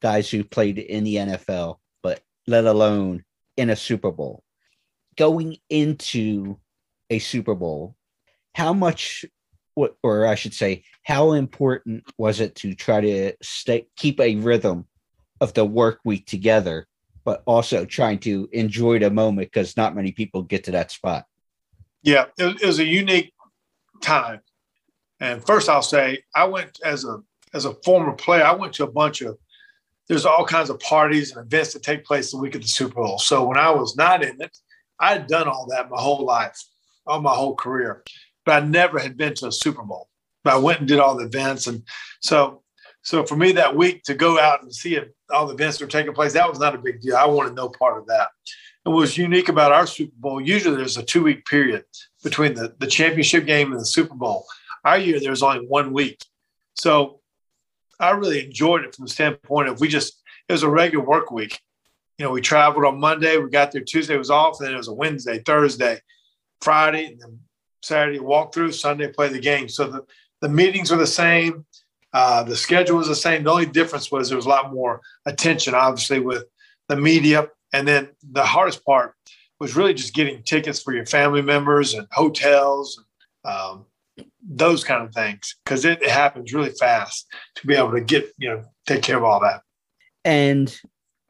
guys 0.00 0.30
who 0.30 0.42
played 0.42 0.78
in 0.78 1.04
the 1.04 1.16
NFL, 1.16 1.76
but 2.02 2.22
let 2.46 2.64
alone 2.64 3.22
in 3.58 3.68
a 3.68 3.76
Super 3.76 4.10
Bowl. 4.10 4.42
Going 5.18 5.58
into 5.68 6.56
a 7.10 7.18
Super 7.18 7.54
Bowl, 7.54 7.94
how 8.54 8.72
much, 8.72 9.26
or 10.02 10.26
I 10.26 10.34
should 10.34 10.54
say, 10.54 10.84
how 11.02 11.32
important 11.32 12.04
was 12.16 12.40
it 12.40 12.54
to 12.54 12.72
try 12.72 13.02
to 13.02 13.34
stay, 13.42 13.88
keep 13.94 14.18
a 14.18 14.36
rhythm 14.36 14.86
of 15.42 15.52
the 15.52 15.66
work 15.66 16.00
week 16.06 16.24
together, 16.24 16.86
but 17.26 17.42
also 17.44 17.84
trying 17.84 18.20
to 18.20 18.48
enjoy 18.52 18.98
the 18.98 19.10
moment 19.10 19.52
because 19.52 19.76
not 19.76 19.94
many 19.94 20.10
people 20.10 20.42
get 20.42 20.64
to 20.64 20.70
that 20.70 20.90
spot? 20.90 21.26
Yeah, 22.02 22.24
it, 22.38 22.62
it 22.62 22.66
was 22.66 22.78
a 22.78 22.86
unique 22.86 23.34
time. 24.00 24.40
And 25.20 25.44
first, 25.44 25.68
I'll 25.68 25.82
say 25.82 26.22
I 26.34 26.44
went 26.44 26.78
as 26.84 27.04
a 27.04 27.22
as 27.54 27.64
a 27.64 27.74
former 27.84 28.12
player. 28.12 28.44
I 28.44 28.52
went 28.52 28.74
to 28.74 28.84
a 28.84 28.90
bunch 28.90 29.22
of 29.22 29.38
there's 30.08 30.26
all 30.26 30.44
kinds 30.44 30.70
of 30.70 30.78
parties 30.80 31.34
and 31.34 31.44
events 31.44 31.72
that 31.72 31.82
take 31.82 32.04
place 32.04 32.30
the 32.30 32.38
week 32.38 32.54
of 32.54 32.62
the 32.62 32.68
Super 32.68 33.02
Bowl. 33.02 33.18
So 33.18 33.44
when 33.44 33.58
I 33.58 33.70
was 33.70 33.96
not 33.96 34.22
in 34.22 34.40
it, 34.40 34.56
I 35.00 35.12
had 35.12 35.26
done 35.26 35.48
all 35.48 35.66
that 35.70 35.90
my 35.90 36.00
whole 36.00 36.24
life, 36.24 36.62
all 37.06 37.20
my 37.20 37.34
whole 37.34 37.56
career, 37.56 38.04
but 38.44 38.62
I 38.62 38.66
never 38.66 38.98
had 38.98 39.16
been 39.16 39.34
to 39.34 39.48
a 39.48 39.52
Super 39.52 39.82
Bowl. 39.82 40.08
But 40.44 40.54
I 40.54 40.58
went 40.58 40.80
and 40.80 40.88
did 40.88 41.00
all 41.00 41.16
the 41.16 41.24
events, 41.24 41.66
and 41.66 41.82
so 42.20 42.62
so 43.06 43.24
for 43.24 43.36
me 43.36 43.52
that 43.52 43.76
week 43.76 44.02
to 44.04 44.14
go 44.14 44.38
out 44.38 44.62
and 44.62 44.74
see 44.74 44.96
it, 44.96 45.14
all 45.30 45.46
the 45.46 45.54
events 45.54 45.80
were 45.80 45.86
taking 45.86 46.12
place, 46.12 46.32
that 46.32 46.48
was 46.48 46.58
not 46.58 46.74
a 46.74 46.78
big 46.78 47.00
deal. 47.00 47.16
I 47.16 47.24
wanted 47.24 47.54
no 47.54 47.68
part 47.68 47.98
of 47.98 48.06
that. 48.08 48.30
And 48.84 48.92
what 48.92 49.02
was 49.02 49.16
unique 49.16 49.48
about 49.48 49.70
our 49.70 49.86
Super 49.86 50.14
Bowl, 50.16 50.40
usually 50.40 50.76
there's 50.76 50.96
a 50.96 51.04
two 51.04 51.22
week 51.22 51.44
period 51.46 51.84
between 52.24 52.54
the, 52.54 52.74
the 52.80 52.86
championship 52.88 53.46
game 53.46 53.70
and 53.70 53.80
the 53.80 53.86
Super 53.86 54.16
Bowl. 54.16 54.44
Our 54.86 54.98
year, 54.98 55.18
there 55.18 55.30
was 55.30 55.42
only 55.42 55.66
one 55.66 55.92
week. 55.92 56.24
So 56.74 57.20
I 57.98 58.10
really 58.10 58.44
enjoyed 58.44 58.84
it 58.84 58.94
from 58.94 59.06
the 59.06 59.10
standpoint 59.10 59.68
of 59.68 59.80
we 59.80 59.88
just, 59.88 60.22
it 60.48 60.52
was 60.52 60.62
a 60.62 60.70
regular 60.70 61.04
work 61.04 61.32
week. 61.32 61.58
You 62.18 62.24
know, 62.24 62.30
we 62.30 62.40
traveled 62.40 62.84
on 62.84 63.00
Monday, 63.00 63.36
we 63.36 63.50
got 63.50 63.72
there 63.72 63.82
Tuesday 63.82 64.16
was 64.16 64.30
off, 64.30 64.60
and 64.60 64.66
then 64.66 64.74
it 64.74 64.78
was 64.78 64.86
a 64.86 64.94
Wednesday, 64.94 65.42
Thursday, 65.44 66.00
Friday, 66.60 67.06
and 67.06 67.20
then 67.20 67.40
Saturday 67.82 68.20
walk 68.20 68.54
through, 68.54 68.70
Sunday 68.70 69.10
play 69.12 69.28
the 69.28 69.40
game. 69.40 69.68
So 69.68 69.88
the, 69.88 70.04
the 70.40 70.48
meetings 70.48 70.92
were 70.92 70.96
the 70.98 71.06
same. 71.06 71.66
Uh, 72.12 72.44
the 72.44 72.56
schedule 72.56 72.98
was 72.98 73.08
the 73.08 73.16
same. 73.16 73.42
The 73.42 73.50
only 73.50 73.66
difference 73.66 74.12
was 74.12 74.28
there 74.28 74.36
was 74.36 74.46
a 74.46 74.50
lot 74.50 74.72
more 74.72 75.00
attention, 75.26 75.74
obviously, 75.74 76.20
with 76.20 76.44
the 76.88 76.96
media. 76.96 77.48
And 77.72 77.88
then 77.88 78.10
the 78.22 78.44
hardest 78.44 78.84
part 78.84 79.14
was 79.58 79.74
really 79.74 79.94
just 79.94 80.14
getting 80.14 80.44
tickets 80.44 80.80
for 80.80 80.94
your 80.94 81.06
family 81.06 81.42
members 81.42 81.94
and 81.94 82.06
hotels, 82.12 83.04
um, 83.44 83.84
those 84.48 84.84
kind 84.84 85.04
of 85.04 85.12
things, 85.12 85.56
because 85.64 85.84
it, 85.84 86.02
it 86.02 86.10
happens 86.10 86.52
really 86.52 86.70
fast 86.70 87.26
to 87.56 87.66
be 87.66 87.74
able 87.74 87.92
to 87.92 88.00
get, 88.00 88.30
you 88.38 88.48
know, 88.48 88.62
take 88.86 89.02
care 89.02 89.16
of 89.16 89.24
all 89.24 89.40
that. 89.40 89.62
And, 90.24 90.74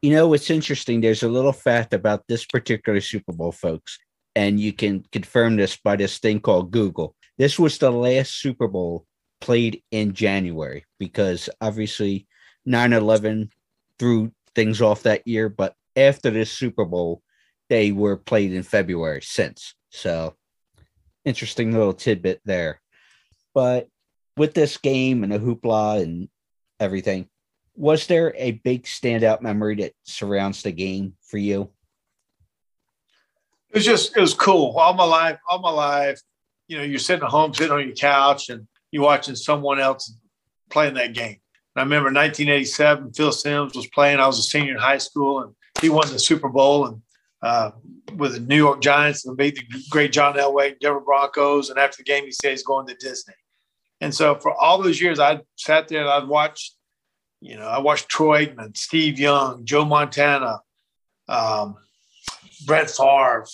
you 0.02 0.10
know, 0.10 0.28
what's 0.28 0.50
interesting. 0.50 1.00
There's 1.00 1.22
a 1.22 1.28
little 1.28 1.52
fact 1.52 1.94
about 1.94 2.24
this 2.28 2.44
particular 2.44 3.00
Super 3.00 3.32
Bowl, 3.32 3.52
folks, 3.52 3.98
and 4.34 4.60
you 4.60 4.72
can 4.72 5.04
confirm 5.12 5.56
this 5.56 5.76
by 5.76 5.96
this 5.96 6.18
thing 6.18 6.40
called 6.40 6.70
Google. 6.70 7.14
This 7.38 7.58
was 7.58 7.78
the 7.78 7.90
last 7.90 8.40
Super 8.40 8.68
Bowl 8.68 9.06
played 9.40 9.82
in 9.90 10.14
January 10.14 10.84
because 10.98 11.48
obviously 11.60 12.26
9 12.64 12.92
11 12.92 13.50
threw 13.98 14.32
things 14.54 14.80
off 14.80 15.02
that 15.02 15.26
year, 15.26 15.48
but 15.48 15.74
after 15.94 16.30
this 16.30 16.50
Super 16.50 16.84
Bowl, 16.84 17.22
they 17.68 17.92
were 17.92 18.16
played 18.16 18.52
in 18.52 18.62
February 18.62 19.22
since. 19.22 19.74
So 19.90 20.34
interesting 21.24 21.72
little 21.72 21.92
tidbit 21.92 22.40
there. 22.44 22.80
But 23.57 23.88
with 24.36 24.52
this 24.52 24.76
game 24.76 25.24
and 25.24 25.32
the 25.32 25.38
hoopla 25.38 26.02
and 26.02 26.28
everything, 26.78 27.26
was 27.74 28.07
there 28.07 28.34
a 28.36 28.50
big 28.50 28.84
standout 28.84 29.40
memory 29.40 29.76
that 29.76 29.94
surrounds 30.02 30.62
the 30.62 30.72
game 30.72 31.14
for 31.22 31.38
you? 31.38 31.70
It 33.70 33.76
was 33.76 33.86
just 33.86 34.14
it 34.14 34.20
was 34.20 34.34
cool. 34.34 34.76
All 34.76 34.92
my 34.92 35.04
life, 35.04 35.38
all 35.48 35.61
my 35.61 35.70
life, 35.70 36.20
you 36.68 36.76
know, 36.76 36.84
you're 36.84 36.98
sitting 36.98 37.24
at 37.24 37.30
home, 37.30 37.54
sitting 37.54 37.72
on 37.72 37.86
your 37.86 37.96
couch, 37.96 38.50
and 38.50 38.68
you're 38.90 39.02
watching 39.02 39.34
someone 39.34 39.80
else 39.80 40.14
playing 40.68 40.92
that 40.94 41.14
game. 41.14 41.38
And 41.74 41.80
I 41.80 41.82
remember 41.82 42.09
1987, 42.09 43.14
Phil 43.14 43.32
Simms 43.32 43.74
was 43.74 43.86
playing. 43.86 44.20
I 44.20 44.26
was 44.26 44.38
a 44.38 44.42
senior 44.42 44.72
in 44.72 44.78
high 44.78 44.98
school, 44.98 45.40
and 45.40 45.54
he 45.80 45.88
won 45.88 46.12
the 46.12 46.18
Super 46.18 46.50
Bowl 46.50 46.88
and 46.88 47.00
uh, 47.40 47.70
with 48.16 48.34
the 48.34 48.40
New 48.40 48.57
York 48.57 48.82
Giants 48.82 49.24
and 49.24 49.34
beat 49.34 49.57
the 49.57 49.64
great 49.88 50.12
John 50.12 50.34
Elway, 50.34 50.78
Denver 50.78 51.00
Broncos. 51.00 51.70
And 51.70 51.78
after 51.78 51.98
the 51.98 52.04
game, 52.04 52.26
he 52.26 52.32
said 52.32 52.50
he's 52.50 52.62
going 52.62 52.86
to 52.88 52.94
Disney. 52.96 53.32
And 54.01 54.14
so 54.14 54.34
for 54.34 54.53
all 54.53 54.82
those 54.82 55.01
years, 55.01 55.18
I 55.18 55.40
sat 55.57 55.88
there 55.88 56.03
and 56.03 56.11
I'd 56.11 56.28
you 57.40 57.57
know, 57.57 57.66
I 57.66 57.78
watched 57.78 58.09
Troy 58.09 58.47
Aikman, 58.47 58.76
Steve 58.76 59.18
Young, 59.18 59.64
Joe 59.64 59.84
Montana, 59.84 60.61
um, 61.28 61.76
Brett 62.64 62.90
Favre, 62.90 63.47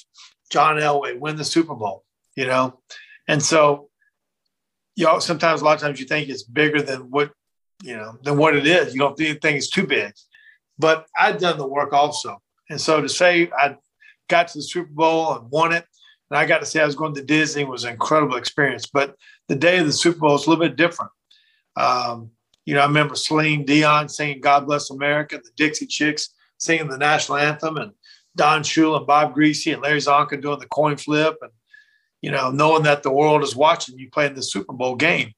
John 0.50 0.76
Elway 0.76 1.18
win 1.18 1.36
the 1.36 1.44
Super 1.44 1.74
Bowl, 1.74 2.04
you 2.36 2.46
know? 2.46 2.80
And 3.28 3.42
so, 3.42 3.88
you 4.94 5.06
know, 5.06 5.18
sometimes 5.18 5.60
a 5.60 5.64
lot 5.64 5.74
of 5.74 5.80
times 5.80 6.00
you 6.00 6.06
think 6.06 6.28
it's 6.28 6.42
bigger 6.42 6.82
than 6.82 7.10
what, 7.10 7.32
you 7.82 7.96
know, 7.96 8.18
than 8.22 8.36
what 8.36 8.54
it 8.54 8.66
is. 8.66 8.94
You 8.94 9.00
don't 9.00 9.16
think 9.16 9.42
it's 9.44 9.70
too 9.70 9.86
big. 9.86 10.12
But 10.78 11.06
I'd 11.18 11.38
done 11.38 11.58
the 11.58 11.66
work 11.66 11.92
also. 11.92 12.40
And 12.68 12.80
so 12.80 13.00
to 13.00 13.08
say 13.08 13.50
I 13.56 13.76
got 14.28 14.48
to 14.48 14.58
the 14.58 14.62
Super 14.62 14.90
Bowl 14.90 15.34
and 15.34 15.50
won 15.50 15.72
it, 15.72 15.84
and 16.32 16.38
I 16.38 16.46
got 16.46 16.60
to 16.60 16.66
say 16.66 16.80
I 16.80 16.86
was 16.86 16.94
going 16.96 17.14
to 17.16 17.22
Disney 17.22 17.64
was 17.64 17.84
an 17.84 17.92
incredible 17.92 18.36
experience. 18.36 18.86
But 18.86 19.16
the 19.48 19.54
day 19.54 19.76
of 19.80 19.84
the 19.84 19.92
Super 19.92 20.20
Bowl 20.20 20.34
is 20.34 20.46
a 20.46 20.50
little 20.50 20.64
bit 20.64 20.76
different. 20.76 21.10
Um, 21.76 22.30
you 22.64 22.72
know, 22.72 22.80
I 22.80 22.86
remember 22.86 23.16
Celine 23.16 23.66
Dion 23.66 24.08
singing 24.08 24.40
God 24.40 24.64
Bless 24.64 24.88
America, 24.88 25.36
the 25.36 25.50
Dixie 25.58 25.84
Chicks 25.84 26.30
singing 26.56 26.88
the 26.88 26.96
national 26.96 27.36
anthem, 27.36 27.76
and 27.76 27.92
Don 28.34 28.62
Shula 28.62 28.96
and 28.96 29.06
Bob 29.06 29.36
Griese 29.36 29.74
and 29.74 29.82
Larry 29.82 29.98
Csonka 29.98 30.40
doing 30.40 30.58
the 30.58 30.66
coin 30.68 30.96
flip, 30.96 31.36
and 31.42 31.50
you 32.22 32.30
know, 32.30 32.50
knowing 32.50 32.84
that 32.84 33.02
the 33.02 33.12
world 33.12 33.42
is 33.42 33.54
watching 33.54 33.98
you 33.98 34.08
playing 34.08 34.34
the 34.34 34.42
Super 34.42 34.72
Bowl 34.72 34.96
game, 34.96 35.34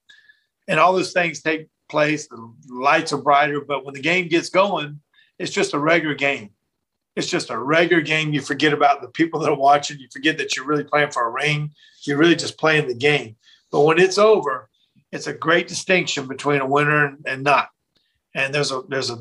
and 0.68 0.78
all 0.78 0.92
those 0.92 1.12
things 1.12 1.42
take 1.42 1.66
place. 1.88 2.28
The 2.28 2.54
lights 2.70 3.12
are 3.12 3.20
brighter, 3.20 3.62
but 3.66 3.84
when 3.84 3.94
the 3.94 4.00
game 4.00 4.28
gets 4.28 4.48
going, 4.48 5.00
it's 5.40 5.50
just 5.50 5.74
a 5.74 5.78
regular 5.80 6.14
game. 6.14 6.50
It's 7.16 7.28
just 7.28 7.50
a 7.50 7.58
regular 7.58 8.02
game. 8.02 8.32
You 8.32 8.40
forget 8.40 8.72
about 8.72 9.00
the 9.00 9.08
people 9.08 9.40
that 9.40 9.50
are 9.50 9.56
watching. 9.56 9.98
You 9.98 10.08
forget 10.12 10.38
that 10.38 10.56
you're 10.56 10.66
really 10.66 10.84
playing 10.84 11.12
for 11.12 11.26
a 11.26 11.30
ring. 11.30 11.72
You're 12.02 12.18
really 12.18 12.34
just 12.34 12.58
playing 12.58 12.88
the 12.88 12.94
game. 12.94 13.36
But 13.70 13.82
when 13.82 13.98
it's 13.98 14.18
over, 14.18 14.68
it's 15.12 15.28
a 15.28 15.32
great 15.32 15.68
distinction 15.68 16.26
between 16.26 16.60
a 16.60 16.66
winner 16.66 17.16
and, 17.24 17.44
not. 17.44 17.68
And 18.34 18.52
there's 18.52 18.72
a 18.72 18.82
there's 18.88 19.10
a 19.10 19.18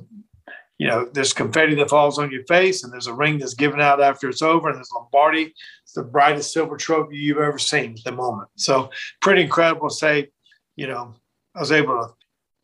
you 0.79 0.87
know 0.87 1.07
there's 1.13 1.33
confetti 1.33 1.75
that 1.75 1.89
falls 1.91 2.17
on 2.17 2.31
your 2.31 2.43
face, 2.45 2.83
and 2.83 2.91
there's 2.91 3.05
a 3.05 3.13
ring 3.13 3.37
that's 3.37 3.53
given 3.53 3.79
out 3.79 4.01
after 4.01 4.27
it's 4.27 4.41
over, 4.41 4.69
and 4.69 4.77
there's 4.77 4.91
Lombardi. 4.91 5.53
It's 5.83 5.93
the 5.93 6.03
brightest 6.03 6.51
silver 6.51 6.77
trophy 6.77 7.17
you've 7.17 7.37
ever 7.37 7.59
seen 7.59 7.91
at 7.91 8.03
the 8.03 8.11
moment. 8.11 8.49
So 8.55 8.89
pretty 9.21 9.43
incredible 9.43 9.89
to 9.89 9.95
say, 9.95 10.31
you 10.75 10.87
know, 10.87 11.13
I 11.55 11.59
was 11.59 11.71
able 11.71 11.99
to 11.99 12.13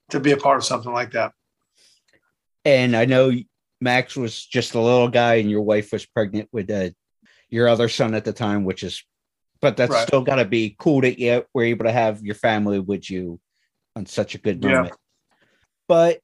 to 0.10 0.20
be 0.20 0.32
a 0.32 0.38
part 0.38 0.58
of 0.58 0.66
something 0.66 0.92
like 0.92 1.12
that. 1.12 1.34
And 2.66 2.96
I 2.96 3.06
know 3.06 3.32
Max 3.82 4.16
was 4.16 4.46
just 4.46 4.76
a 4.76 4.82
little 4.82 5.08
guy, 5.08 5.36
and 5.36 5.50
your 5.50 5.62
wife 5.62 5.92
was 5.92 6.06
pregnant 6.06 6.50
with 6.52 6.70
uh, 6.70 6.90
your 7.50 7.68
other 7.68 7.90
son 7.90 8.14
at 8.14 8.26
the 8.26 8.34
time, 8.34 8.64
which 8.64 8.84
is, 8.84 9.04
but 9.62 9.78
that's 9.78 9.92
right. 9.92 10.08
still 10.08 10.22
got 10.22 10.36
to 10.36 10.46
be 10.46 10.76
cool 10.78 11.02
that 11.02 11.20
you 11.20 11.46
were 11.54 11.64
able 11.64 11.86
to 11.86 11.92
have 11.92 12.22
your 12.22 12.36
family 12.36 12.80
with 12.80 13.10
you 13.10 13.40
on 13.96 14.06
such 14.06 14.36
a 14.36 14.40
good 14.40 14.64
moment. 14.64 14.88
Yeah. 14.88 15.38
But 15.88 16.20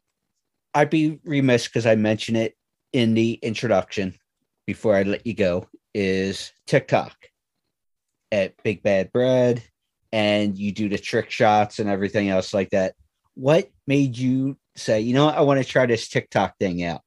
I'd 0.73 0.89
be 0.89 1.19
remiss 1.23 1.67
because 1.67 1.85
I 1.85 1.95
mentioned 1.95 2.37
it 2.37 2.55
in 2.93 3.13
the 3.13 3.33
introduction 3.33 4.13
before 4.67 4.95
I 4.95 5.03
let 5.03 5.25
you 5.25 5.33
go 5.33 5.67
is 5.93 6.51
TikTok 6.67 7.15
at 8.31 8.61
Big 8.63 8.83
Bad 8.83 9.11
Brad, 9.13 9.63
and 10.11 10.57
you 10.57 10.71
do 10.71 10.89
the 10.89 10.97
trick 10.97 11.31
shots 11.31 11.79
and 11.79 11.89
everything 11.89 12.29
else 12.29 12.53
like 12.53 12.69
that. 12.71 12.95
What 13.35 13.69
made 13.87 14.17
you 14.17 14.57
say, 14.75 15.01
you 15.01 15.13
know, 15.13 15.27
I 15.29 15.41
want 15.41 15.61
to 15.61 15.69
try 15.69 15.85
this 15.85 16.07
TikTok 16.07 16.57
thing 16.57 16.83
out? 16.83 17.01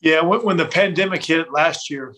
Yeah, 0.00 0.22
when, 0.22 0.56
the 0.56 0.66
pandemic 0.66 1.24
hit 1.24 1.52
last 1.52 1.90
year, 1.90 2.14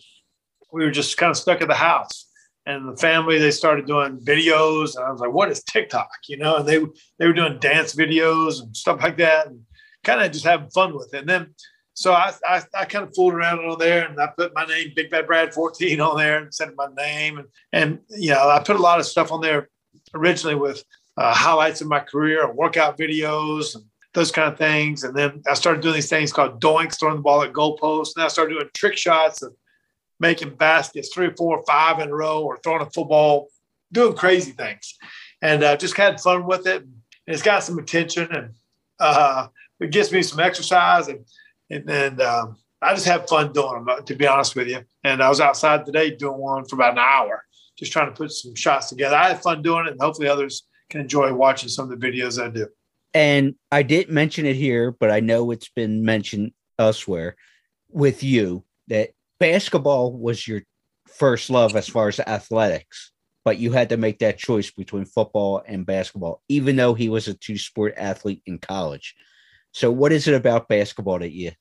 we 0.73 0.85
were 0.85 0.91
just 0.91 1.17
kind 1.17 1.31
of 1.31 1.37
stuck 1.37 1.63
at 1.63 1.69
the 1.69 1.75
house. 1.75 2.27
And 2.67 2.89
the 2.89 2.97
family, 2.97 3.39
they 3.39 3.51
started 3.51 3.87
doing 3.87 4.21
videos. 4.21 4.97
And 4.97 5.05
I 5.05 5.11
was 5.11 5.21
like, 5.21 5.33
what 5.33 5.51
is 5.51 5.63
TikTok? 5.65 6.11
You 6.29 6.37
know, 6.37 6.57
and 6.59 6.69
they 6.69 6.79
they 7.19 7.27
were 7.27 7.33
doing 7.33 7.59
dance 7.59 7.95
videos 7.95 8.63
and 8.63 8.77
stuff 8.77 9.01
like 9.03 9.17
that 9.17 9.47
and 9.47 9.61
kind 10.05 10.23
of 10.23 10.31
just 10.31 10.45
having 10.45 10.71
fun 10.71 10.95
with 10.95 11.13
it. 11.15 11.21
And 11.21 11.29
then 11.29 11.55
so 11.95 12.13
I, 12.13 12.33
I, 12.47 12.63
I 12.75 12.85
kind 12.87 13.07
of 13.07 13.15
fooled 13.15 13.35
around 13.35 13.59
on 13.59 13.79
there 13.79 14.07
and 14.07 14.19
I 14.19 14.29
put 14.29 14.55
my 14.55 14.65
name, 14.65 14.93
Big 14.97 15.11
Bad 15.11 15.27
Brad 15.27 15.53
14 15.53 16.01
on 16.01 16.17
there 16.17 16.39
and 16.39 16.55
said 16.55 16.71
my 16.75 16.87
name. 16.97 17.39
And, 17.39 17.49
and, 17.73 17.99
you 18.09 18.31
know, 18.31 18.49
I 18.49 18.63
put 18.63 18.77
a 18.77 18.83
lot 18.83 19.01
of 19.01 19.07
stuff 19.07 19.31
on 19.31 19.43
there 19.43 19.69
originally 20.15 20.55
with 20.55 20.83
uh, 21.19 21.35
highlights 21.35 21.83
of 21.83 21.89
my 21.89 22.01
career, 22.01 22.51
workout 22.51 22.97
videos, 22.97 23.75
and 23.75 23.85
those 24.13 24.33
kind 24.33 24.53
of 24.53 24.59
things. 24.59 25.05
And 25.05 25.15
then 25.17 25.43
I 25.49 25.55
started 25.55 25.83
doing 25.83 25.95
these 25.95 26.09
things 26.09 26.33
called 26.33 26.61
doinks, 26.61 26.99
throwing 26.99 27.17
the 27.17 27.23
ball 27.23 27.43
at 27.43 27.53
goalposts. 27.53 28.17
And 28.17 28.25
I 28.25 28.29
started 28.29 28.55
doing 28.55 28.69
trick 28.75 28.97
shots 28.97 29.43
of 29.43 29.55
making 30.19 30.57
baskets 30.57 31.11
three 31.15 31.31
four, 31.37 31.63
five 31.67 32.01
in 32.01 32.09
a 32.09 32.15
row, 32.15 32.43
or 32.43 32.59
throwing 32.59 32.83
a 32.83 32.91
football, 32.91 33.49
doing 33.93 34.17
crazy 34.17 34.53
things. 34.53 34.97
And 35.43 35.63
uh, 35.63 35.77
just 35.77 35.97
had 35.97 36.21
fun 36.21 36.47
with 36.47 36.67
it. 36.67 36.83
And 36.83 36.95
it's 37.27 37.43
got 37.43 37.63
some 37.63 37.79
attention 37.79 38.29
and 38.35 38.55
uh, 38.99 39.47
it 39.79 39.93
gets 39.93 40.13
me 40.13 40.23
some 40.23 40.41
exercise. 40.41 41.09
And, 41.09 41.25
and, 41.71 41.89
and 41.89 42.21
um, 42.21 42.57
I 42.83 42.95
just 42.95 43.07
have 43.07 43.29
fun 43.29 43.53
doing 43.53 43.85
them, 43.85 44.05
to 44.05 44.15
be 44.15 44.27
honest 44.27 44.57
with 44.57 44.69
you. 44.69 44.81
And 45.05 45.23
I 45.23 45.29
was 45.29 45.41
outside 45.41 45.87
today 45.87 46.11
doing 46.11 46.39
one 46.39 46.65
for 46.65 46.77
about 46.77 46.93
an 46.93 46.99
hour, 46.99 47.45
just 47.79 47.93
trying 47.93 48.09
to 48.09 48.17
put 48.17 48.33
some 48.33 48.55
shots 48.55 48.89
together. 48.89 49.17
I 49.17 49.29
had 49.29 49.43
fun 49.43 49.63
doing 49.63 49.87
it, 49.87 49.93
and 49.93 50.01
hopefully 50.01 50.29
others 50.29 50.67
can 50.89 51.01
enjoy 51.01 51.33
watching 51.33 51.69
some 51.69 51.91
of 51.91 51.99
the 51.99 52.07
videos 52.07 52.43
I 52.43 52.51
do. 52.51 52.67
And 53.13 53.55
I 53.73 53.83
didn't 53.83 54.15
mention 54.15 54.47
it 54.47 54.57
here, 54.57 54.93
but 54.93 55.11
I 55.11 55.21
know 55.21 55.51
it's 55.51 55.69
been 55.69 56.05
mentioned 56.05 56.53
elsewhere 56.79 57.37
with 57.91 58.23
you 58.23 58.65
that 58.89 59.11
basketball 59.39 60.17
was 60.17 60.47
your 60.47 60.63
first 61.09 61.51
love 61.51 61.75
as 61.75 61.89
far 61.89 62.09
as 62.09 62.21
athletics, 62.21 63.11
but 63.45 63.59
you 63.59 63.73
had 63.73 63.89
to 63.89 63.97
make 63.97 64.21
that 64.21 64.39
choice 64.39 64.71
between 64.71 65.05
football 65.05 65.63
and 65.67 65.87
basketball, 65.87 66.43
even 66.49 66.77
though 66.77 66.95
he 66.95 67.09
was 67.09 67.27
a 67.27 67.35
two 67.35 67.59
sport 67.59 67.95
athlete 67.97 68.43
in 68.47 68.59
college. 68.59 69.15
So, 69.73 69.91
what 69.91 70.13
is 70.13 70.29
it 70.29 70.35
about 70.35 70.69
basketball 70.69 71.19
that 71.21 71.33
you? 71.33 71.53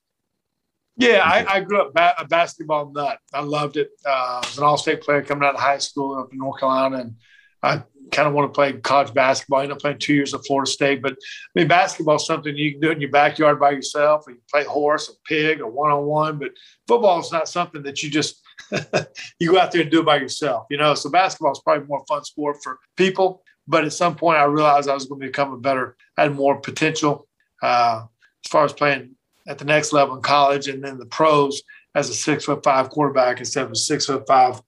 Yeah, 0.97 1.21
I, 1.23 1.45
I 1.45 1.59
grew 1.61 1.81
up 1.81 1.93
ba- 1.93 2.15
a 2.17 2.27
basketball 2.27 2.91
nut. 2.91 3.19
I 3.33 3.41
loved 3.41 3.77
it. 3.77 3.89
Uh, 4.05 4.09
I 4.09 4.39
was 4.39 4.57
an 4.57 4.63
all 4.65 4.77
state 4.77 5.01
player 5.01 5.23
coming 5.23 5.47
out 5.47 5.55
of 5.55 5.61
high 5.61 5.77
school 5.77 6.19
up 6.19 6.33
in 6.33 6.39
North 6.39 6.59
Carolina, 6.59 6.97
and 6.97 7.15
I 7.63 7.83
kind 8.11 8.27
of 8.27 8.33
want 8.33 8.51
to 8.51 8.55
play 8.55 8.73
college 8.73 9.13
basketball. 9.13 9.59
I 9.59 9.63
ended 9.63 9.77
up 9.77 9.81
playing 9.81 9.99
two 9.99 10.13
years 10.13 10.33
at 10.33 10.45
Florida 10.45 10.69
State. 10.69 11.01
But 11.01 11.13
I 11.13 11.15
mean, 11.55 11.67
basketball 11.67 12.15
is 12.15 12.25
something 12.25 12.55
you 12.55 12.71
can 12.71 12.81
do 12.81 12.91
in 12.91 13.01
your 13.01 13.11
backyard 13.11 13.59
by 13.59 13.71
yourself, 13.71 14.27
or 14.27 14.31
you 14.31 14.41
play 14.49 14.63
horse 14.63 15.09
or 15.09 15.15
pig 15.25 15.61
or 15.61 15.69
one 15.69 15.91
on 15.91 16.05
one. 16.05 16.39
But 16.39 16.51
football 16.87 17.19
is 17.19 17.31
not 17.31 17.47
something 17.47 17.83
that 17.83 18.03
you 18.03 18.09
just 18.09 18.41
you 19.39 19.51
go 19.51 19.59
out 19.59 19.71
there 19.71 19.81
and 19.81 19.91
do 19.91 20.01
it 20.01 20.05
by 20.05 20.17
yourself. 20.17 20.65
You 20.69 20.77
know, 20.77 20.93
so 20.95 21.09
basketball 21.09 21.51
is 21.51 21.61
probably 21.63 21.87
more 21.87 22.03
fun 22.07 22.23
sport 22.23 22.57
for 22.63 22.79
people. 22.97 23.43
But 23.67 23.85
at 23.85 23.93
some 23.93 24.15
point, 24.15 24.39
I 24.39 24.45
realized 24.45 24.89
I 24.89 24.95
was 24.95 25.05
going 25.05 25.21
to 25.21 25.27
become 25.27 25.53
a 25.53 25.57
better, 25.57 25.95
had 26.17 26.33
more 26.33 26.59
potential 26.59 27.27
uh, 27.61 28.03
as 28.45 28.51
far 28.51 28.65
as 28.65 28.73
playing 28.73 29.15
at 29.47 29.57
the 29.57 29.65
next 29.65 29.93
level 29.93 30.15
in 30.15 30.21
college 30.21 30.67
and 30.67 30.83
then 30.83 30.97
the 30.97 31.05
pros 31.05 31.61
as 31.95 32.09
a 32.09 32.13
six 32.13 32.45
foot 32.45 32.63
five 32.63 32.89
quarterback 32.89 33.39
instead 33.39 33.65
of 33.65 33.71
a 33.71 33.75
six 33.75 34.05
foot 34.05 34.23
five 34.27 34.61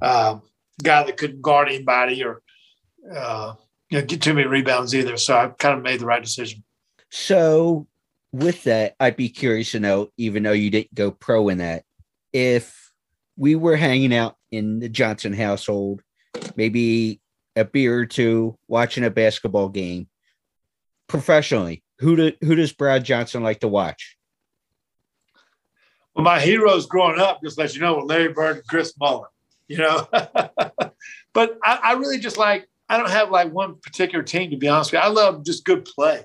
uh, 0.00 0.38
guy 0.82 1.04
that 1.04 1.16
couldn't 1.16 1.42
guard 1.42 1.68
anybody 1.68 2.22
or 2.22 2.42
uh, 3.14 3.54
you 3.90 3.98
know, 3.98 4.04
get 4.04 4.22
too 4.22 4.34
many 4.34 4.46
rebounds 4.46 4.94
either. 4.94 5.16
So 5.16 5.36
I 5.36 5.48
kind 5.48 5.76
of 5.76 5.82
made 5.82 6.00
the 6.00 6.06
right 6.06 6.22
decision. 6.22 6.64
So, 7.10 7.86
with 8.32 8.64
that, 8.64 8.94
I'd 9.00 9.16
be 9.16 9.30
curious 9.30 9.72
to 9.72 9.80
know, 9.80 10.10
even 10.18 10.42
though 10.42 10.52
you 10.52 10.70
didn't 10.70 10.94
go 10.94 11.10
pro 11.10 11.48
in 11.48 11.58
that, 11.58 11.84
if 12.32 12.92
we 13.36 13.54
were 13.54 13.76
hanging 13.76 14.14
out 14.14 14.36
in 14.50 14.80
the 14.80 14.88
Johnson 14.90 15.32
household, 15.32 16.02
maybe 16.54 17.20
a 17.56 17.64
beer 17.64 17.98
or 17.98 18.06
two, 18.06 18.58
watching 18.68 19.04
a 19.04 19.10
basketball 19.10 19.70
game 19.70 20.08
professionally, 21.06 21.82
who 22.00 22.16
do, 22.16 22.32
who 22.42 22.54
does 22.54 22.72
Brad 22.72 23.04
Johnson 23.04 23.42
like 23.42 23.60
to 23.60 23.68
watch? 23.68 24.18
Well, 26.14 26.24
my 26.24 26.40
heroes 26.40 26.86
growing 26.86 27.18
up, 27.18 27.40
just 27.42 27.58
let 27.58 27.74
you 27.74 27.80
know, 27.80 27.96
were 27.96 28.04
Larry 28.04 28.32
Bird 28.32 28.56
and 28.56 28.66
Chris 28.66 28.92
Mullin. 28.98 29.30
You 29.68 29.78
know, 29.78 30.08
but 31.32 31.58
I, 31.62 31.78
I 31.82 31.92
really 31.92 32.18
just 32.18 32.38
like 32.38 32.66
I 32.88 32.96
don't 32.96 33.10
have 33.10 33.30
like 33.30 33.52
one 33.52 33.76
particular 33.76 34.24
team 34.24 34.50
to 34.50 34.56
be 34.56 34.68
honest 34.68 34.92
with 34.92 35.00
you. 35.00 35.06
I 35.06 35.10
love 35.10 35.44
just 35.44 35.64
good 35.64 35.84
play. 35.84 36.24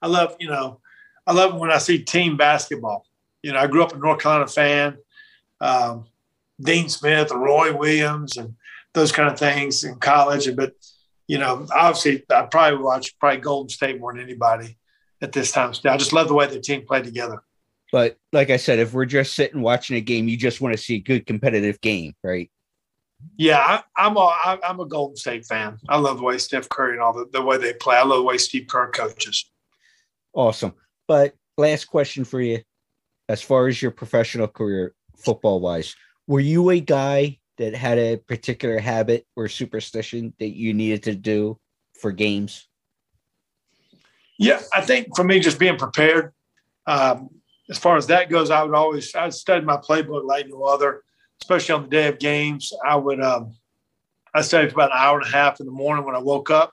I 0.00 0.08
love, 0.08 0.36
you 0.40 0.48
know, 0.48 0.80
I 1.26 1.32
love 1.32 1.54
when 1.54 1.70
I 1.70 1.78
see 1.78 2.02
team 2.02 2.36
basketball. 2.36 3.06
You 3.42 3.52
know, 3.52 3.58
I 3.58 3.66
grew 3.66 3.82
up 3.82 3.94
a 3.94 3.98
North 3.98 4.20
Carolina 4.20 4.48
fan, 4.48 4.98
um, 5.60 6.06
Dean 6.60 6.88
Smith, 6.88 7.30
Roy 7.32 7.76
Williams, 7.76 8.36
and 8.36 8.54
those 8.94 9.12
kind 9.12 9.30
of 9.30 9.38
things 9.38 9.84
in 9.84 9.96
college. 9.96 10.54
But 10.56 10.74
you 11.28 11.38
know, 11.38 11.66
obviously, 11.74 12.24
I 12.30 12.42
probably 12.42 12.82
watch 12.82 13.18
probably 13.18 13.40
Golden 13.40 13.68
State 13.68 14.00
more 14.00 14.12
than 14.12 14.22
anybody 14.22 14.76
at 15.20 15.32
this 15.32 15.52
time. 15.52 15.72
I 15.84 15.96
just 15.96 16.12
love 16.12 16.28
the 16.28 16.34
way 16.34 16.46
the 16.46 16.60
team 16.60 16.84
played 16.86 17.04
together. 17.04 17.42
But 17.92 18.16
like 18.32 18.50
I 18.50 18.56
said, 18.56 18.78
if 18.78 18.92
we're 18.92 19.04
just 19.04 19.34
sitting 19.34 19.60
watching 19.60 19.96
a 19.96 20.00
game, 20.00 20.26
you 20.26 20.36
just 20.36 20.60
want 20.60 20.74
to 20.74 20.82
see 20.82 20.96
a 20.96 21.00
good 21.00 21.26
competitive 21.26 21.80
game, 21.80 22.14
right? 22.24 22.50
Yeah, 23.36 23.80
I, 23.96 24.06
am 24.06 24.16
a 24.16 24.58
I'm 24.64 24.80
a 24.80 24.86
Golden 24.86 25.16
State 25.16 25.46
fan. 25.46 25.78
I 25.88 25.98
love 25.98 26.18
the 26.18 26.24
way 26.24 26.38
Steph 26.38 26.68
Curry 26.68 26.92
and 26.92 27.00
all 27.00 27.12
the, 27.12 27.26
the 27.32 27.42
way 27.42 27.56
they 27.56 27.72
play. 27.74 27.96
I 27.96 28.02
love 28.02 28.18
the 28.18 28.24
way 28.24 28.38
Steve 28.38 28.66
Kerr 28.68 28.90
coaches. 28.90 29.50
Awesome. 30.32 30.74
But 31.08 31.34
last 31.56 31.86
question 31.86 32.24
for 32.24 32.40
you, 32.40 32.60
as 33.28 33.42
far 33.42 33.66
as 33.66 33.80
your 33.80 33.90
professional 33.90 34.48
career, 34.48 34.94
football 35.16 35.60
wise, 35.60 35.94
were 36.26 36.40
you 36.40 36.70
a 36.70 36.80
guy 36.80 37.38
that 37.58 37.74
had 37.74 37.98
a 37.98 38.16
particular 38.16 38.78
habit 38.78 39.26
or 39.36 39.48
superstition 39.48 40.34
that 40.38 40.56
you 40.56 40.74
needed 40.74 41.02
to 41.04 41.14
do 41.14 41.58
for 42.00 42.12
games? 42.12 42.68
Yeah, 44.38 44.60
I 44.74 44.80
think 44.80 45.14
for 45.14 45.24
me, 45.24 45.40
just 45.40 45.58
being 45.58 45.76
prepared. 45.76 46.32
Um, 46.86 47.28
as 47.70 47.78
far 47.78 47.96
as 47.96 48.06
that 48.08 48.28
goes, 48.28 48.50
I 48.50 48.62
would 48.62 48.74
always 48.74 49.14
I 49.14 49.28
studied 49.28 49.64
my 49.64 49.76
playbook 49.76 50.24
like 50.24 50.48
no 50.48 50.64
other 50.64 51.02
especially 51.42 51.74
on 51.74 51.82
the 51.82 51.88
day 51.88 52.06
of 52.06 52.20
games, 52.20 52.72
I 52.86 52.94
would 52.94 53.20
um, 53.20 53.56
I 54.32 54.42
studied 54.42 54.70
for 54.70 54.76
about 54.76 54.92
an 54.92 54.98
hour 54.98 55.18
and 55.18 55.26
a 55.26 55.30
half 55.30 55.58
in 55.58 55.66
the 55.66 55.72
morning 55.72 56.04
when 56.04 56.14
I 56.14 56.20
woke 56.20 56.50
up, 56.50 56.72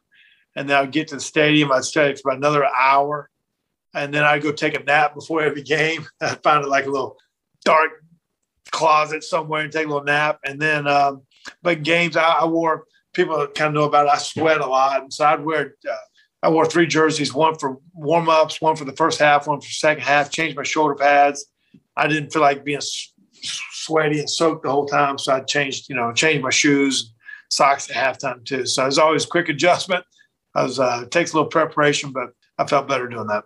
and 0.55 0.69
then 0.69 0.77
I'd 0.77 0.91
get 0.91 1.07
to 1.07 1.15
the 1.15 1.21
stadium. 1.21 1.71
I'd 1.71 1.83
study 1.83 2.15
for 2.15 2.29
about 2.29 2.37
another 2.37 2.65
hour, 2.77 3.31
and 3.95 4.13
then 4.13 4.23
I'd 4.23 4.43
go 4.43 4.51
take 4.51 4.79
a 4.79 4.83
nap 4.83 5.15
before 5.15 5.41
every 5.41 5.63
game. 5.63 6.05
I'd 6.21 6.43
find 6.43 6.63
it 6.63 6.69
like 6.69 6.85
a 6.85 6.89
little 6.89 7.17
dark 7.65 7.89
closet 8.69 9.23
somewhere 9.23 9.63
and 9.63 9.73
take 9.73 9.85
a 9.85 9.89
little 9.89 10.03
nap, 10.03 10.39
and 10.45 10.61
then 10.61 10.87
um, 10.87 11.23
but 11.63 11.83
games 11.83 12.15
I, 12.15 12.23
I 12.23 12.45
wore. 12.45 12.85
People 13.11 13.47
kind 13.47 13.69
of 13.69 13.73
know 13.73 13.85
about 13.85 14.05
it. 14.05 14.11
I 14.11 14.17
sweat 14.19 14.61
a 14.61 14.67
lot, 14.67 15.01
and 15.01 15.11
so 15.11 15.25
I'd 15.25 15.43
wear. 15.43 15.75
Uh, 15.89 15.95
I 16.41 16.49
wore 16.49 16.65
three 16.65 16.87
jerseys, 16.87 17.33
one 17.33 17.55
for 17.55 17.79
warm 17.93 18.29
ups, 18.29 18.61
one 18.61 18.77
for 18.77 18.85
the 18.85 18.95
first 18.95 19.19
half, 19.19 19.47
one 19.47 19.59
for 19.59 19.67
second 19.67 20.03
half. 20.03 20.31
Changed 20.31 20.55
my 20.55 20.63
shoulder 20.63 20.95
pads. 20.95 21.45
I 21.97 22.07
didn't 22.07 22.31
feel 22.31 22.43
like 22.43 22.63
being 22.63 22.79
sweaty 23.89 24.19
and 24.19 24.29
soaked 24.29 24.63
the 24.63 24.71
whole 24.71 24.85
time. 24.85 25.17
So 25.17 25.33
I 25.33 25.39
changed, 25.41 25.89
you 25.89 25.95
know, 25.95 26.13
changed 26.13 26.43
my 26.43 26.51
shoes, 26.51 27.13
socks 27.49 27.89
at 27.89 27.95
halftime 27.95 28.45
too. 28.45 28.65
So 28.65 28.83
it 28.83 28.87
was 28.87 28.99
always 28.99 29.25
quick 29.25 29.49
adjustment. 29.49 30.05
I 30.55 30.63
was 30.63 30.79
uh, 30.79 31.01
it 31.03 31.11
takes 31.11 31.33
a 31.33 31.35
little 31.35 31.49
preparation, 31.49 32.11
but 32.11 32.29
I 32.57 32.65
felt 32.65 32.87
better 32.87 33.07
doing 33.07 33.27
that. 33.27 33.45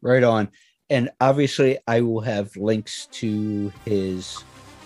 Right 0.00 0.24
on. 0.24 0.48
And 0.90 1.10
obviously, 1.20 1.78
I 1.86 2.00
will 2.00 2.20
have 2.20 2.56
links 2.56 3.06
to 3.12 3.72
his 3.84 4.42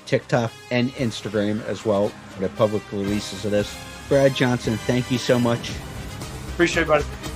TikTok 0.06 0.52
and 0.70 0.90
Instagram 0.90 1.64
as 1.66 1.84
well 1.84 2.08
for 2.30 2.40
the 2.40 2.48
public 2.50 2.82
releases 2.92 3.44
of 3.44 3.50
this. 3.50 3.76
Brad 4.08 4.34
Johnson, 4.34 4.76
thank 4.76 5.10
you 5.10 5.18
so 5.18 5.38
much. 5.38 5.72
Appreciate 6.52 6.84
it, 6.84 6.88
buddy. 6.88 7.35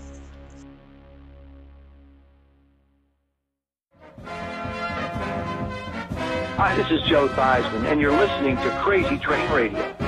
This 6.75 6.89
is 6.89 7.01
Joe 7.01 7.27
Theismann, 7.27 7.91
and 7.91 7.99
you're 7.99 8.15
listening 8.17 8.55
to 8.55 8.69
Crazy 8.81 9.17
Train 9.17 9.49
Radio. 9.51 10.00